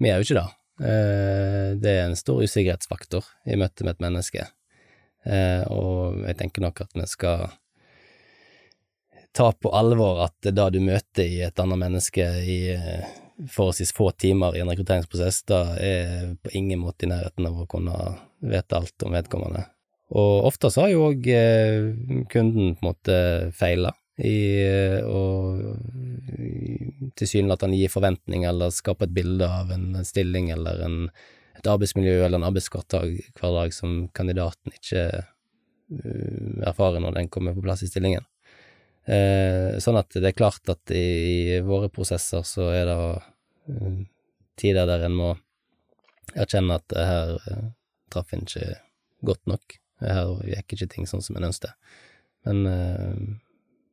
vi 0.03 0.11
er 0.11 0.19
jo 0.19 0.27
ikke 0.27 0.41
det. 0.41 0.49
Eh, 0.83 1.69
det 1.79 1.93
er 1.93 2.09
en 2.09 2.19
stor 2.19 2.43
usikkerhetsfaktor 2.43 3.29
i 3.47 3.59
møte 3.61 3.87
med 3.87 3.95
et 3.95 4.03
menneske, 4.03 4.49
eh, 5.23 5.63
og 5.71 6.25
jeg 6.25 6.41
tenker 6.41 6.65
nok 6.67 6.83
at 6.83 6.97
vi 6.99 7.07
skal 7.07 7.47
ta 9.35 9.53
på 9.53 9.71
alvor 9.75 10.23
at 10.29 10.47
det 10.47 10.71
du 10.71 10.81
møter 10.85 11.27
i 11.27 11.43
et 11.43 11.59
annet 11.59 11.81
menneske 11.81 12.25
i 12.47 12.59
eh, 12.71 13.07
forholdsvis 13.51 13.91
få 13.97 14.13
timer 14.15 14.55
i 14.55 14.63
en 14.63 14.71
rekrutteringsprosess, 14.71 15.43
da 15.51 15.61
er 15.83 16.37
på 16.39 16.53
ingen 16.55 16.79
måte 16.85 17.07
i 17.07 17.11
nærheten 17.11 17.49
av 17.49 17.65
å 17.65 17.67
kunne 17.71 17.97
vite 18.45 18.79
alt 18.79 19.07
om 19.07 19.17
vedkommende. 19.17 19.65
Og 20.15 20.47
ofte 20.47 20.71
så 20.71 20.85
har 20.85 20.93
jo 20.93 21.09
òg 21.09 21.27
eh, 21.35 21.91
kunden 22.31 22.77
på 22.77 22.85
en 22.85 22.91
måte 22.93 23.17
feila 23.59 23.91
i 24.23 24.37
eh, 24.63 25.01
å 25.03 25.23
tilsynelatende 27.19 27.81
gi 27.81 27.89
forventninger 27.91 28.53
eller 28.53 28.75
skape 28.75 29.09
et 29.09 29.17
bilde 29.17 29.49
av 29.51 29.73
en 29.75 29.99
stilling 30.07 30.53
eller 30.55 30.85
en, 30.87 31.01
et 31.59 31.67
arbeidsmiljø 31.73 32.21
eller 32.21 32.39
en 32.39 32.47
arbeidshverdag 32.53 33.75
som 33.75 34.05
kandidaten 34.15 34.79
ikke 34.79 35.09
erfarer 36.65 37.03
når 37.03 37.19
den 37.19 37.29
kommer 37.35 37.55
på 37.57 37.63
plass 37.67 37.83
i 37.85 37.91
stillingen. 37.91 38.23
Eh, 39.05 39.77
sånn 39.85 39.99
at 40.01 40.17
det 40.17 40.31
er 40.31 40.37
klart 40.37 40.71
at 40.73 40.93
i, 40.97 41.61
våre 41.65 41.91
prosesser 41.93 42.45
så 42.49 42.71
er 42.73 42.89
det 42.89 42.95
uh, 42.97 43.99
tider 44.57 44.89
der 44.89 45.05
en 45.05 45.19
må 45.19 45.35
erkjenne 46.33 46.79
at 46.81 46.95
her 46.97 47.35
uh, 47.37 47.67
traff 48.13 48.33
en 48.33 48.47
ikke 48.47 48.79
godt 49.29 49.45
nok. 49.51 49.77
Her 50.05 50.33
gikk 50.49 50.77
ikke 50.77 50.91
ting 50.97 51.09
sånn 51.11 51.25
som 51.25 51.37
en 51.37 51.51
ønsket. 51.51 51.77
Men 52.49 52.65
uh, 52.65 53.13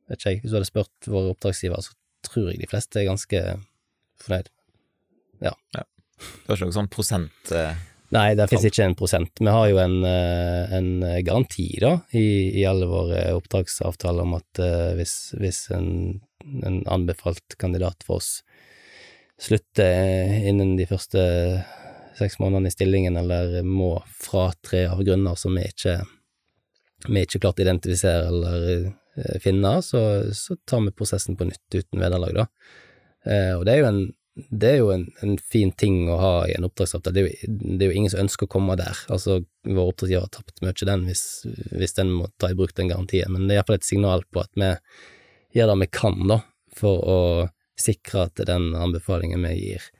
vet 0.08 0.20
ikke 0.20 0.34
jeg, 0.34 0.42
hvis 0.42 0.54
du 0.54 0.58
hadde 0.58 0.70
spurt 0.70 1.12
våre 1.12 1.36
oppdragsgivere, 1.36 1.84
så 1.84 1.96
tror 2.24 2.52
jeg 2.52 2.62
de 2.62 2.70
fleste 2.70 3.00
er 3.02 3.10
ganske 3.10 3.44
fornøyd. 4.22 4.52
Ja. 5.44 5.52
ja. 5.76 5.84
Det 6.22 6.48
var 6.48 6.56
ikke 6.56 6.72
noe 6.72 6.80
sånn 6.80 6.94
prosent... 6.94 7.52
Uh 7.52 7.74
Nei, 8.12 8.34
det 8.36 8.44
finnes 8.50 8.66
ikke 8.68 8.84
en 8.84 8.96
prosent. 8.98 9.40
Vi 9.40 9.48
har 9.48 9.68
jo 9.70 9.78
en, 9.80 10.02
eh, 10.04 10.72
en 10.76 10.90
garanti 11.24 11.68
da, 11.80 11.94
i, 12.12 12.60
i, 12.60 12.64
alle 12.68 12.88
våre 12.90 13.22
oppdragsavtaler 13.38 14.26
om 14.26 14.34
at 14.36 14.60
uh, 14.60 14.90
hvis, 14.98 15.14
hvis 15.40 15.62
en, 15.72 16.20
en, 16.60 16.82
anbefalt 16.92 17.56
kandidat 17.62 18.04
for 18.04 18.20
oss 18.20 18.42
slutter 19.40 20.44
innen 20.44 20.76
de 20.76 20.86
første 20.90 21.22
seks 22.18 22.36
månedene 22.38 22.68
i 22.68 22.74
stillingen, 22.74 23.16
eller 23.16 23.62
må 23.64 23.94
fratre 24.20 24.84
av 24.90 25.00
grunner 25.06 25.38
som 25.40 25.56
vi 25.56 25.64
ikke, 25.70 25.96
vi 27.08 27.24
ikke 27.24 27.40
klart 27.42 27.62
å 27.62 27.64
identifisere 27.64 28.28
eller 28.28 28.66
eh, 28.84 29.38
finne, 29.42 29.78
så, 29.82 30.02
så, 30.36 30.58
tar 30.68 30.84
vi 30.84 30.92
prosessen 30.94 31.38
på 31.38 31.48
nytt 31.48 31.80
uten 31.80 32.02
vederlag, 32.02 32.42
da. 32.42 32.48
Uh, 33.24 33.54
og 33.56 33.64
det 33.64 33.72
er 33.72 33.86
jo 33.86 33.88
en 33.88 34.04
det 34.34 34.68
er 34.70 34.78
jo 34.80 34.90
en, 34.94 35.06
en, 35.20 35.34
fin 35.38 35.72
ting 35.76 36.06
å 36.08 36.16
ha 36.16 36.34
i 36.48 36.54
en 36.56 36.64
oppdragsavtale. 36.64 37.14
Det 37.14 37.22
er, 37.22 37.28
jo, 37.28 37.56
det 37.76 37.84
er 37.84 37.90
jo 37.90 37.96
ingen 38.00 38.12
som 38.14 38.22
ønsker 38.22 38.48
å 38.48 38.52
komme 38.54 38.76
der. 38.80 39.02
Altså, 39.12 39.42
vår 39.68 39.90
oppdragsgiver 39.92 40.24
har 40.24 40.32
tapt 40.32 40.62
mye 40.64 40.88
den 40.88 41.04
hvis, 41.08 41.24
hvis 41.72 41.98
den 41.98 42.14
må 42.16 42.30
ta 42.40 42.52
i 42.52 42.56
bruk 42.56 42.72
den 42.78 42.88
garantien, 42.92 43.32
men 43.32 43.44
det 43.44 43.56
er 43.56 43.60
iallfall 43.60 43.80
et 43.80 43.88
signal 43.88 44.24
på 44.32 44.44
at 44.44 44.52
vi 44.56 44.70
gjør 45.58 45.74
det 45.74 45.78
vi 45.84 45.90
kan, 45.92 46.16
da, 46.30 46.40
for 46.76 47.04
å 47.04 47.18
sikre 47.78 48.26
at 48.30 48.44
den 48.48 48.72
anbefalingen 48.78 49.44
vi 49.44 49.56
gir, 49.58 49.90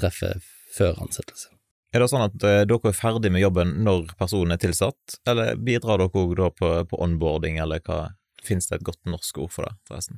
treffer 0.00 0.40
før 0.72 0.96
ansettelse. 1.04 1.52
Er 1.92 2.00
det 2.00 2.08
sånn 2.08 2.24
at 2.24 2.44
eh, 2.48 2.62
dere 2.64 2.88
er 2.88 2.96
ferdig 2.96 3.28
med 3.34 3.44
jobben 3.44 3.74
når 3.84 4.14
personen 4.16 4.54
er 4.54 4.60
tilsatt, 4.62 5.18
eller 5.28 5.58
bidrar 5.60 6.00
dere 6.00 6.22
òg 6.22 6.36
da 6.38 6.48
på, 6.48 6.70
på, 6.88 7.00
onboarding, 7.04 7.60
eller 7.60 7.84
hva 7.84 8.06
Fins 8.42 8.66
det 8.66 8.80
et 8.80 8.82
godt 8.82 9.04
norsk 9.06 9.36
ord 9.38 9.52
for 9.54 9.62
det, 9.68 9.76
forresten? 9.86 10.16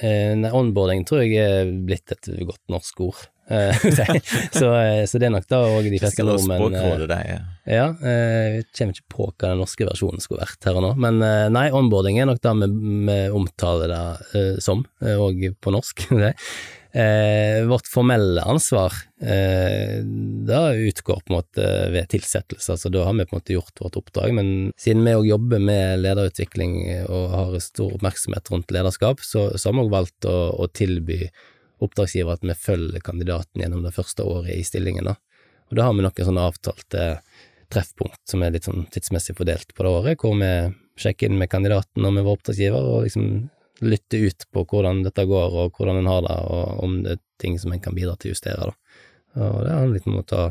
Eh, 0.00 0.32
nei, 0.38 0.48
onboarding 0.56 1.04
tror 1.04 1.20
jeg 1.20 1.36
er 1.36 1.70
blitt 1.84 2.14
et 2.14 2.28
godt 2.48 2.62
norsk 2.72 3.00
ord. 3.04 3.22
Eh, 3.52 3.82
så, 4.58 4.70
eh, 4.78 5.02
så, 5.04 5.20
det 5.20 5.28
er 5.28 5.34
nok 5.34 5.48
da 5.50 5.58
òg 5.68 5.88
de 5.90 5.98
fleste 6.00 6.24
nordmenn 6.24 6.62
Ja, 7.68 7.90
jeg 8.00 8.64
kommer 8.72 8.96
ikke 8.96 9.10
på 9.12 9.26
hva 9.28 9.50
den 9.50 9.60
norske 9.60 9.88
versjonen 9.88 10.22
skulle 10.24 10.46
vært 10.46 10.68
her 10.68 10.78
og 10.80 10.86
nå, 10.86 10.92
men 11.02 11.20
nei, 11.52 11.66
onboarding 11.74 12.22
er 12.22 12.30
nok 12.30 12.40
det 12.42 12.54
vi 12.70 13.18
omtaler 13.36 13.92
det 13.92 14.62
som, 14.64 14.86
òg 15.02 15.50
på 15.60 15.74
norsk. 15.74 16.06
Eh, 16.92 17.64
vårt 17.64 17.86
formelle 17.88 18.42
ansvar 18.42 18.92
eh, 19.20 20.02
da 20.44 20.74
utgår 20.76 21.22
på 21.24 21.32
en 21.32 21.38
måte 21.38 21.68
ved 21.88 22.10
tilsettelse, 22.12 22.74
altså 22.74 22.90
da 22.92 23.06
har 23.06 23.16
vi 23.16 23.24
på 23.24 23.32
en 23.32 23.40
måte 23.40 23.54
gjort 23.54 23.80
vårt 23.80 23.96
oppdrag, 23.96 24.34
men 24.36 24.50
siden 24.76 25.06
vi 25.06 25.14
òg 25.16 25.30
jobber 25.30 25.62
med 25.64 26.02
lederutvikling 26.02 26.74
og 27.06 27.32
har 27.32 27.56
stor 27.64 27.96
oppmerksomhet 27.96 28.52
rundt 28.52 28.74
lederskap, 28.76 29.24
så, 29.24 29.46
så 29.56 29.70
har 29.70 29.78
vi 29.78 29.86
òg 29.86 29.94
valgt 29.94 30.28
å, 30.28 30.36
å 30.52 30.68
tilby 30.68 31.22
oppdragsgiver 31.82 32.36
at 32.36 32.44
vi 32.44 32.58
følger 32.60 33.04
kandidaten 33.04 33.64
gjennom 33.64 33.86
det 33.86 33.94
første 33.96 34.28
året 34.28 34.52
i 34.52 34.66
stillingen. 34.66 35.08
Da. 35.08 35.16
Og 35.72 35.78
da 35.78 35.88
har 35.88 35.96
vi 35.96 36.04
noen 36.04 36.28
sånne 36.28 36.46
avtalte 36.50 37.08
treffpunkt 37.72 38.20
som 38.28 38.44
er 38.44 38.52
litt 38.52 38.68
sånn 38.68 38.84
tidsmessig 38.92 39.38
fordelt 39.38 39.72
på 39.72 39.86
det 39.86 39.96
året, 39.96 40.20
hvor 40.20 40.36
vi 40.36 40.52
sjekker 41.00 41.30
inn 41.30 41.40
med 41.40 41.48
kandidaten 41.48 42.04
og 42.04 42.12
med 42.12 42.28
vår 42.28 42.36
oppdragsgiver, 42.36 42.84
og 42.84 43.08
liksom 43.08 43.28
lytter 43.82 44.28
ut 44.28 44.46
på 44.54 44.64
hvordan 44.70 45.02
dette 45.06 45.26
går, 45.28 45.58
og 45.58 45.76
hvordan 45.78 46.00
en 46.00 46.10
har 46.10 46.24
det, 46.26 46.38
og 46.54 46.82
om 46.84 46.98
det 47.04 47.16
er 47.16 47.22
ting 47.42 47.58
som 47.58 47.74
en 47.74 47.82
kan 47.82 47.96
bidra 47.96 48.14
til 48.16 48.30
å 48.30 48.34
justere. 48.36 48.70
Da. 48.70 49.42
Og 49.42 49.60
det 49.64 49.74
handler 49.74 49.96
litt 49.96 50.10
om 50.10 50.20
å 50.20 50.26
ta, 50.26 50.42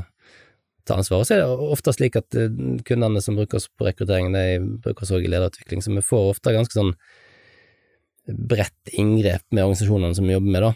ansvar. 0.91 1.21
Og 1.21 1.27
så 1.29 1.38
er 1.38 1.45
det 1.45 1.67
ofte 1.71 1.93
slik 1.95 2.17
at 2.19 2.36
eh, 2.36 2.51
kundene 2.84 3.21
som 3.23 3.38
bruker 3.38 3.61
oss 3.61 3.69
på 3.71 3.86
rekruttering, 3.88 4.34
de 4.34 4.79
bruker 4.84 5.05
oss 5.05 5.13
òg 5.15 5.23
i 5.23 5.29
lederutvikling, 5.32 5.79
så 5.79 5.93
vi 5.93 6.03
får 6.03 6.34
ofte 6.34 6.51
ganske 6.51 6.75
sånn 6.75 6.91
bredt 8.27 8.91
inngrep 8.91 9.45
med 9.55 9.63
organisasjonene 9.63 10.17
som 10.17 10.27
vi 10.27 10.36
jobber 10.36 10.51
med, 10.51 10.65
da 10.65 10.73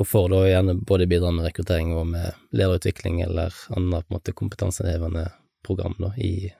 og 0.00 0.08
får 0.08 0.28
da 0.32 0.40
gjerne 0.48 0.74
både 0.86 1.06
bidra 1.10 1.30
med 1.34 1.46
rekruttering 1.46 1.92
og 1.94 2.06
med 2.10 2.34
lederutvikling 2.56 3.20
eller 3.24 3.54
andre 3.76 4.02
på 4.02 4.10
en 4.10 4.16
måte 4.16 4.36
kompetansehevende 4.36 5.28
program 5.66 5.94
da, 5.98 6.10
i, 6.18 6.50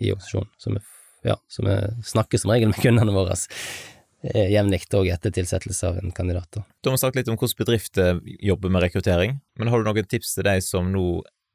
i 0.00 0.12
organisasjonen. 0.12 0.50
Så 0.58 0.74
vi, 0.74 0.82
ja, 1.30 1.38
så 1.48 1.66
vi 1.66 1.78
snakker 2.06 2.40
som 2.40 2.54
regel 2.54 2.70
med 2.70 2.82
kundene 2.82 3.16
våre 3.16 3.36
jevnlig 4.24 4.86
òg 4.96 5.10
etter 5.12 5.32
tilsettelse 5.36 5.88
av 5.90 5.98
en 6.00 6.12
kandidat. 6.16 6.48
Da. 6.56 6.64
Du 6.82 6.90
har 6.90 7.00
snakket 7.00 7.22
litt 7.22 7.32
om 7.32 7.38
hvordan 7.38 7.58
bedrifter 7.60 8.20
jobber 8.24 8.72
med 8.72 8.86
rekruttering, 8.86 9.40
men 9.60 9.72
har 9.72 9.82
du 9.82 9.90
noen 9.90 10.08
tips 10.08 10.36
til 10.36 10.48
de 10.48 10.58
som 10.64 10.92
nå 10.92 11.08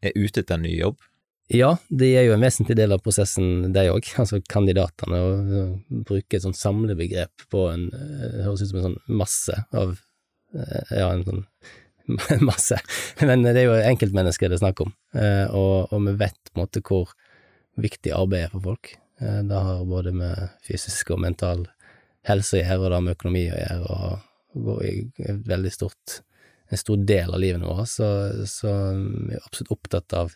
er 0.06 0.14
ute 0.16 0.44
etter 0.44 0.60
en 0.60 0.68
ny 0.68 0.76
jobb? 0.78 1.00
Ja, 1.50 1.72
de 1.90 2.12
er 2.14 2.28
jo 2.28 2.36
en 2.36 2.44
vesentlig 2.46 2.76
del 2.78 2.94
av 2.94 3.02
prosessen, 3.02 3.72
de 3.74 3.88
òg, 3.90 4.12
altså 4.22 4.38
kandidatene. 4.54 5.24
Å 5.24 6.04
bruke 6.06 6.38
et 6.38 6.46
sånt 6.46 6.60
samlebegrep 6.60 7.50
på 7.50 7.66
en 7.72 7.90
Det 7.90 8.04
eh, 8.30 8.46
høres 8.46 8.62
ut 8.62 8.70
som 8.70 8.82
en 8.84 8.88
sånn 8.92 9.02
masse 9.18 9.58
av 9.74 9.98
Eh, 10.56 10.98
ja, 10.98 11.10
en 11.14 11.26
sånn 11.26 11.44
masse. 12.50 12.80
Men 13.22 13.46
det 13.46 13.56
er 13.62 13.68
jo 13.68 13.78
enkeltmennesker 13.78 14.50
det 14.50 14.58
er 14.60 14.64
snakk 14.64 14.84
om, 14.86 14.94
eh, 15.14 15.46
og, 15.46 15.92
og, 15.92 16.02
vi 16.08 16.16
vet 16.24 16.40
på 16.50 16.58
en 16.58 16.64
måte 16.64 16.84
hvor 16.86 17.14
viktig 17.80 18.14
arbeid 18.16 18.48
er 18.48 18.56
for 18.56 18.66
folk. 18.72 18.94
Eh, 19.22 19.42
det 19.50 19.66
har 19.68 19.86
både 19.90 20.16
med 20.16 20.48
fysisk 20.66 21.14
og 21.16 21.22
mental 21.26 21.68
helse 22.28 22.58
å 22.58 22.62
gjøre, 22.62 22.80
og 22.80 22.90
det 22.90 22.98
har 22.98 23.06
med 23.06 23.18
økonomi 23.18 23.46
å 23.50 23.60
gjøre, 23.60 23.96
og 23.96 24.64
går 24.66 24.84
i 24.90 24.94
veldig 25.48 25.72
stort 25.74 26.20
en 26.70 26.78
stor 26.78 27.02
del 27.02 27.34
av 27.34 27.42
livet 27.42 27.66
vårt, 27.66 27.90
så, 27.90 28.08
så 28.46 28.70
vi 28.94 29.34
er 29.34 29.42
absolutt 29.42 29.74
opptatt 29.74 30.14
av 30.14 30.36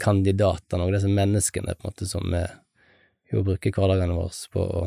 kandidatene 0.00 0.86
og 0.86 0.94
disse 0.94 1.10
menneskene 1.12 1.74
på 1.76 1.84
en 1.84 1.90
måte 1.90 2.08
som 2.08 2.24
vi 2.32 3.42
bruker 3.44 3.74
hverdagene 3.76 4.16
våre 4.16 4.52
på 4.52 4.64
å 4.64 4.86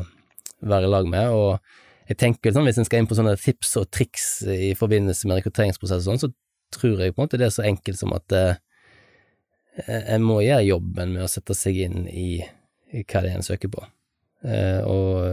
være 0.64 0.88
i 0.88 0.90
lag 0.90 1.06
med. 1.10 1.30
og 1.30 2.08
jeg 2.08 2.18
tenker 2.20 2.52
sånn, 2.52 2.66
Hvis 2.68 2.78
en 2.78 2.84
skal 2.88 3.00
inn 3.00 3.08
på 3.08 3.16
sånne 3.16 3.36
tips 3.40 3.76
og 3.80 3.88
triks 3.94 4.42
i 4.50 4.74
forbindelse 4.76 5.28
med 5.28 5.40
rekrutteringsprosess 5.40 6.04
og 6.04 6.10
sånn, 6.10 6.22
så 6.26 6.74
tror 6.74 7.00
jeg 7.00 7.14
på 7.14 7.22
en 7.22 7.28
måte 7.28 7.40
det 7.40 7.48
er 7.48 7.54
så 7.54 7.64
enkelt 7.64 8.00
som 8.00 8.12
at 8.16 8.34
eh, 8.34 8.56
en 9.88 10.26
må 10.26 10.40
gjøre 10.44 10.66
jobben 10.66 11.14
med 11.14 11.24
å 11.24 11.30
sette 11.30 11.56
seg 11.56 11.78
inn 11.86 12.08
i, 12.10 12.42
i 12.92 13.04
hva 13.06 13.22
det 13.24 13.32
er 13.32 13.38
en 13.38 13.46
søker 13.46 13.72
på. 13.72 13.86
Eh, 14.44 14.80
og 14.84 15.24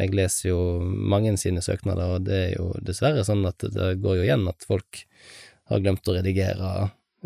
jeg 0.00 0.14
leser 0.16 0.50
jo 0.50 0.60
mange 0.82 1.36
sine 1.38 1.62
søknader, 1.62 2.16
og 2.16 2.26
det 2.26 2.38
er 2.38 2.54
jo 2.56 2.70
dessverre 2.82 3.24
sånn 3.26 3.46
at 3.46 3.62
det 3.62 3.96
går 4.02 4.20
jo 4.20 4.26
igjen 4.26 4.46
at 4.50 4.66
folk 4.66 5.04
har 5.70 5.82
glemt 5.82 6.08
å 6.08 6.16
redigere 6.16 6.72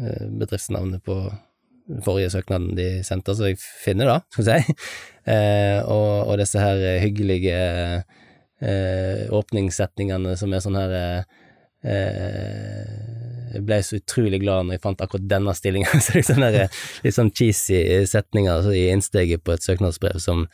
eh, 0.01 0.26
bedriftsnavnet 0.41 1.05
på 1.05 1.16
forrige 2.05 2.30
søknaden 2.36 2.76
de 2.78 2.88
sendte, 3.07 3.34
så 3.34 3.51
jeg 3.51 3.59
finner 3.61 4.11
det, 4.11 4.18
skal 4.34 4.47
vi 4.47 4.51
si. 4.51 4.76
Eh, 5.30 5.76
og, 5.84 6.30
og 6.32 6.38
disse 6.41 6.59
her 6.59 6.80
hyggelige 6.99 7.59
eh, 8.64 9.28
åpningssetningene 9.36 10.32
som 10.41 10.55
er 10.57 10.62
sånn 10.64 10.78
her 10.80 10.95
eh, 10.97 11.34
eh, 11.93 12.95
Jeg 13.53 13.62
ble 13.68 13.78
så 13.84 14.01
utrolig 14.01 14.41
glad 14.43 14.66
når 14.66 14.78
jeg 14.78 14.82
fant 14.86 15.05
akkurat 15.05 15.28
denne 15.30 15.55
stillinga. 15.55 15.93
så 16.07 16.16
liksom 16.16 16.41
der, 16.43 16.80
litt 17.05 17.16
sånn 17.16 17.30
cheesy 17.36 17.82
setninger 18.09 18.64
så 18.64 18.74
i 18.74 18.86
innsteget 18.95 19.45
på 19.45 19.55
et 19.55 19.68
søknadsbrev 19.68 20.18
som, 20.24 20.47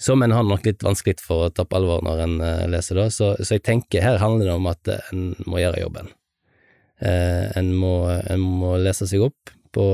som 0.00 0.22
en 0.22 0.32
har 0.32 0.46
nok 0.48 0.64
litt 0.64 0.82
vanskelig 0.84 1.20
for 1.20 1.46
å 1.46 1.52
ta 1.52 1.66
på 1.68 1.76
alvor 1.76 2.00
når 2.06 2.22
en 2.24 2.36
uh, 2.40 2.66
leser, 2.72 2.96
da. 2.96 3.10
Så, 3.12 3.34
så, 3.42 3.56
jeg 3.58 3.64
tenker 3.68 4.04
her 4.04 4.20
handler 4.22 4.48
det 4.48 4.56
om 4.56 4.68
at 4.70 4.88
uh, 4.88 5.10
en 5.12 5.34
må 5.44 5.60
gjøre 5.60 5.82
jobben. 5.82 6.08
Uh, 7.00 7.50
en, 7.58 7.72
må, 7.76 7.94
en, 8.08 8.40
må, 8.40 8.74
lese 8.80 9.08
seg 9.10 9.26
opp 9.28 9.52
på 9.76 9.84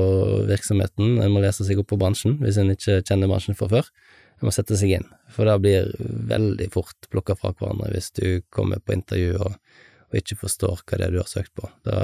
virksomheten, 0.47 1.19
en 1.21 1.33
må 1.33 1.43
lese 1.43 1.67
seg 1.67 1.81
opp 1.81 1.91
på 1.91 1.99
bransjen, 1.99 2.39
hvis 2.41 2.59
en 2.61 2.71
ikke 2.73 3.01
kjenner 3.01 3.29
bransjen 3.29 3.57
fra 3.59 3.67
før. 3.75 3.91
En 4.37 4.47
må 4.47 4.53
sette 4.53 4.77
seg 4.79 4.95
inn, 4.95 5.05
for 5.33 5.49
det 5.49 5.57
blir 5.63 5.91
veldig 6.31 6.69
fort 6.73 7.09
plukka 7.11 7.35
fra 7.37 7.51
hverandre 7.57 7.91
hvis 7.93 8.11
du 8.15 8.25
kommer 8.53 8.79
på 8.79 8.95
intervju 8.95 9.35
og, 9.41 9.59
og, 10.07 10.17
ikke 10.21 10.39
forstår 10.45 10.81
hva 10.83 10.99
det 11.01 11.07
er 11.07 11.15
du 11.15 11.21
har 11.21 11.29
søkt 11.29 11.53
på. 11.57 11.69
Da, 11.85 11.99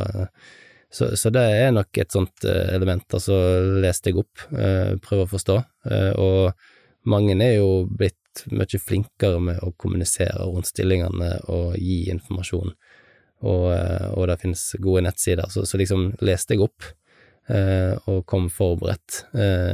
så, 0.94 1.10
så, 1.18 1.32
det 1.34 1.42
er 1.42 1.72
nok 1.74 1.98
et 1.98 2.14
sånt 2.14 2.46
eh, 2.46 2.76
element. 2.76 3.06
Altså, 3.18 3.38
les 3.82 4.04
deg 4.06 4.20
opp, 4.22 4.44
eh, 4.54 4.94
prøv 5.02 5.24
å 5.24 5.30
forstå. 5.32 5.56
Eh, 5.90 6.12
og 6.22 6.52
mange 7.10 7.36
er 7.44 7.58
jo 7.58 7.84
blitt 7.90 8.46
mye 8.50 8.80
flinkere 8.82 9.42
med 9.44 9.62
å 9.62 9.74
kommunisere 9.78 10.48
rundt 10.48 10.72
stillingene 10.72 11.36
og 11.54 11.78
gi 11.78 12.04
informasjon. 12.14 12.74
Og, 13.44 13.66
og 14.16 14.28
det 14.30 14.40
finnes 14.42 14.64
gode 14.80 15.04
nettsider, 15.04 15.50
så, 15.52 15.66
så 15.68 15.78
liksom 15.80 16.14
leste 16.24 16.56
jeg 16.56 16.64
opp, 16.64 16.86
og 18.08 18.22
kom 18.32 18.48
forberedt 18.48 19.26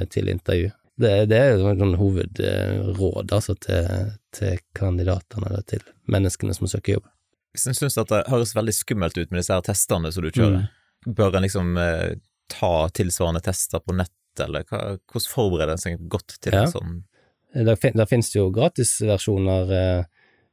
til 0.10 0.32
intervju. 0.34 0.72
Det, 1.00 1.12
det 1.32 1.38
er 1.38 1.62
sånn 1.62 1.96
hovedråd 2.00 3.32
altså, 3.32 3.56
til, 3.64 4.10
til, 4.36 4.58
kandidatene, 4.76 5.48
eller 5.48 5.64
til 5.70 5.86
menneskene 6.12 6.56
som 6.58 6.68
søker 6.68 6.98
jobb. 6.98 7.06
Hvis 7.56 7.70
en 7.70 7.78
syns 7.78 7.96
at 8.02 8.12
det 8.12 8.26
høres 8.30 8.52
veldig 8.58 8.76
skummelt 8.76 9.18
ut 9.18 9.30
med 9.30 9.40
disse 9.40 9.56
her 9.56 9.64
testene 9.66 10.12
som 10.12 10.26
du 10.26 10.30
kjører, 10.34 10.66
mm. 10.68 11.14
bør 11.16 11.38
en 11.38 11.46
liksom 11.48 11.72
eh, 11.82 12.18
ta 12.52 12.74
tilsvarende 13.00 13.42
tester 13.46 13.82
på 13.86 13.96
nett, 13.96 14.16
eller 14.44 14.68
hva, 14.68 14.82
hvordan 15.10 15.32
forbereder 15.32 15.74
en 15.78 15.82
seg 15.82 16.04
godt 16.12 16.36
til 16.44 16.58
ja. 16.58 16.66
en 16.66 16.76
sånn 16.76 17.00
Der, 17.54 17.76
fin, 17.76 17.96
der 17.98 18.06
finnes 18.10 18.30
jo 18.36 18.50
gratisversjoner 18.54 19.74
eh, 19.74 20.04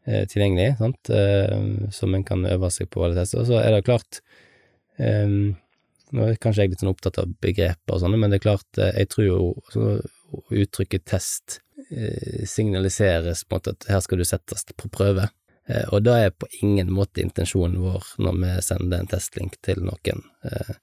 eh, 0.06 0.24
tilgjengelig, 0.30 0.78
sant, 0.78 1.10
eh, 1.12 1.52
som 1.92 2.16
en 2.16 2.24
kan 2.24 2.46
øve 2.48 2.70
seg 2.72 2.88
på 2.92 3.04
alle 3.04 3.18
tester. 3.18 3.42
Og 3.42 3.50
så 3.50 3.60
er 3.60 3.76
det 3.76 3.86
klart 3.88 4.22
eh, 5.02 5.28
Nå 6.14 6.22
er 6.22 6.36
kanskje 6.38 6.62
jeg 6.62 6.70
litt 6.70 6.82
sånn 6.84 6.92
opptatt 6.92 7.18
av 7.18 7.32
begreper 7.42 7.96
og 7.96 7.98
sånne, 7.98 8.18
men 8.22 8.30
det 8.30 8.38
er 8.38 8.44
klart, 8.44 8.68
eh, 8.78 8.92
jeg 9.02 9.10
tror 9.10 9.26
jo 9.26 9.96
uttrykket 10.54 11.04
test 11.10 11.58
eh, 11.90 12.44
signaliseres 12.46 13.42
på 13.44 13.56
en 13.56 13.60
måte 13.60 13.74
at 13.74 13.88
her 13.90 14.04
skal 14.04 14.22
du 14.22 14.26
settes 14.28 14.64
på 14.70 14.90
prøve. 14.92 15.28
Eh, 15.66 15.86
og 15.90 16.04
da 16.06 16.18
er 16.22 16.34
på 16.34 16.48
ingen 16.62 16.92
måte 16.94 17.24
intensjonen 17.24 17.80
vår 17.82 18.14
når 18.22 18.38
vi 18.42 18.52
sender 18.64 19.02
en 19.02 19.10
testlink 19.10 19.58
til 19.66 19.82
noen. 19.86 20.22
Eh, 20.46 20.74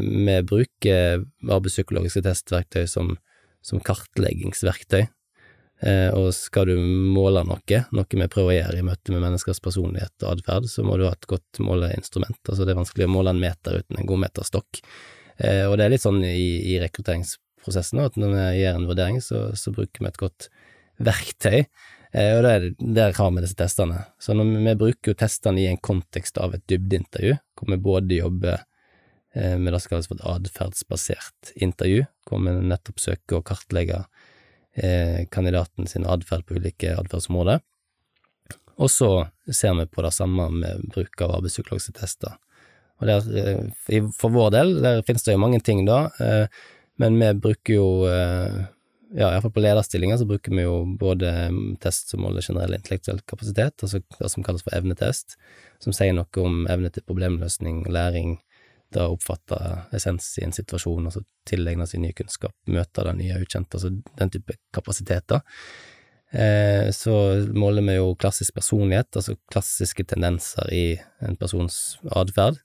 vi 0.00 0.36
bruker 0.46 1.24
arbeidspsykologiske 1.44 2.22
testverktøy 2.24 2.86
som, 2.88 3.16
som 3.64 3.82
kartleggingsverktøy. 3.84 5.06
Og 6.12 6.26
skal 6.36 6.68
du 6.68 6.74
måle 6.76 7.40
noe, 7.48 7.78
noe 7.96 8.04
vi 8.12 8.26
prøver 8.28 8.50
å 8.50 8.56
gjøre 8.58 8.80
i 8.82 8.84
møte 8.84 9.14
med 9.14 9.22
menneskers 9.24 9.62
personlighet 9.64 10.26
og 10.26 10.34
atferd, 10.34 10.66
så 10.68 10.84
må 10.84 10.98
du 11.00 11.06
ha 11.06 11.14
et 11.14 11.28
godt 11.30 11.60
måleinstrument. 11.64 12.36
Altså 12.44 12.66
det 12.66 12.74
er 12.74 12.80
vanskelig 12.82 13.06
å 13.06 13.12
måle 13.14 13.32
en 13.32 13.40
meter 13.40 13.78
uten 13.80 13.96
en 13.96 14.10
god 14.10 14.20
meterstokk. 14.26 14.82
Eh, 15.40 15.64
og 15.68 15.78
det 15.78 15.86
er 15.86 15.94
litt 15.94 16.04
sånn 16.04 16.20
i, 16.26 16.74
i 16.74 16.76
rekrutteringsprosessen 16.82 18.02
at 18.04 18.18
når 18.20 18.34
vi 18.34 18.42
gjør 18.60 18.76
en 18.76 18.90
vurdering, 18.90 19.22
så, 19.24 19.46
så 19.56 19.72
bruker 19.72 20.04
vi 20.04 20.10
et 20.10 20.20
godt 20.20 20.50
verktøy. 21.00 21.62
Eh, 22.12 22.32
og 22.36 22.44
der, 22.44 22.66
der 22.80 23.14
har 23.16 23.30
vi 23.32 23.44
disse 23.44 23.58
testene. 23.58 24.04
Så 24.20 24.36
vi, 24.36 24.48
vi 24.66 24.76
bruker 24.78 25.12
jo 25.12 25.20
testene 25.20 25.62
i 25.62 25.68
en 25.70 25.80
kontekst 25.80 26.40
av 26.42 26.56
et 26.56 26.66
dybdeintervju, 26.70 27.38
hvor 27.56 27.72
vi 27.72 27.80
både 27.80 28.20
jobber 28.20 28.66
eh, 29.34 29.56
med 29.58 29.72
det 29.72 29.82
som 29.82 29.94
kalles 29.94 30.08
for 30.10 30.18
et 30.18 30.26
atferdsbasert 30.48 31.52
intervju, 31.56 32.04
hvor 32.28 32.42
vi 32.44 32.54
nettopp 32.70 33.02
søker 33.02 33.38
å 33.38 33.44
kartlegge 33.46 34.04
eh, 34.74 35.26
kandidaten 35.34 35.88
sin 35.90 36.08
atferd 36.08 36.46
på 36.46 36.58
ulike 36.58 36.94
atferdsområder. 36.98 37.62
Og 38.80 38.88
så 38.88 39.10
ser 39.52 39.76
vi 39.76 39.88
på 39.92 40.04
det 40.06 40.14
samme 40.16 40.48
med 40.54 40.86
bruk 40.94 41.20
av 41.20 41.36
arbeidspsykologiske. 41.38 42.34
Og 43.00 43.08
der, 43.08 43.30
eh, 43.36 44.10
for 44.16 44.32
vår 44.32 44.52
del, 44.56 44.76
der 44.82 45.06
finnes 45.06 45.26
det 45.26 45.36
jo 45.36 45.42
mange 45.42 45.60
ting 45.64 45.84
da, 45.88 46.06
men 47.00 47.16
vi 47.16 47.32
bruker 47.40 47.74
jo 47.74 47.88
ja, 49.10 49.30
iallfall 49.32 49.52
på 49.54 49.62
lederstillinger 49.64 50.20
så 50.20 50.26
bruker 50.28 50.54
vi 50.54 50.62
jo 50.62 50.84
både 50.98 51.32
test 51.82 52.12
som 52.12 52.22
måler 52.22 52.44
generell 52.44 52.76
intellektuell 52.76 53.18
kapasitet, 53.26 53.82
altså 53.82 54.02
det 54.20 54.30
som 54.30 54.44
kalles 54.46 54.62
for 54.62 54.76
evnetest, 54.76 55.34
som 55.82 55.94
sier 55.96 56.14
noe 56.14 56.44
om 56.44 56.62
evne 56.70 56.92
til 56.94 57.04
problemløsning, 57.08 57.82
læring, 57.90 58.38
da 58.94 59.06
oppfatte 59.12 59.58
essens 59.96 60.32
i 60.40 60.44
en 60.46 60.54
situasjon, 60.54 61.06
altså 61.08 61.22
tilegne 61.48 61.86
seg 61.88 62.02
ny 62.02 62.12
kunnskap, 62.16 62.54
møte 62.70 63.06
det 63.06 63.16
nye 63.18 63.40
ukjente, 63.42 63.78
altså 63.78 63.92
den 64.18 64.32
type 64.34 64.56
kapasiteter. 64.74 65.42
Eh, 66.30 66.90
så 66.94 67.14
måler 67.58 67.82
vi 67.86 67.96
jo 67.96 68.14
klassisk 68.18 68.54
personlighet, 68.54 69.10
altså 69.18 69.36
klassiske 69.50 70.06
tendenser 70.12 70.70
i 70.74 70.84
en 71.26 71.38
persons 71.40 71.98
atferd. 72.14 72.60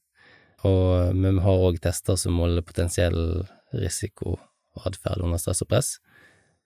Og 0.65 1.13
vi 1.13 1.31
har 1.45 1.63
òg 1.67 1.79
tester 1.81 2.17
som 2.17 2.37
måler 2.37 2.65
potensiell 2.65 3.45
risiko 3.75 4.37
og 4.75 4.87
atferd 4.89 5.25
under 5.25 5.41
stress 5.41 5.63
og 5.65 5.69
press. 5.69 5.95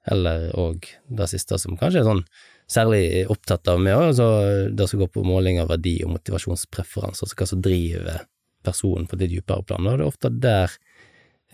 Eller 0.10 0.50
òg 0.60 0.88
det 1.12 1.28
siste 1.32 1.60
som 1.60 1.78
kanskje 1.80 2.04
er 2.04 2.08
sånn 2.08 2.24
særlig 2.70 3.26
opptatt 3.32 3.68
av 3.72 3.80
meg 3.82 3.98
òg, 3.98 4.12
altså 4.12 4.28
det 4.76 4.88
som 4.90 5.02
går 5.02 5.12
på 5.14 5.26
måling 5.28 5.60
av 5.62 5.72
verdi 5.72 5.98
og 6.06 6.14
motivasjonspreferanser, 6.16 7.26
altså 7.26 7.40
hva 7.40 7.48
som 7.50 7.64
driver 7.66 8.28
personen 8.70 9.10
på 9.10 9.20
det 9.20 9.32
dypere. 9.34 9.66
Og 9.66 9.86
det 9.90 9.94
er 9.98 10.08
ofte 10.08 10.32
der 10.34 10.80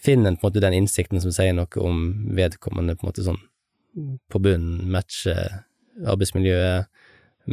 finner 0.05 0.29
en 0.29 0.37
på 0.37 0.45
en 0.45 0.51
måte 0.51 0.63
den 0.63 0.75
innsikten 0.77 1.23
som 1.23 1.33
sier 1.33 1.55
noe 1.55 1.81
om 1.81 2.01
vedkommende 2.37 2.97
på 2.97 3.05
en 3.05 3.11
måte 3.11 3.25
sånn 3.25 3.41
på 4.29 4.41
bunnen, 4.43 4.83
matcher 4.91 5.63
arbeidsmiljøet, 6.03 6.89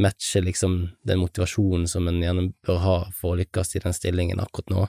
matcher 0.02 0.42
liksom 0.42 0.76
den 1.06 1.20
motivasjonen 1.20 1.86
som 1.90 2.08
en 2.08 2.22
gjerne 2.22 2.48
bør 2.66 2.80
ha 2.82 2.96
for 3.14 3.34
å 3.34 3.40
lykkes 3.42 3.76
i 3.76 3.82
den 3.84 3.94
stillingen 3.96 4.40
akkurat 4.42 4.72
nå, 4.72 4.86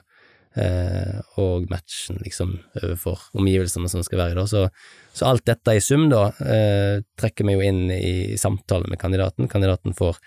eh, 0.60 1.20
og 1.40 1.68
matchen 1.70 2.18
liksom 2.24 2.56
overfor 2.80 3.28
omgivelsene 3.38 3.90
som 3.92 4.02
skal 4.06 4.24
være 4.24 4.34
i 4.34 4.38
da. 4.40 4.46
Så, 4.50 4.64
så, 5.12 5.28
alt 5.28 5.44
dette 5.46 5.76
i 5.76 5.84
sum, 5.84 6.08
da, 6.12 6.26
eh, 6.42 7.04
trekker 7.20 7.46
vi 7.46 7.56
jo 7.56 7.68
inn 7.68 7.84
i 7.94 8.40
samtale 8.40 8.90
med 8.90 9.00
kandidaten. 9.00 9.50
Kandidaten 9.52 9.94
får 9.96 10.18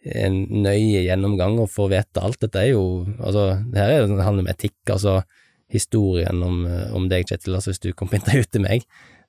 en 0.00 0.40
nøye 0.64 1.04
gjennomgang 1.04 1.58
og 1.60 1.70
får 1.72 1.90
vite 1.92 2.24
alt. 2.24 2.40
Dette 2.40 2.62
er 2.62 2.72
jo 2.72 2.84
Altså, 3.18 3.60
det 3.68 3.80
her 3.80 3.94
er, 3.94 4.06
det 4.08 4.26
handler 4.26 4.46
om 4.46 4.52
etikk, 4.52 4.78
altså 4.88 5.20
historien 5.70 6.42
om, 6.42 6.64
om 6.96 7.08
deg, 7.10 7.28
Kjetil. 7.28 7.54
Altså, 7.54 7.70
hvis 7.70 7.82
du 7.84 7.92
kom 7.94 8.10
på 8.10 8.18
intervju 8.18 8.48
til 8.48 8.64
meg, 8.64 8.86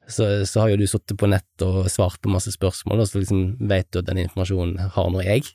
så, 0.08 0.46
så, 0.48 0.64
har 0.64 0.72
jo 0.72 0.80
du 0.82 0.88
sittet 0.90 1.20
på 1.20 1.30
nett 1.30 1.66
og 1.66 1.86
svart 1.92 2.20
på 2.24 2.32
masse 2.32 2.52
spørsmål, 2.56 3.04
og 3.04 3.10
så 3.10 3.22
liksom 3.22 3.44
vet 3.70 3.92
du 3.92 4.02
at 4.02 4.08
den 4.08 4.24
informasjonen 4.24 4.94
har 4.96 5.12
nå 5.14 5.22
jeg, 5.24 5.46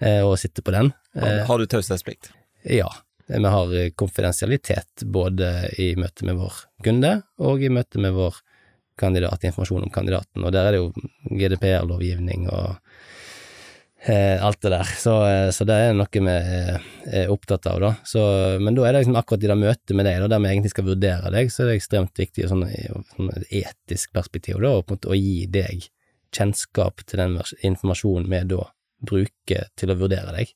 eh, 0.00 0.20
og 0.22 0.38
sitter 0.40 0.64
på 0.64 0.74
den. 0.76 0.92
Har, 1.18 1.42
har 1.48 1.58
du 1.58 1.66
taushetsplikt? 1.66 2.30
Ja. 2.68 2.86
Vi 3.32 3.40
har 3.40 3.74
konfidensialitet 3.96 5.04
både 5.08 5.48
i 5.80 5.92
møte 5.96 6.26
med 6.28 6.36
vår 6.36 6.56
kunde 6.84 7.12
og 7.40 7.62
i 7.62 7.70
møte 7.72 8.00
med 8.02 8.14
vår 8.16 8.38
kandidat, 9.00 9.44
informasjon 9.48 9.86
om 9.86 9.92
kandidaten, 9.92 10.44
og 10.44 10.52
der 10.54 10.68
er 10.68 10.76
det 10.76 10.82
jo 10.82 11.38
GDPR-lovgivning 11.40 12.48
og 12.52 12.76
Eh, 12.76 13.21
alt 14.10 14.60
det 14.64 14.72
der. 14.72 14.88
Så, 14.98 15.12
eh, 15.28 15.48
så, 15.54 15.66
det 15.68 15.76
er 15.78 15.92
noe 15.94 16.10
vi 16.10 16.32
er 17.22 17.30
opptatt 17.30 17.68
av, 17.70 17.80
da. 17.82 17.92
Så, 18.08 18.22
men 18.62 18.74
da 18.74 18.86
er 18.86 18.96
det 18.96 19.04
liksom 19.04 19.18
akkurat 19.20 19.44
i 19.44 19.50
det 19.50 19.58
møtet 19.60 19.94
med 19.98 20.08
deg, 20.08 20.20
da, 20.24 20.30
der 20.34 20.42
vi 20.42 20.50
egentlig 20.50 20.72
skal 20.74 20.88
vurdere 20.88 21.32
deg, 21.34 21.52
så 21.54 21.62
er 21.62 21.70
det 21.70 21.78
ekstremt 21.78 22.22
viktig 22.24 22.48
sånn, 22.50 22.64
sånn 23.14 23.32
et 23.36 23.58
etisk 23.62 24.14
perspektiv, 24.16 24.58
da, 24.64 24.74
å, 24.80 24.98
å 24.98 25.18
gi 25.18 25.46
deg 25.52 25.86
kjennskap 26.32 27.04
til 27.06 27.20
den 27.20 27.38
informasjonen 27.68 28.30
vi 28.32 28.42
da 28.54 28.66
bruker 29.02 29.70
til 29.78 29.92
å 29.92 29.98
vurdere 30.00 30.34
deg. 30.38 30.52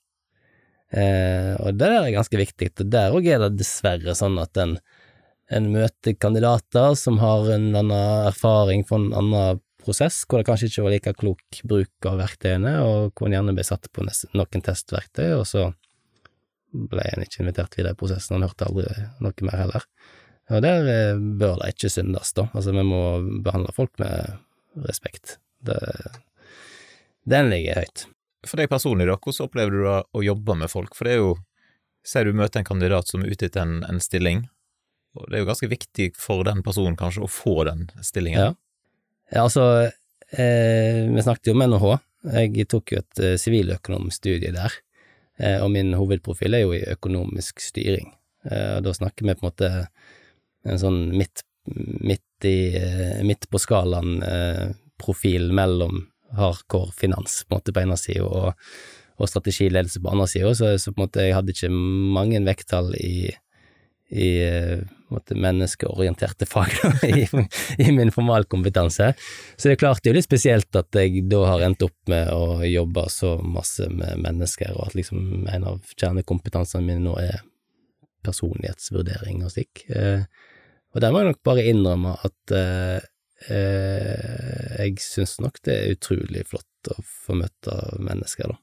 Eh, 0.95 1.53
og 1.61 1.79
det 1.79 1.91
er 1.91 2.13
ganske 2.15 2.39
viktig, 2.39 2.71
og 2.81 2.91
der 2.93 3.15
òg 3.15 3.27
er 3.31 3.43
det 3.43 3.57
dessverre 3.61 4.15
sånn 4.17 4.39
at 4.43 4.59
en, 4.63 4.77
en 5.55 5.71
møter 5.71 6.15
kandidater 6.19 6.95
som 6.99 7.19
har 7.23 7.51
en 7.57 7.73
annen 7.75 8.29
erfaring 8.31 8.87
fra 8.87 9.01
en 9.03 9.11
annen 9.15 9.63
prosess, 9.87 10.25
hvor 10.27 10.43
det 10.43 10.49
kanskje 10.49 10.69
ikke 10.71 10.85
var 10.85 10.95
like 10.95 11.15
klok 11.21 11.61
bruk 11.71 12.09
av 12.11 12.21
verktøyene, 12.21 12.77
og 12.85 13.13
hvor 13.15 13.31
en 13.31 13.39
gjerne 13.39 13.55
ble 13.57 13.65
satt 13.67 13.89
på 13.95 14.05
noen 14.07 14.65
testverktøy, 14.67 15.31
og 15.39 15.47
så 15.49 15.71
ble 16.77 17.05
en 17.13 17.25
ikke 17.25 17.43
invitert 17.45 17.77
videre 17.79 17.95
i 17.95 17.99
prosessen, 17.99 18.37
han 18.37 18.47
hørte 18.47 18.69
aldri 18.69 19.07
noe 19.25 19.49
mer 19.49 19.61
heller. 19.63 19.87
Og 20.55 20.63
der 20.63 20.87
eh, 20.91 21.23
bør 21.41 21.57
det 21.63 21.73
ikke 21.75 21.91
syndes, 21.91 22.31
da. 22.37 22.47
Altså, 22.53 22.75
vi 22.75 22.85
må 22.87 23.01
behandle 23.43 23.73
folk 23.75 23.97
med 24.03 24.37
respekt. 24.87 25.39
Det, 25.67 25.79
den 27.27 27.51
ligger 27.51 27.81
høyt. 27.83 28.07
For 28.47 28.61
deg 28.61 28.71
personlig, 28.71 29.09
da, 29.09 29.17
hvordan 29.19 29.49
opplever 29.49 29.75
du 29.75 29.81
da 29.89 29.97
å 30.15 30.23
jobbe 30.23 30.59
med 30.61 30.71
folk? 30.71 30.95
For 30.95 31.09
det 31.09 31.17
er 31.17 31.25
jo, 31.25 31.33
sier 32.07 32.29
du 32.29 32.37
møter 32.39 32.63
en 32.63 32.69
kandidat 32.69 33.11
som 33.11 33.25
er 33.25 33.33
ute 33.33 33.49
etter 33.49 33.65
en, 33.65 33.81
en 33.89 34.03
stilling, 34.03 34.45
og 35.17 35.31
det 35.31 35.39
er 35.39 35.43
jo 35.43 35.49
ganske 35.49 35.71
viktig 35.73 36.11
for 36.21 36.45
den 36.47 36.63
personen 36.63 36.99
kanskje 37.01 37.25
å 37.25 37.31
få 37.31 37.65
den 37.67 37.87
stillingen. 38.05 38.53
Ja. 38.53 38.53
Ja, 39.33 39.43
altså, 39.43 39.91
eh, 40.31 41.03
vi 41.11 41.23
snakket 41.23 41.51
jo 41.51 41.57
om 41.57 41.65
NHH. 41.67 41.97
Jeg 42.37 42.69
tok 42.71 42.93
jo 42.93 43.01
et 43.03 43.23
eh, 43.23 43.39
siviløkonomstudie 43.41 44.53
der, 44.55 44.75
eh, 45.39 45.59
og 45.63 45.71
min 45.75 45.95
hovedprofil 45.99 46.55
er 46.55 46.65
jo 46.65 46.75
i 46.77 46.85
økonomisk 46.95 47.63
styring. 47.63 48.13
Eh, 48.47 48.79
da 48.83 48.95
snakker 48.95 49.27
vi 49.27 49.35
på 49.35 49.45
en 49.45 49.51
måte 49.51 49.71
en 50.67 50.83
sånn 50.83 51.01
midt, 51.15 51.43
midt, 51.67 52.47
i, 52.47 52.75
eh, 52.79 53.23
midt 53.27 53.49
på 53.51 53.59
skalaen 53.63 54.23
eh, 54.23 54.75
mellom 55.53 56.07
hardcore 56.37 56.93
finans 56.97 57.45
på 57.45 57.55
en 57.55 57.59
måte 57.61 57.73
på 57.75 57.83
ene 57.83 57.97
sida 58.01 58.25
og, 58.25 58.55
og 59.19 59.29
strategiledelse 59.31 60.01
på 60.03 60.11
andre 60.11 60.27
sida, 60.31 60.55
så, 60.55 60.73
så, 60.79 60.93
på 60.93 61.01
en 61.01 61.07
måte 61.07 61.27
jeg 61.27 61.35
hadde 61.37 61.55
ikke 61.55 61.71
mange 61.71 62.41
vekttall 62.47 62.95
i, 62.99 63.31
i 64.11 64.31
måte, 65.13 65.37
menneskeorienterte 65.39 66.47
fag 66.49 66.73
i, 67.09 67.27
i, 67.79 67.93
min 67.93 68.13
formalkompetanse. 68.15 69.13
Så 69.57 69.69
det 69.69 69.77
er 69.77 69.83
klart 69.83 70.03
det 70.05 70.13
er 70.13 70.19
litt 70.19 70.29
spesielt 70.29 70.79
at 70.79 70.99
jeg 70.99 71.25
da 71.31 71.43
har 71.51 71.65
endt 71.67 71.85
opp 71.87 71.97
med 72.11 72.31
å 72.33 72.61
jobbe 72.67 73.07
så 73.13 73.37
masse 73.43 73.89
med 73.93 74.23
mennesker, 74.25 74.75
og 74.77 74.91
at 74.91 74.99
liksom 74.99 75.47
en 75.53 75.69
av 75.73 75.95
kjernekompetansene 75.95 76.87
mine 76.87 77.05
nå 77.07 77.17
er 77.23 77.43
personlighetsvurdering 78.27 79.45
og 79.47 79.55
slik. 79.55 79.87
Eh, 79.91 80.27
og 80.95 81.03
der 81.03 81.13
må 81.13 81.23
jeg 81.23 81.33
nok 81.33 81.43
bare 81.47 81.67
innrømme 81.71 82.17
at 82.27 82.57
eh, 82.57 83.01
eh, 83.53 84.79
jeg 84.81 85.03
syns 85.05 85.37
nok 85.45 85.61
det 85.67 85.77
er 85.77 85.97
utrolig 85.97 86.47
flott 86.49 86.93
å 86.93 87.03
få 87.03 87.37
møte 87.39 87.81
mennesker, 87.99 88.55
da. 88.55 88.63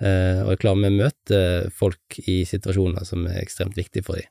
Uh, 0.00 0.46
og 0.46 0.54
jeg 0.54 0.60
klarer 0.62 0.78
med 0.80 0.94
å 0.94 0.98
møte 1.02 1.38
folk 1.76 2.16
i 2.24 2.38
situasjoner 2.48 3.04
som 3.04 3.26
er 3.28 3.42
ekstremt 3.42 3.76
viktige 3.76 4.06
for 4.06 4.16
dem 4.16 4.30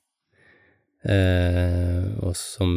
og 1.07 2.33
som 2.35 2.71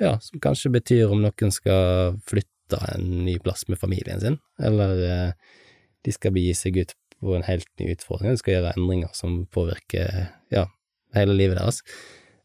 ja, 0.00 0.16
som 0.20 0.40
kanskje 0.42 0.72
betyr 0.74 1.12
om 1.12 1.22
noen 1.22 1.52
skal 1.54 2.16
flytte 2.28 2.80
en 2.94 3.06
ny 3.26 3.36
plass 3.42 3.66
med 3.68 3.80
familien 3.80 4.20
sin, 4.22 4.38
eller 4.62 5.04
eh, 5.04 5.56
de 6.06 6.14
skal 6.14 6.34
begi 6.34 6.54
seg 6.56 6.80
ut 6.80 6.94
på 7.20 7.34
en 7.36 7.44
helt 7.44 7.68
ny 7.80 7.90
utfordring, 7.92 8.32
de 8.32 8.40
skal 8.40 8.56
gjøre 8.56 8.74
endringer 8.78 9.12
som 9.16 9.42
påvirker 9.52 10.30
ja, 10.54 10.64
hele 11.16 11.36
livet 11.36 11.60
deres. 11.60 11.82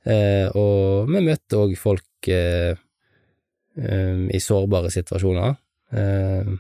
Eh, 0.06 0.52
og 0.52 1.08
vi 1.10 1.24
møter 1.24 1.62
òg 1.64 1.78
folk 1.80 2.30
eh, 2.30 2.76
eh, 3.80 4.26
i 4.36 4.42
sårbare 4.44 4.92
situasjoner. 4.94 5.56
Eh, 5.96 6.52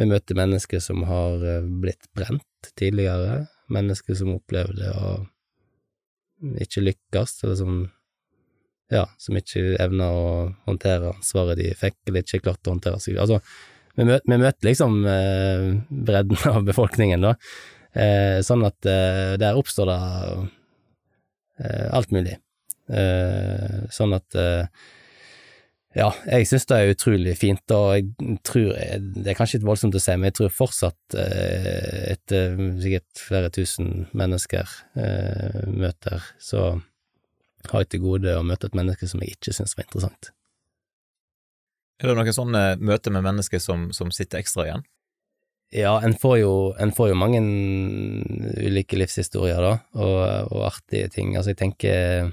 vi 0.00 0.08
møter 0.08 0.38
mennesker 0.38 0.80
som 0.80 1.04
har 1.04 1.44
blitt 1.82 2.08
brent 2.16 2.72
tidligere, 2.78 3.44
mennesker 3.68 4.16
som 4.16 4.32
opplevde 4.38 4.94
å 4.96 5.12
ikke 6.40 6.84
lykkes, 6.84 7.40
eller 7.44 7.58
som 7.58 7.80
ja, 8.90 9.04
som 9.22 9.36
ikke 9.38 9.76
evner 9.78 10.10
å 10.10 10.30
håndtere 10.66 11.12
ansvaret 11.14 11.60
de 11.60 11.70
fikk, 11.78 11.96
eller 12.08 12.24
ikke 12.24 12.42
klarte 12.42 12.70
å 12.70 12.74
håndtere 12.74 12.98
seg 13.02 13.20
Altså, 13.22 13.38
vi 13.94 14.06
møter, 14.08 14.26
vi 14.26 14.38
møter 14.40 14.66
liksom 14.66 14.96
eh, 15.06 15.66
bredden 16.08 16.40
av 16.50 16.64
befolkningen, 16.66 17.26
da, 17.28 17.34
eh, 17.94 18.38
sånn 18.46 18.64
at 18.66 18.90
eh, 18.90 19.36
der 19.40 19.58
oppstår 19.58 19.92
det 19.92 19.98
eh, 21.62 21.86
alt 21.94 22.14
mulig. 22.14 22.34
Eh, 22.90 23.84
sånn 23.94 24.16
at 24.16 24.38
eh, 24.38 24.66
ja, 25.96 26.10
jeg 26.30 26.46
synes 26.46 26.68
det 26.70 26.76
er 26.76 26.92
utrolig 26.92 27.32
fint, 27.34 27.72
og 27.74 27.88
jeg 27.96 28.36
tror 28.46 28.68
Det 29.00 29.32
er 29.32 29.38
kanskje 29.38 29.58
litt 29.58 29.66
voldsomt 29.66 29.96
å 29.98 30.02
si, 30.02 30.14
men 30.14 30.30
jeg 30.30 30.36
tror 30.38 30.52
fortsatt, 30.54 31.16
etter 31.16 32.54
sikkert 32.82 33.24
flere 33.24 33.50
tusen 33.54 34.06
mennesker 34.14 34.76
eh, 34.94 35.64
møter, 35.66 36.28
så 36.38 36.76
har 37.68 37.82
jeg 37.82 37.90
til 37.90 38.04
gode 38.04 38.36
å 38.38 38.46
møte 38.46 38.70
et 38.70 38.78
menneske 38.78 39.08
som 39.10 39.20
jeg 39.24 39.34
ikke 39.36 39.56
synes 39.56 39.74
var 39.76 39.88
interessant. 39.88 40.30
Er 42.00 42.08
det 42.08 42.16
noen 42.16 42.32
sånne 42.32 42.64
møter 42.80 43.12
med 43.12 43.26
mennesker 43.26 43.60
som, 43.60 43.90
som 43.92 44.12
sitter 44.14 44.40
ekstra 44.40 44.68
igjen? 44.68 44.86
Ja, 45.70 45.92
en 46.02 46.16
får 46.18 46.40
jo, 46.40 46.54
en 46.82 46.90
får 46.90 47.12
jo 47.12 47.18
mange 47.18 47.40
ulike 48.58 48.98
livshistorier, 48.98 49.60
da, 49.62 49.74
og, 49.94 50.16
og, 50.50 50.64
artige 50.66 51.10
ting. 51.14 51.36
Altså, 51.36 51.52
jeg 51.52 51.60
tenker 51.60 52.32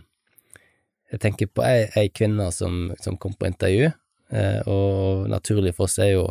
Jeg 1.12 1.22
tenker 1.24 1.47
på 1.47 1.64
ei, 1.64 1.88
ei 1.95 2.10
kvinne 2.12 2.49
som, 2.51 2.89
som, 2.99 3.16
kom 3.20 3.36
på 3.38 3.47
intervju, 3.47 3.91
eh, 4.36 4.60
og 4.68 5.30
naturlig 5.32 5.74
for 5.78 5.88
oss 5.88 5.97
er 6.03 6.12
jo, 6.18 6.26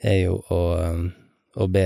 er 0.00 0.22
jo 0.22 0.38
å, 0.52 0.60
å 1.60 1.66
be, 1.68 1.84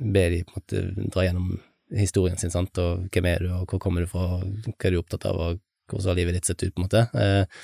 be 0.00 0.24
de 0.34 0.42
på 0.46 0.56
en 0.56 0.58
måte 0.58 0.82
dra 1.14 1.28
gjennom 1.28 1.52
historien 1.94 2.36
sin, 2.40 2.52
sant, 2.52 2.74
og 2.82 3.06
hvem 3.14 3.30
er 3.30 3.46
du, 3.46 3.52
og 3.54 3.70
hvor 3.70 3.80
kommer 3.82 4.04
du 4.04 4.10
fra, 4.10 4.40
hva 4.42 4.74
er 4.88 4.94
du 4.94 5.00
opptatt 5.00 5.28
av, 5.30 5.38
og 5.38 5.62
hvordan 5.88 6.10
har 6.10 6.18
livet 6.18 6.38
ditt 6.38 6.50
sett 6.50 6.66
ut, 6.66 6.74
på 6.74 6.82
en 6.82 6.88
måte. 6.88 7.06
Eh, 7.14 7.62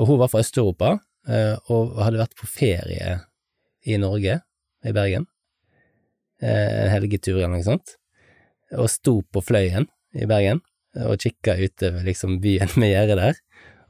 og 0.00 0.08
hun 0.08 0.20
var 0.22 0.32
fra 0.32 0.40
Øst-Europa, 0.42 0.96
eh, 1.28 1.54
og 1.70 2.00
hadde 2.00 2.22
vært 2.24 2.36
på 2.38 2.48
ferie 2.50 3.18
i 3.86 4.00
Norge, 4.00 4.40
i 4.82 4.96
Bergen, 4.96 5.28
eh, 6.42 6.86
en 6.86 6.92
helgetur 6.96 7.36
eller 7.36 7.58
noe 7.58 7.66
sånt, 7.66 7.96
og 8.72 8.88
sto 8.90 9.20
på 9.22 9.44
Fløyen 9.44 9.86
i 10.16 10.26
Bergen 10.26 10.64
og 11.00 11.20
kikka 11.22 11.56
utover 11.56 12.04
liksom 12.06 12.40
byen 12.42 12.72
med 12.80 12.92
gjerdet 12.92 13.20
der, 13.20 13.42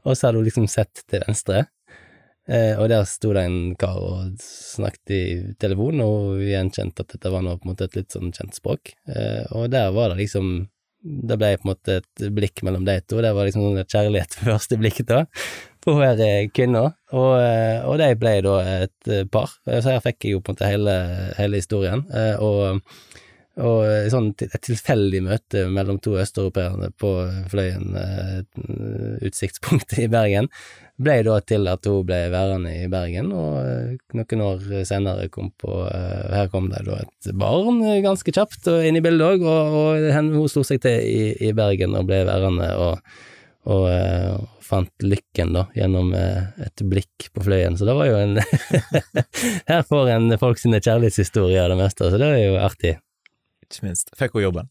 og 0.03 0.17
så 0.17 0.27
hadde 0.27 0.41
hun 0.41 0.47
liksom 0.47 0.67
sett 0.71 1.05
til 1.07 1.23
venstre, 1.27 1.65
Eh, 2.43 2.75
og 2.75 2.89
der 2.91 3.05
sto 3.07 3.31
det 3.35 3.45
en 3.47 3.75
kar 3.79 3.99
og 4.03 4.39
snakket 4.43 5.13
i 5.15 5.23
telefon, 5.61 6.01
og 6.03 6.41
vi 6.41 6.51
gjenkjente 6.51 7.05
at 7.05 7.15
dette 7.15 7.31
var 7.31 7.43
nå 7.45 7.55
på 7.55 7.67
en 7.67 7.71
måte 7.71 7.87
et 7.87 7.95
litt 7.95 8.11
sånn 8.11 8.33
kjent 8.35 8.57
språk. 8.59 8.91
Eh, 9.07 9.45
og 9.55 9.69
der 9.71 9.93
var 9.95 10.11
det 10.11 10.23
liksom 10.25 10.69
Det 11.03 11.35
ble 11.35 11.49
på 11.59 11.65
en 11.65 11.69
måte 11.73 11.95
et 11.99 12.21
blikk 12.31 12.61
mellom 12.63 12.85
de 12.87 12.93
to, 13.03 13.17
det 13.19 13.33
var 13.35 13.43
liksom 13.43 13.65
sånn 13.65 13.89
kjærlighet 13.91 14.35
ved 14.37 14.53
første 14.53 14.77
blikket 14.79 15.09
da, 15.09 15.17
på 15.83 15.97
hver 15.97 16.21
kvinne. 16.55 16.83
Og, 17.11 17.33
eh, 17.43 17.83
og 17.83 17.97
de 17.99 18.07
ble 18.15 18.31
da 18.45 18.53
et 18.85 19.09
par, 19.31 19.51
så 19.67 19.97
her 19.97 19.99
fikk 20.05 20.23
jeg 20.23 20.37
jo 20.37 20.39
på 20.39 20.53
en 20.53 20.55
måte 20.55 20.69
hele, 20.71 20.95
hele 21.35 21.59
historien. 21.59 22.05
Eh, 22.07 22.39
og 22.39 22.79
og 23.61 24.09
sånn 24.09 24.31
et 24.41 24.63
tilfeldig 24.65 25.19
møte 25.27 25.67
mellom 25.69 25.99
to 26.01 26.15
østeuropeere 26.17 26.89
på 26.97 27.09
Fløyen, 27.51 27.93
eh, 27.93 28.39
utsiktspunktet 29.27 29.99
i 30.01 30.07
Bergen, 30.09 30.49
ble 30.97 31.19
da 31.25 31.35
til 31.45 31.69
at 31.69 31.85
hun 31.89 32.07
ble 32.07 32.17
værende 32.33 32.71
i 32.73 32.87
Bergen, 32.89 33.29
og 33.37 33.59
eh, 33.61 33.99
noen 34.17 34.41
år 34.47 34.65
senere 34.89 35.29
kom 35.33 35.51
på 35.61 35.83
eh, 35.85 36.33
Her 36.33 36.49
kom 36.53 36.71
det 36.73 36.81
da 36.87 37.03
et 37.03 37.29
barn 37.37 37.83
ganske 38.05 38.33
kjapt 38.33 38.71
og 38.73 38.87
inn 38.87 38.97
i 38.97 39.05
bildet 39.05 39.35
òg, 39.35 39.45
og, 39.45 39.77
og, 39.83 40.09
hun 40.17 40.49
slo 40.49 40.65
seg 40.65 40.81
til 40.81 41.05
i, 41.05 41.29
i, 41.37 41.53
Bergen 41.53 41.93
og 41.99 42.09
ble 42.09 42.23
værende, 42.25 42.73
og, 42.73 43.15
og, 43.69 43.85
og 43.85 44.65
fant 44.65 45.05
lykken 45.05 45.53
da 45.53 45.67
gjennom 45.77 46.09
et 46.17 46.87
blikk 46.89 47.29
på 47.29 47.45
Fløyen, 47.45 47.77
så 47.77 47.85
det 47.85 47.99
var 48.01 48.09
jo 48.09 48.17
en 48.17 48.37
Her 49.69 49.85
får 49.85 50.13
en 50.17 50.39
folk 50.41 50.57
sine 50.57 50.81
kjærlighetshistorier 50.81 51.69
det 51.69 51.81
meste, 51.85 52.09
så 52.09 52.17
det 52.17 52.33
er 52.33 52.47
jo 52.47 52.61
artig 52.63 52.97
ikke 53.73 53.89
minst. 53.89 54.11
Fikk 54.17 54.35
hun 54.37 54.45
jobben? 54.45 54.69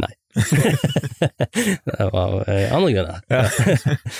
Nei. 0.00 0.12
det 1.84 2.10
var 2.12 2.36
eh, 2.48 2.74
andre 2.74 2.92
grunner. 2.94 3.22
Ja. 3.28 3.44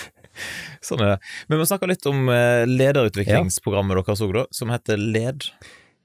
sånn 0.87 1.05
er 1.05 1.15
det. 1.15 1.19
Men 1.49 1.61
vi 1.61 1.69
snakka 1.71 1.89
litt 1.91 2.09
om 2.11 2.29
eh, 2.33 2.65
lederutviklingsprogrammet 2.69 4.01
deres 4.01 4.25
òg, 4.27 4.35
da, 4.37 4.45
som 4.55 4.73
heter 4.75 5.01
LED. 5.01 5.49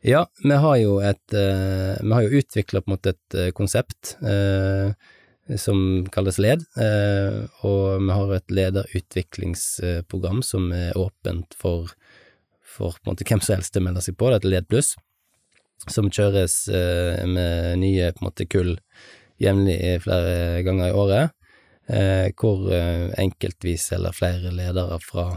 Ja, 0.06 0.26
vi 0.44 0.58
har 0.62 0.76
jo 0.78 1.00
et 1.02 1.34
Vi 1.34 2.12
har 2.14 2.22
jo 2.22 2.38
utvikla 2.38 2.84
på 2.84 2.92
en 2.92 2.94
måte 2.94 3.16
et 3.16 3.38
konsept 3.58 4.12
uh, 4.22 4.94
som 5.58 5.80
kalles 6.14 6.38
LED, 6.38 6.62
og 7.66 8.04
vi 8.04 8.12
har 8.14 8.34
et 8.36 8.54
lederutviklingsprogram 8.54 10.44
som 10.46 10.68
er 10.78 10.94
åpent 10.94 11.58
for, 11.58 11.90
for 12.62 13.02
måte 13.10 13.26
hvem 13.26 13.42
som 13.42 13.58
helst 13.58 13.74
til 13.74 13.82
å 13.82 13.88
melde 13.88 14.06
seg 14.06 14.18
på. 14.20 14.30
Det 14.30 14.44
heter 14.44 14.54
LED 14.54 14.70
pluss 14.70 14.94
som 15.84 16.10
kjøres 16.10 16.66
eh, 16.70 17.26
med 17.28 17.82
nye 17.82 18.12
på 18.14 18.24
en 18.24 18.30
måte 18.30 18.48
kull 18.50 18.76
jevnlig 19.42 20.00
flere 20.06 20.62
ganger 20.66 20.90
i 20.90 20.96
året, 20.96 21.36
eh, 21.92 22.32
hvor 22.40 22.70
eh, 22.74 23.12
enkeltvis 23.22 23.92
eller 23.98 24.16
flere 24.16 24.54
ledere 24.56 25.00
fra, 25.04 25.28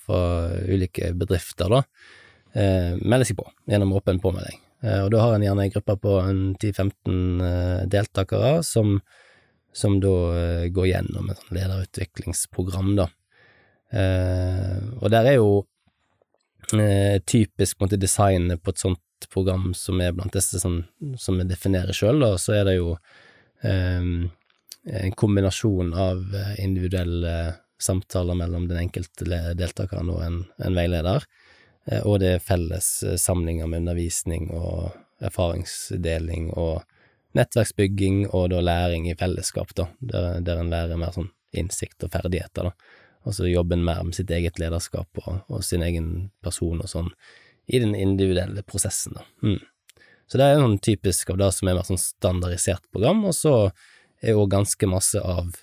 fra 0.00 0.22
ulike 0.64 1.12
bedrifter 1.20 1.68
da, 1.68 1.84
melder 2.50 3.28
seg 3.28 3.36
på 3.38 3.44
gjennom 3.70 3.92
åpen 3.94 4.18
påmelding. 4.18 4.56
Og 5.04 5.10
da 5.12 5.18
har 5.20 5.34
en 5.36 5.42
gjerne 5.44 5.66
en 5.66 5.72
gruppe 5.74 5.94
på 6.02 6.14
10-15 6.58 7.84
deltakere 7.92 8.64
som, 8.66 8.96
som 9.76 9.98
da 10.02 10.14
går 10.72 10.88
gjennom 10.88 11.28
et 11.30 11.44
lederutviklingsprogram, 11.52 12.88
da. 12.98 13.06
Og 14.96 15.06
der 15.12 15.28
er 15.28 15.36
jo 15.36 15.60
typisk 17.28 17.76
på 17.76 17.84
en 17.84 17.86
måte 17.86 18.00
designet 18.00 18.64
på 18.64 18.74
et 18.74 18.82
sånt 18.82 19.04
program 19.28 19.72
som 19.76 20.00
er 20.00 20.14
blant 20.16 20.34
disse 20.34 20.60
som, 20.62 20.82
som 21.18 21.40
vi 21.40 21.48
definerer 21.48 21.96
sjøl, 21.96 22.22
og 22.26 22.38
så 22.40 22.60
er 22.60 22.68
det 22.68 22.76
jo 22.78 22.94
um, 23.64 24.30
en 24.88 25.12
kombinasjon 25.12 25.92
av 25.92 26.22
eh, 26.34 26.54
individuelle 26.64 27.34
samtaler 27.80 28.38
mellom 28.38 28.68
den 28.70 28.78
enkelte 28.86 29.26
deltakeren 29.58 30.08
og 30.12 30.22
en, 30.24 30.38
en 30.64 30.78
veileder, 30.78 31.26
eh, 31.90 32.00
og 32.00 32.22
det 32.22 32.34
er 32.36 32.46
felles 32.46 32.88
samlinger 33.20 33.68
med 33.68 33.84
undervisning 33.84 34.48
og 34.56 34.94
erfaringsdeling 35.20 36.48
og 36.56 36.80
nettverksbygging 37.36 38.24
og 38.30 38.48
da 38.50 38.62
læring 38.64 39.10
i 39.10 39.18
fellesskap, 39.18 39.74
da, 39.76 39.90
der, 40.00 40.40
der 40.44 40.62
en 40.62 40.72
lærer 40.72 40.98
mer 40.98 41.14
sånn 41.14 41.30
innsikt 41.56 42.02
og 42.06 42.12
ferdigheter, 42.14 42.70
da. 42.70 42.96
Altså 43.28 43.50
jobben 43.50 43.82
mer 43.84 44.00
med 44.06 44.16
sitt 44.16 44.30
eget 44.32 44.58
lederskap 44.58 45.18
og, 45.26 45.42
og 45.52 45.64
sin 45.64 45.82
egen 45.84 46.30
person 46.40 46.80
og 46.80 46.88
sånn 46.88 47.10
i 47.70 47.80
den 47.82 47.94
individuelle 47.94 48.62
prosessen, 48.66 49.16
da. 49.18 49.26
Mm. 49.46 49.60
Så 50.30 50.38
det 50.38 50.46
er 50.46 50.60
jo 50.60 50.76
typisk 50.78 51.32
av 51.32 51.40
det 51.40 51.48
som 51.56 51.68
er 51.68 51.74
mer 51.74 51.86
sånn 51.88 51.98
standardisert 51.98 52.84
program, 52.94 53.24
og 53.26 53.34
så 53.34 53.54
er 54.22 54.36
jo 54.36 54.46
ganske 54.50 54.86
masse 54.86 55.18
av 55.18 55.56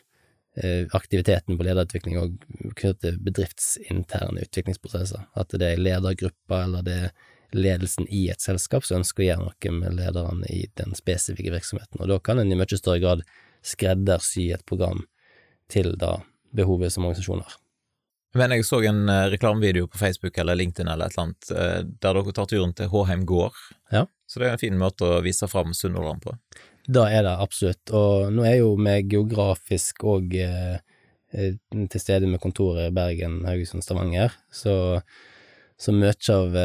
eh, 0.59 0.89
aktiviteten 0.97 1.55
på 1.55 1.67
lederutvikling 1.67 2.17
og 2.19 2.35
knyttet 2.75 2.99
til 3.05 3.19
bedriftsinterne 3.23 4.43
utviklingsprosesser. 4.43 5.23
At 5.39 5.55
det 5.55 5.71
er 5.71 5.79
ledergrupper, 5.79 6.65
eller 6.65 6.83
det 6.83 6.97
er 7.05 7.13
ledelsen 7.55 8.09
i 8.11 8.25
et 8.33 8.43
selskap 8.43 8.83
som 8.83 8.99
ønsker 8.99 9.23
å 9.23 9.27
gjøre 9.29 9.45
noe 9.45 9.75
med 9.77 9.95
lederne 10.01 10.49
i 10.51 10.65
den 10.79 10.97
spesifikke 10.99 11.53
virksomheten, 11.55 12.01
og 12.01 12.11
da 12.11 12.19
kan 12.19 12.41
en 12.41 12.51
i 12.51 12.59
mye 12.59 12.79
større 12.79 12.99
grad 13.03 13.23
skreddersy 13.63 14.49
et 14.51 14.65
program 14.67 15.05
til 15.71 15.95
da 15.99 16.17
behovet 16.55 16.91
som 16.93 17.07
organisasjon 17.07 17.43
har. 17.43 17.55
Men 18.37 18.53
jeg 18.53 18.65
så 18.67 18.81
en 18.85 19.07
uh, 19.09 19.27
reklamevideo 19.31 19.87
på 19.89 19.99
Facebook 19.99 20.37
eller 20.37 20.57
LinkedIn 20.59 20.89
eller 20.91 21.09
et 21.09 21.15
eller 21.15 21.27
annet, 21.27 21.51
uh, 21.51 21.79
der 22.01 22.19
dere 22.19 22.33
tar 22.35 22.49
turen 22.49 22.73
til 22.77 22.91
Håheim 22.91 23.25
gård. 23.29 23.55
Ja. 23.93 24.05
Så 24.29 24.41
det 24.41 24.49
er 24.49 24.57
en 24.57 24.61
fin 24.61 24.77
måte 24.79 25.07
å 25.07 25.21
vise 25.25 25.49
fram 25.49 25.73
Sunnhordland 25.77 26.21
på. 26.25 26.35
Da 26.87 27.07
er 27.11 27.25
det 27.25 27.33
absolutt, 27.43 27.91
og 27.95 28.29
nå 28.35 28.45
er 28.47 28.59
jo 28.61 28.75
vi 28.79 28.99
geografisk 29.15 30.05
òg 30.07 30.37
uh, 30.37 30.77
til 31.33 32.01
stede 32.01 32.29
med 32.29 32.41
kontoret 32.43 32.87
i 32.91 32.95
Bergen, 32.95 33.41
Haugesund, 33.47 33.83
Stavanger, 33.83 34.31
så, 34.53 35.01
så 35.75 35.91
mye 35.93 36.13
av 36.31 36.55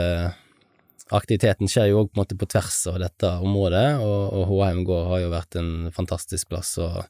aktiviteten 1.13 1.69
skjer 1.69 1.91
jo 1.91 2.05
òg 2.05 2.13
på 2.15 2.25
på 2.39 2.49
tvers 2.55 2.79
av 2.93 3.01
dette 3.03 3.33
området, 3.43 3.99
og, 4.01 4.21
og 4.39 4.47
Håheim 4.53 4.85
gård 4.87 5.11
har 5.11 5.25
jo 5.25 5.33
vært 5.35 5.59
en 5.59 5.73
fantastisk 5.93 6.53
plass. 6.53 6.77
og 6.79 7.03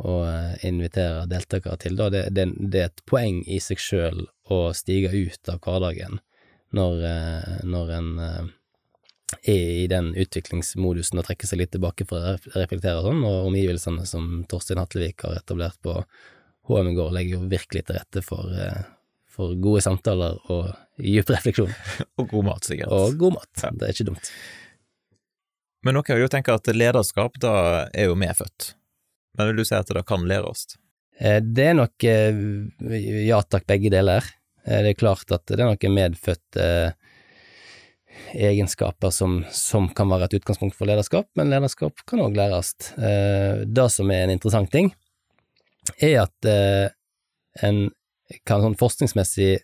å 0.00 0.22
eh, 0.26 0.64
invitere 0.68 1.26
deltakere 1.30 1.76
til. 1.80 1.96
Da. 1.98 2.08
Det, 2.12 2.24
det, 2.30 2.48
det, 2.58 2.80
er 2.80 2.90
et 2.90 3.04
poeng 3.08 3.42
i 3.46 3.60
seg 3.62 3.80
sjøl 3.82 4.26
å 4.52 4.64
stige 4.76 5.12
ut 5.12 5.52
av 5.52 5.60
hverdagen 5.64 6.20
når, 6.76 7.04
eh, 7.08 7.54
når 7.68 7.94
en 7.98 8.10
eh, 8.22 8.50
er 9.48 9.68
i 9.82 9.86
den 9.88 10.12
utviklingsmodusen 10.18 11.20
og 11.20 11.28
trekker 11.28 11.48
seg 11.48 11.62
litt 11.62 11.72
tilbake 11.74 12.06
for 12.08 12.20
å 12.20 12.34
reflektere 12.56 13.00
og 13.00 13.08
sånn, 13.08 13.22
og 13.24 13.50
omgivelsene 13.50 14.04
som 14.08 14.42
Torstein 14.48 14.80
Hatlevik 14.82 15.24
har 15.24 15.38
etablert 15.40 15.78
på 15.84 15.96
HM 16.68 16.92
i 16.92 16.96
går, 16.98 17.14
legger 17.16 17.38
jo 17.38 17.46
virkelig 17.50 17.86
til 17.88 17.96
rette 17.96 18.22
for, 18.22 18.52
for 19.32 19.56
gode 19.58 19.80
samtaler 19.82 20.36
og 20.52 20.68
dyp 21.00 21.32
refleksjon. 21.32 21.72
og 22.20 22.28
god 22.28 22.46
mat, 22.50 22.68
sikkert. 22.68 22.92
Og 22.92 23.16
god 23.18 23.38
mat. 23.40 23.50
Ja. 23.64 23.72
Det 23.72 23.88
er 23.88 23.96
ikke 23.96 24.10
dumt. 24.12 24.30
Men 25.82 25.96
noen 25.96 26.12
vil 26.12 26.22
jo 26.26 26.30
tenke 26.30 26.54
at 26.54 26.68
lederskap 26.70 27.40
da 27.42 27.54
er 27.90 28.12
jo 28.12 28.20
medfødt. 28.20 28.74
Men 29.38 29.50
vil 29.50 29.62
du 29.62 29.64
si 29.66 29.76
at 29.76 29.88
det 29.88 30.04
kan 30.08 30.24
lære 30.28 30.48
oss? 30.48 30.66
det 31.22 31.66
er 31.68 31.76
nok 31.76 32.02
eh, 32.08 32.38
ja 33.28 33.36
takk, 33.46 33.66
begge 33.68 33.92
deler. 33.92 34.24
Eh, 34.64 34.80
det 34.82 34.94
er 34.94 34.98
klart 34.98 35.30
at 35.30 35.44
det 35.46 35.60
er 35.60 35.68
noen 35.68 35.94
medfødte 35.94 36.64
egenskaper 38.32 39.12
som, 39.14 39.36
som, 39.54 39.86
kan 39.94 40.10
være 40.10 40.26
et 40.26 40.40
utgangspunkt 40.40 40.74
for 40.76 40.88
lederskap, 40.88 41.28
men 41.38 41.52
lederskap 41.52 42.02
kan 42.08 42.24
òg 42.24 42.34
læres. 42.36 42.74
Det 42.96 43.86
som 43.92 44.10
er 44.12 44.26
en 44.26 44.34
interessant 44.34 44.68
ting, 44.72 44.90
er 45.96 46.24
at 46.24 46.48
en 47.64 47.78
kan 48.48 48.64
sånn 48.64 48.76
forskningsmessig 48.80 49.54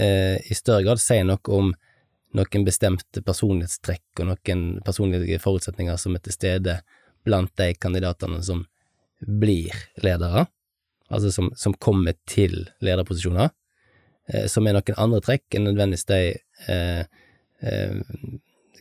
i 0.00 0.56
større 0.56 0.86
grad 0.86 1.02
si 1.02 1.18
noe 1.26 1.52
om 1.52 1.74
noen 2.36 2.66
bestemte 2.66 3.22
personlighetstrekk 3.26 4.22
og 4.22 4.30
noen 4.30 4.64
personlige 4.86 5.40
forutsetninger 5.42 6.00
som 6.00 6.16
er 6.16 6.24
til 6.24 6.36
stede 6.36 6.78
blant 7.26 7.52
de 7.58 7.72
kandidatene 7.76 8.40
som 8.44 8.64
blir 9.20 9.74
ledere, 10.02 10.46
altså 11.10 11.32
som, 11.34 11.50
som 11.56 11.74
kommer 11.74 12.16
til 12.28 12.68
lederposisjoner, 12.84 13.50
eh, 14.32 14.46
som 14.50 14.66
er 14.66 14.78
noen 14.78 15.00
andre 15.00 15.22
trekk 15.24 15.56
enn 15.56 15.68
nødvendigvis 15.68 16.08
de 16.10 16.20
eh, 16.72 17.02
eh, 17.60 17.98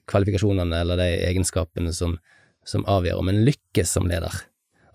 kvalifikasjonene 0.10 0.84
eller 0.84 1.02
de 1.02 1.10
egenskapene 1.30 1.94
som, 1.94 2.18
som 2.66 2.86
avgjør 2.90 3.22
om 3.22 3.32
en 3.32 3.44
lykkes 3.48 3.98
som 3.98 4.08
leder. 4.10 4.44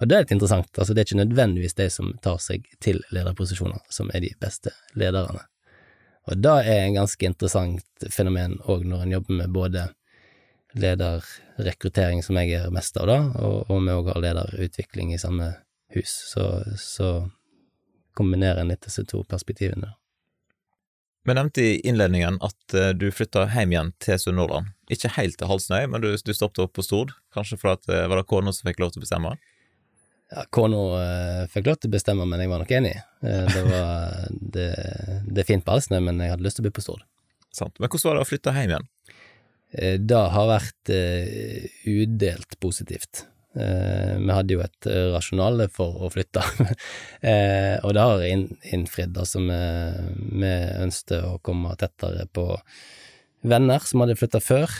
Og 0.00 0.08
det 0.10 0.16
er 0.16 0.24
litt 0.24 0.34
interessant, 0.34 0.70
altså 0.74 0.94
det 0.94 1.02
er 1.02 1.08
ikke 1.08 1.22
nødvendigvis 1.22 1.76
de 1.78 1.88
som 1.92 2.14
tar 2.22 2.40
seg 2.42 2.64
til 2.82 2.98
lederposisjoner, 3.14 3.84
som 3.94 4.10
er 4.12 4.24
de 4.24 4.32
beste 4.42 4.72
lederne. 4.98 5.44
Og 6.24 6.40
det 6.40 6.54
er 6.64 6.86
en 6.86 6.96
ganske 6.96 7.28
interessant 7.28 8.06
fenomen 8.10 8.56
òg 8.70 8.86
når 8.88 9.04
en 9.04 9.14
jobber 9.18 9.38
med 9.42 9.52
både 9.54 9.86
lederrekruttering, 10.74 12.22
som 12.22 12.38
jeg 12.40 12.58
er 12.58 12.72
mest 12.74 12.96
av, 12.98 13.08
da, 13.10 13.18
og, 13.40 13.70
og 13.70 13.82
vi 13.84 13.94
òg 13.94 14.10
har 14.12 14.22
lederutvikling 14.24 15.14
i 15.14 15.20
samme 15.20 15.52
hus. 15.94 16.14
Så, 16.32 16.48
så 16.80 17.10
kombinerer 18.18 18.62
en 18.62 18.72
litt 18.72 18.84
disse 18.86 19.04
to 19.10 19.22
perspektivene. 19.28 19.94
Vi 21.24 21.34
nevnte 21.34 21.62
i 21.62 21.80
innledningen 21.88 22.36
at 22.44 22.76
uh, 22.76 22.90
du 22.92 23.08
flytta 23.14 23.46
hjem 23.54 23.72
igjen 23.72 23.92
til 24.02 24.18
Sunnhordland. 24.20 24.74
Ikke 24.92 25.08
helt 25.16 25.38
til 25.40 25.48
Halsnøy, 25.48 25.86
men 25.88 26.04
du, 26.04 26.10
du 26.12 26.32
stoppet 26.36 26.66
opp 26.66 26.74
på 26.76 26.84
Stord. 26.84 27.14
Kanskje 27.32 27.56
fordi 27.62 27.94
uh, 27.94 28.04
var 28.12 28.20
det 28.20 28.28
kona 28.28 28.52
som 28.52 28.68
fikk 28.68 28.82
lov 28.82 28.92
til 28.92 29.00
å 29.00 29.06
bestemme? 29.06 29.32
Ja, 30.34 30.42
kona 30.52 30.78
eh, 30.98 31.40
fikk 31.52 31.68
lov 31.68 31.76
til 31.78 31.90
å 31.90 31.94
bestemme, 31.94 32.24
men 32.26 32.40
jeg 32.40 32.50
var 32.50 32.62
nok 32.62 32.70
enig. 32.74 32.94
det, 33.22 33.60
var, 33.68 34.14
det, 34.56 34.68
det, 35.28 35.42
er 35.42 35.46
fint 35.46 35.64
på 35.64 35.76
Halsnøy, 35.76 36.00
men 36.02 36.18
jeg 36.24 36.32
hadde 36.32 36.46
lyst 36.46 36.58
til 36.58 36.64
å 36.64 36.66
bli 36.66 36.72
på 36.74 36.82
Stord. 36.82 37.04
Sant. 37.54 37.76
Men 37.78 37.92
hvordan 37.92 38.08
var 38.08 38.18
det 38.18 38.24
å 38.24 38.28
flytte 38.28 38.54
hjem 38.56 38.72
igjen? 38.72 38.88
Det 39.74 40.24
har 40.34 40.46
vært 40.46 40.90
udelt 41.90 42.58
positivt. 42.62 43.24
Eh, 43.54 44.14
vi 44.18 44.32
hadde 44.34 44.56
jo 44.56 44.62
et 44.64 44.86
eh, 44.90 45.12
rasjonale 45.14 45.68
for 45.70 46.02
å 46.02 46.10
flytte, 46.10 46.42
eh, 47.30 47.76
og 47.86 47.92
det 47.94 48.02
har 48.02 48.24
innfridd. 48.26 49.14
Altså, 49.14 49.42
vi, 49.46 49.60
vi 50.42 50.50
ønsket 50.82 51.28
å 51.28 51.36
komme 51.44 51.76
tettere 51.78 52.26
på 52.34 52.48
venner 53.46 53.86
som 53.86 54.02
hadde 54.02 54.18
flytta 54.18 54.40
før. 54.42 54.74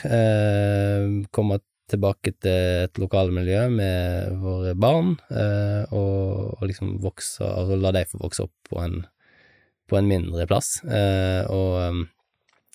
komme 1.31 1.61
tilbake 1.93 2.33
til 2.41 2.87
et 2.89 2.99
lokalmiljø 2.99 3.67
med 3.71 4.39
våre 4.41 4.73
barn, 4.75 5.13
og, 5.93 6.55
og, 6.57 6.63
liksom 6.65 6.97
vokse, 7.05 7.45
og 7.45 7.75
la 7.77 7.93
dem 7.93 8.09
få 8.09 8.23
vokse 8.23 8.47
opp 8.47 8.71
på 8.71 8.81
en, 8.81 9.03
på 9.85 10.01
en 10.01 10.09
mindre 10.09 10.49
plass. 10.49 10.79
og 11.53 12.09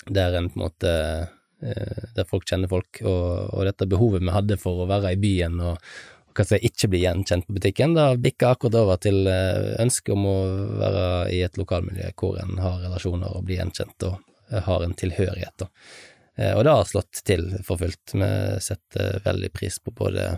der 0.06 0.38
en 0.38 0.52
på 0.54 0.60
en 0.62 0.68
måte 0.68 0.94
Eh, 0.94 1.39
der 1.60 2.28
folk 2.28 2.48
kjenner 2.48 2.72
folk, 2.72 3.02
og, 3.04 3.50
og, 3.52 3.66
dette 3.68 3.88
behovet 3.90 4.24
vi 4.24 4.32
hadde 4.32 4.58
for 4.62 4.84
å 4.84 4.88
være 4.88 5.12
i 5.16 5.20
byen 5.20 5.60
og, 5.60 5.82
og 6.30 6.38
kanskje 6.38 6.60
ikke 6.70 6.92
bli 6.92 7.02
gjenkjent 7.04 7.48
på 7.48 7.56
butikken, 7.58 7.96
da 7.98 8.12
bikka 8.14 8.54
akkurat 8.54 8.78
over 8.84 9.00
til 9.02 9.26
eh, 9.28 9.76
ønsket 9.82 10.14
om 10.14 10.28
å 10.30 10.38
være 10.78 11.08
i 11.34 11.42
et 11.46 11.58
lokalmiljø 11.58 12.12
hvor 12.20 12.38
en 12.44 12.62
har 12.62 12.84
relasjoner 12.84 13.34
og 13.34 13.48
blir 13.48 13.64
gjenkjent 13.64 14.06
og 14.12 14.20
eh, 14.52 14.62
har 14.68 14.86
en 14.86 14.94
tilhørighet. 14.94 15.66
Da. 15.66 15.70
Og 16.56 16.62
det 16.64 16.72
har 16.72 16.86
slått 16.88 17.20
til 17.28 17.42
for 17.68 17.82
fullt. 17.82 18.14
Vi 18.14 18.28
setter 18.64 19.18
veldig 19.26 19.50
pris 19.52 19.76
på 19.84 19.92
både 19.92 20.38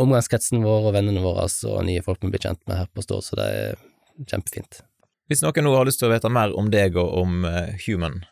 omgangskretsen 0.00 0.62
vår 0.64 0.88
og 0.88 0.94
vennene 0.96 1.20
våre 1.20 1.44
og 1.44 1.82
nye 1.84 2.04
folk 2.06 2.24
vi 2.24 2.30
blir 2.32 2.40
kjent 2.46 2.62
med 2.64 2.78
her 2.80 2.88
på 2.88 3.04
Stord, 3.04 3.26
så 3.26 3.36
det 3.36 3.50
er 3.58 3.82
kjempefint. 4.30 4.80
Hvis 5.28 5.44
noen 5.44 5.68
nå 5.68 5.74
har 5.76 5.84
lyst 5.84 6.00
til 6.00 6.08
å 6.08 6.14
vite 6.14 6.30
mer 6.32 6.56
om 6.56 6.70
deg 6.72 6.96
og 6.96 7.12
om 7.20 7.44
Human, 7.84 8.22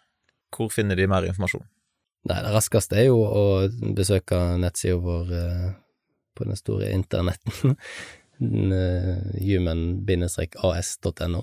hvor 0.56 0.72
finner 0.72 0.96
de 0.96 1.10
mer 1.10 1.28
informasjon? 1.28 1.66
Nei, 2.24 2.38
det 2.40 2.54
raskeste 2.54 2.96
er 2.96 3.10
jo 3.10 3.18
å 3.20 3.68
besøke 3.96 4.38
nettsida 4.60 4.96
vår 4.96 5.32
uh, 5.36 5.72
på 6.34 6.46
den 6.48 6.56
store 6.56 6.88
internetten, 6.94 7.74
uh, 8.40 9.18
human-as.no. 9.36 11.42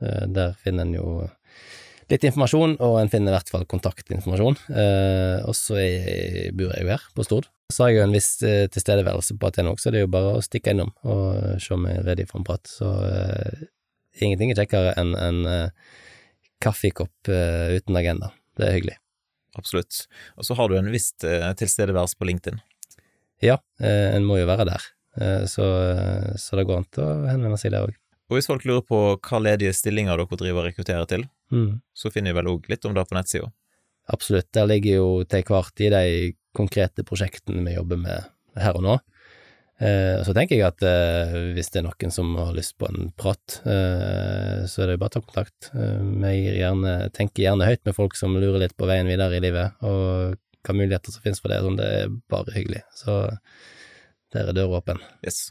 Uh, 0.00 0.24
der 0.30 0.54
finner 0.62 0.86
en 0.86 0.94
jo 0.94 1.06
litt 2.10 2.26
informasjon, 2.26 2.76
og 2.78 3.00
en 3.00 3.10
finner 3.10 3.32
i 3.32 3.36
hvert 3.36 3.50
fall 3.50 3.66
kontaktinformasjon. 3.70 4.56
og 5.46 5.54
så 5.54 5.76
bor 6.58 6.72
jeg 6.74 6.82
jo 6.82 6.90
her, 6.90 7.04
på 7.14 7.22
Stord. 7.22 7.46
Så 7.70 7.84
har 7.84 7.92
jeg 7.92 8.00
jo 8.00 8.06
en 8.08 8.16
viss 8.16 8.30
tilstedeværelse 8.42 9.36
på 9.38 9.46
Aten 9.46 9.70
også, 9.70 9.84
så 9.84 9.92
det 9.94 10.00
er 10.00 10.08
jo 10.08 10.14
bare 10.16 10.32
å 10.34 10.40
stikke 10.42 10.74
innom 10.74 10.90
og 11.06 11.60
se 11.62 11.76
om 11.76 11.86
jeg 11.86 12.00
er 12.00 12.08
ready 12.08 12.26
for 12.26 12.40
en 12.40 12.48
prat. 12.48 12.66
Så 12.66 12.88
ingenting 14.18 14.50
er 14.50 14.58
kjekkere 14.58 14.96
enn 14.98 15.14
en 15.22 15.38
kaffekopp 16.66 17.30
uten 17.30 18.02
agenda. 18.02 18.34
Det 18.58 18.66
er 18.66 18.76
hyggelig. 18.80 18.98
Absolutt. 19.58 20.04
Og 20.38 20.46
så 20.46 20.56
har 20.58 20.70
du 20.70 20.76
en 20.78 20.90
viss 20.92 21.12
eh, 21.26 21.48
tilstedeværelse 21.58 22.18
på 22.18 22.28
LinkedIn. 22.28 22.60
Ja, 23.42 23.58
eh, 23.82 24.10
en 24.14 24.26
må 24.28 24.38
jo 24.38 24.48
være 24.50 24.68
der, 24.68 24.86
eh, 25.18 25.44
så, 25.50 25.66
så 26.38 26.58
det 26.58 26.66
går 26.68 26.82
an 26.82 26.90
til 26.92 27.06
å 27.06 27.14
henvende 27.30 27.58
seg 27.60 27.74
der 27.74 27.88
òg. 27.88 27.96
Og 28.30 28.36
hvis 28.38 28.46
folk 28.46 28.66
lurer 28.68 28.84
på 28.86 28.98
hva 29.16 29.40
ledige 29.42 29.74
stillinger 29.74 30.20
dere 30.20 30.38
driver 30.38 30.62
og 30.62 30.68
rekrutterer 30.68 31.08
til, 31.10 31.24
mm. 31.50 31.80
så 31.96 32.12
finner 32.14 32.30
vi 32.30 32.38
vel 32.38 32.52
òg 32.52 32.68
litt 32.70 32.84
om 32.86 32.94
det 32.94 33.08
på 33.08 33.16
nettsida? 33.16 33.48
Absolutt, 34.10 34.50
der 34.54 34.68
ligger 34.70 35.00
jo 35.00 35.08
til 35.30 35.42
hver 35.48 35.70
tid 35.78 35.94
de 35.94 36.34
konkrete 36.56 37.02
prosjektene 37.06 37.64
vi 37.66 37.74
jobber 37.74 37.98
med 38.00 38.30
her 38.60 38.78
og 38.78 38.86
nå. 38.86 38.96
Eh, 39.80 40.18
så 40.26 40.34
tenker 40.36 40.58
jeg 40.58 40.66
at 40.66 40.82
eh, 40.84 41.34
hvis 41.56 41.70
det 41.72 41.80
er 41.80 41.86
noen 41.86 42.12
som 42.12 42.34
har 42.36 42.52
lyst 42.56 42.74
på 42.80 42.88
en 42.90 43.08
prat, 43.16 43.60
eh, 43.64 44.66
så 44.68 44.84
er 44.84 44.90
det 44.92 44.98
bare 45.00 45.14
å 45.14 45.14
ta 45.14 45.22
kontakt. 45.24 45.70
Eh, 45.72 46.02
vi 46.20 46.34
gjerne, 46.60 46.94
tenker 47.16 47.46
gjerne 47.46 47.68
høyt 47.68 47.82
med 47.88 47.96
folk 47.96 48.18
som 48.18 48.36
lurer 48.36 48.60
litt 48.60 48.76
på 48.76 48.88
veien 48.90 49.08
videre 49.08 49.38
i 49.38 49.44
livet, 49.44 49.80
og 49.80 50.36
hva 50.60 50.76
muligheter 50.76 51.14
som 51.14 51.24
finnes 51.24 51.40
for 51.40 51.52
det. 51.52 51.62
Sånn, 51.64 51.78
det 51.80 51.88
er 52.02 52.12
bare 52.32 52.52
hyggelig. 52.52 52.82
Så 52.98 53.22
der 54.36 54.50
er 54.50 54.58
døra 54.58 54.82
åpen. 54.82 55.00
Yes. 55.24 55.46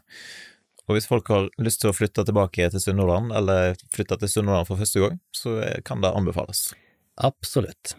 Og 0.86 0.98
hvis 0.98 1.10
folk 1.10 1.30
har 1.34 1.50
lyst 1.62 1.82
til 1.82 1.90
å 1.90 1.96
flytte 1.98 2.26
tilbake 2.26 2.70
til 2.70 2.84
Sunnhordland, 2.84 3.34
eller 3.38 3.74
flytte 3.94 4.18
til 4.22 4.30
Sunnhordland 4.30 4.70
for 4.70 4.82
første 4.82 5.02
gang, 5.02 5.18
så 5.34 5.58
kan 5.86 6.06
det 6.06 6.14
anbefales. 6.14 6.70
Absolutt. 7.18 7.98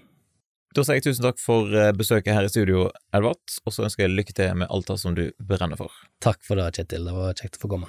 Da 0.71 0.85
sier 0.87 1.01
jeg 1.01 1.09
tusen 1.09 1.25
takk 1.25 1.41
for 1.43 1.73
eh, 1.75 1.89
besøket 1.99 2.31
her 2.31 2.47
i 2.47 2.51
studio, 2.51 2.85
Edvard, 3.11 3.41
og 3.67 3.75
så 3.75 3.89
ønsker 3.89 4.05
jeg 4.05 4.15
lykke 4.15 4.35
til 4.39 4.53
med 4.61 4.71
alt 4.71 4.87
det 4.87 5.01
som 5.03 5.17
du 5.17 5.25
brenner 5.43 5.75
for. 5.81 5.91
Takk 6.23 6.39
for 6.47 6.61
det, 6.61 6.69
Kjetil. 6.77 7.09
Det 7.09 7.15
var 7.17 7.35
kjekt 7.35 7.59
å 7.59 7.65
få 7.65 7.71
komme. 7.73 7.89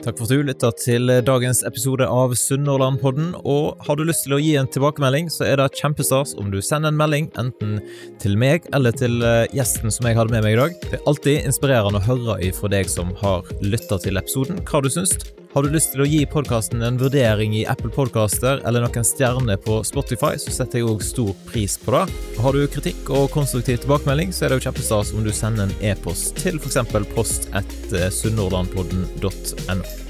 Takk 0.00 0.16
for 0.16 0.24
at 0.24 0.32
du 0.32 0.46
lytta 0.48 0.70
til 0.80 1.12
dagens 1.26 1.60
episode 1.68 2.06
av 2.08 2.32
Sunnhordlandpodden. 2.32 3.34
Og 3.44 3.82
har 3.84 3.98
du 4.00 4.06
lyst 4.08 4.24
til 4.24 4.38
å 4.38 4.40
gi 4.40 4.54
en 4.56 4.70
tilbakemelding, 4.72 5.28
så 5.28 5.44
er 5.50 5.60
det 5.60 5.68
kjempestas 5.76 6.32
om 6.40 6.48
du 6.48 6.62
sender 6.64 6.88
en 6.88 6.96
melding 6.96 7.28
enten 7.42 7.76
til 8.24 8.40
meg 8.40 8.64
eller 8.72 8.96
til 8.96 9.20
eh, 9.20 9.44
gjesten 9.52 9.92
som 9.92 10.08
jeg 10.08 10.16
hadde 10.16 10.32
med 10.32 10.46
meg 10.46 10.56
i 10.56 10.62
dag. 10.62 10.80
Det 10.86 10.96
er 10.96 11.04
alltid 11.12 11.44
inspirerende 11.44 12.00
å 12.00 12.08
høre 12.08 12.38
ifra 12.48 12.72
deg 12.72 12.88
som 12.88 13.12
har 13.20 13.44
lytta 13.60 14.00
til 14.00 14.16
episoden, 14.16 14.64
hva 14.64 14.80
du 14.80 14.88
syns. 14.96 15.18
Har 15.50 15.66
du 15.66 15.72
lyst 15.74 15.90
til 15.90 16.04
å 16.04 16.06
gi 16.06 16.20
podkasten 16.30 16.82
en 16.86 16.98
vurdering 17.00 17.56
i 17.58 17.64
Apple 17.66 17.90
Podcaster 17.90 18.60
eller 18.68 18.84
noen 18.84 19.06
stjerner 19.06 19.58
på 19.58 19.80
Spotify, 19.86 20.36
så 20.38 20.52
setter 20.54 20.78
jeg 20.78 20.86
òg 20.86 21.02
stor 21.02 21.32
pris 21.48 21.74
på 21.82 21.96
det. 21.96 22.04
Har 22.38 22.54
du 22.54 22.68
kritikk 22.70 23.10
og 23.10 23.32
konstruktiv 23.34 23.80
tilbakemelding, 23.82 24.30
så 24.30 24.46
er 24.46 24.54
det 24.54 24.60
jo 24.60 24.68
kjempestas 24.68 25.10
om 25.10 25.26
du 25.26 25.32
sender 25.34 25.66
en 25.66 25.74
e-post 25.90 26.38
til 26.38 26.62
f.eks. 26.62 26.78
post 27.16 27.50
etter 27.50 28.14
sunnhordlandpodden.no. 28.14 30.09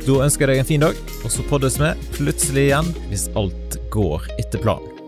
Da 0.00 0.22
ønsker 0.24 0.48
jeg 0.48 0.56
deg 0.56 0.62
en 0.62 0.68
fin 0.68 0.84
dag, 0.86 1.02
og 1.20 1.32
så 1.32 1.44
poddes 1.50 1.76
vi 1.80 1.90
plutselig 2.16 2.70
igjen 2.70 2.88
hvis 3.10 3.28
alt 3.36 3.76
går 3.92 4.30
etter 4.40 4.62
planen. 4.62 4.99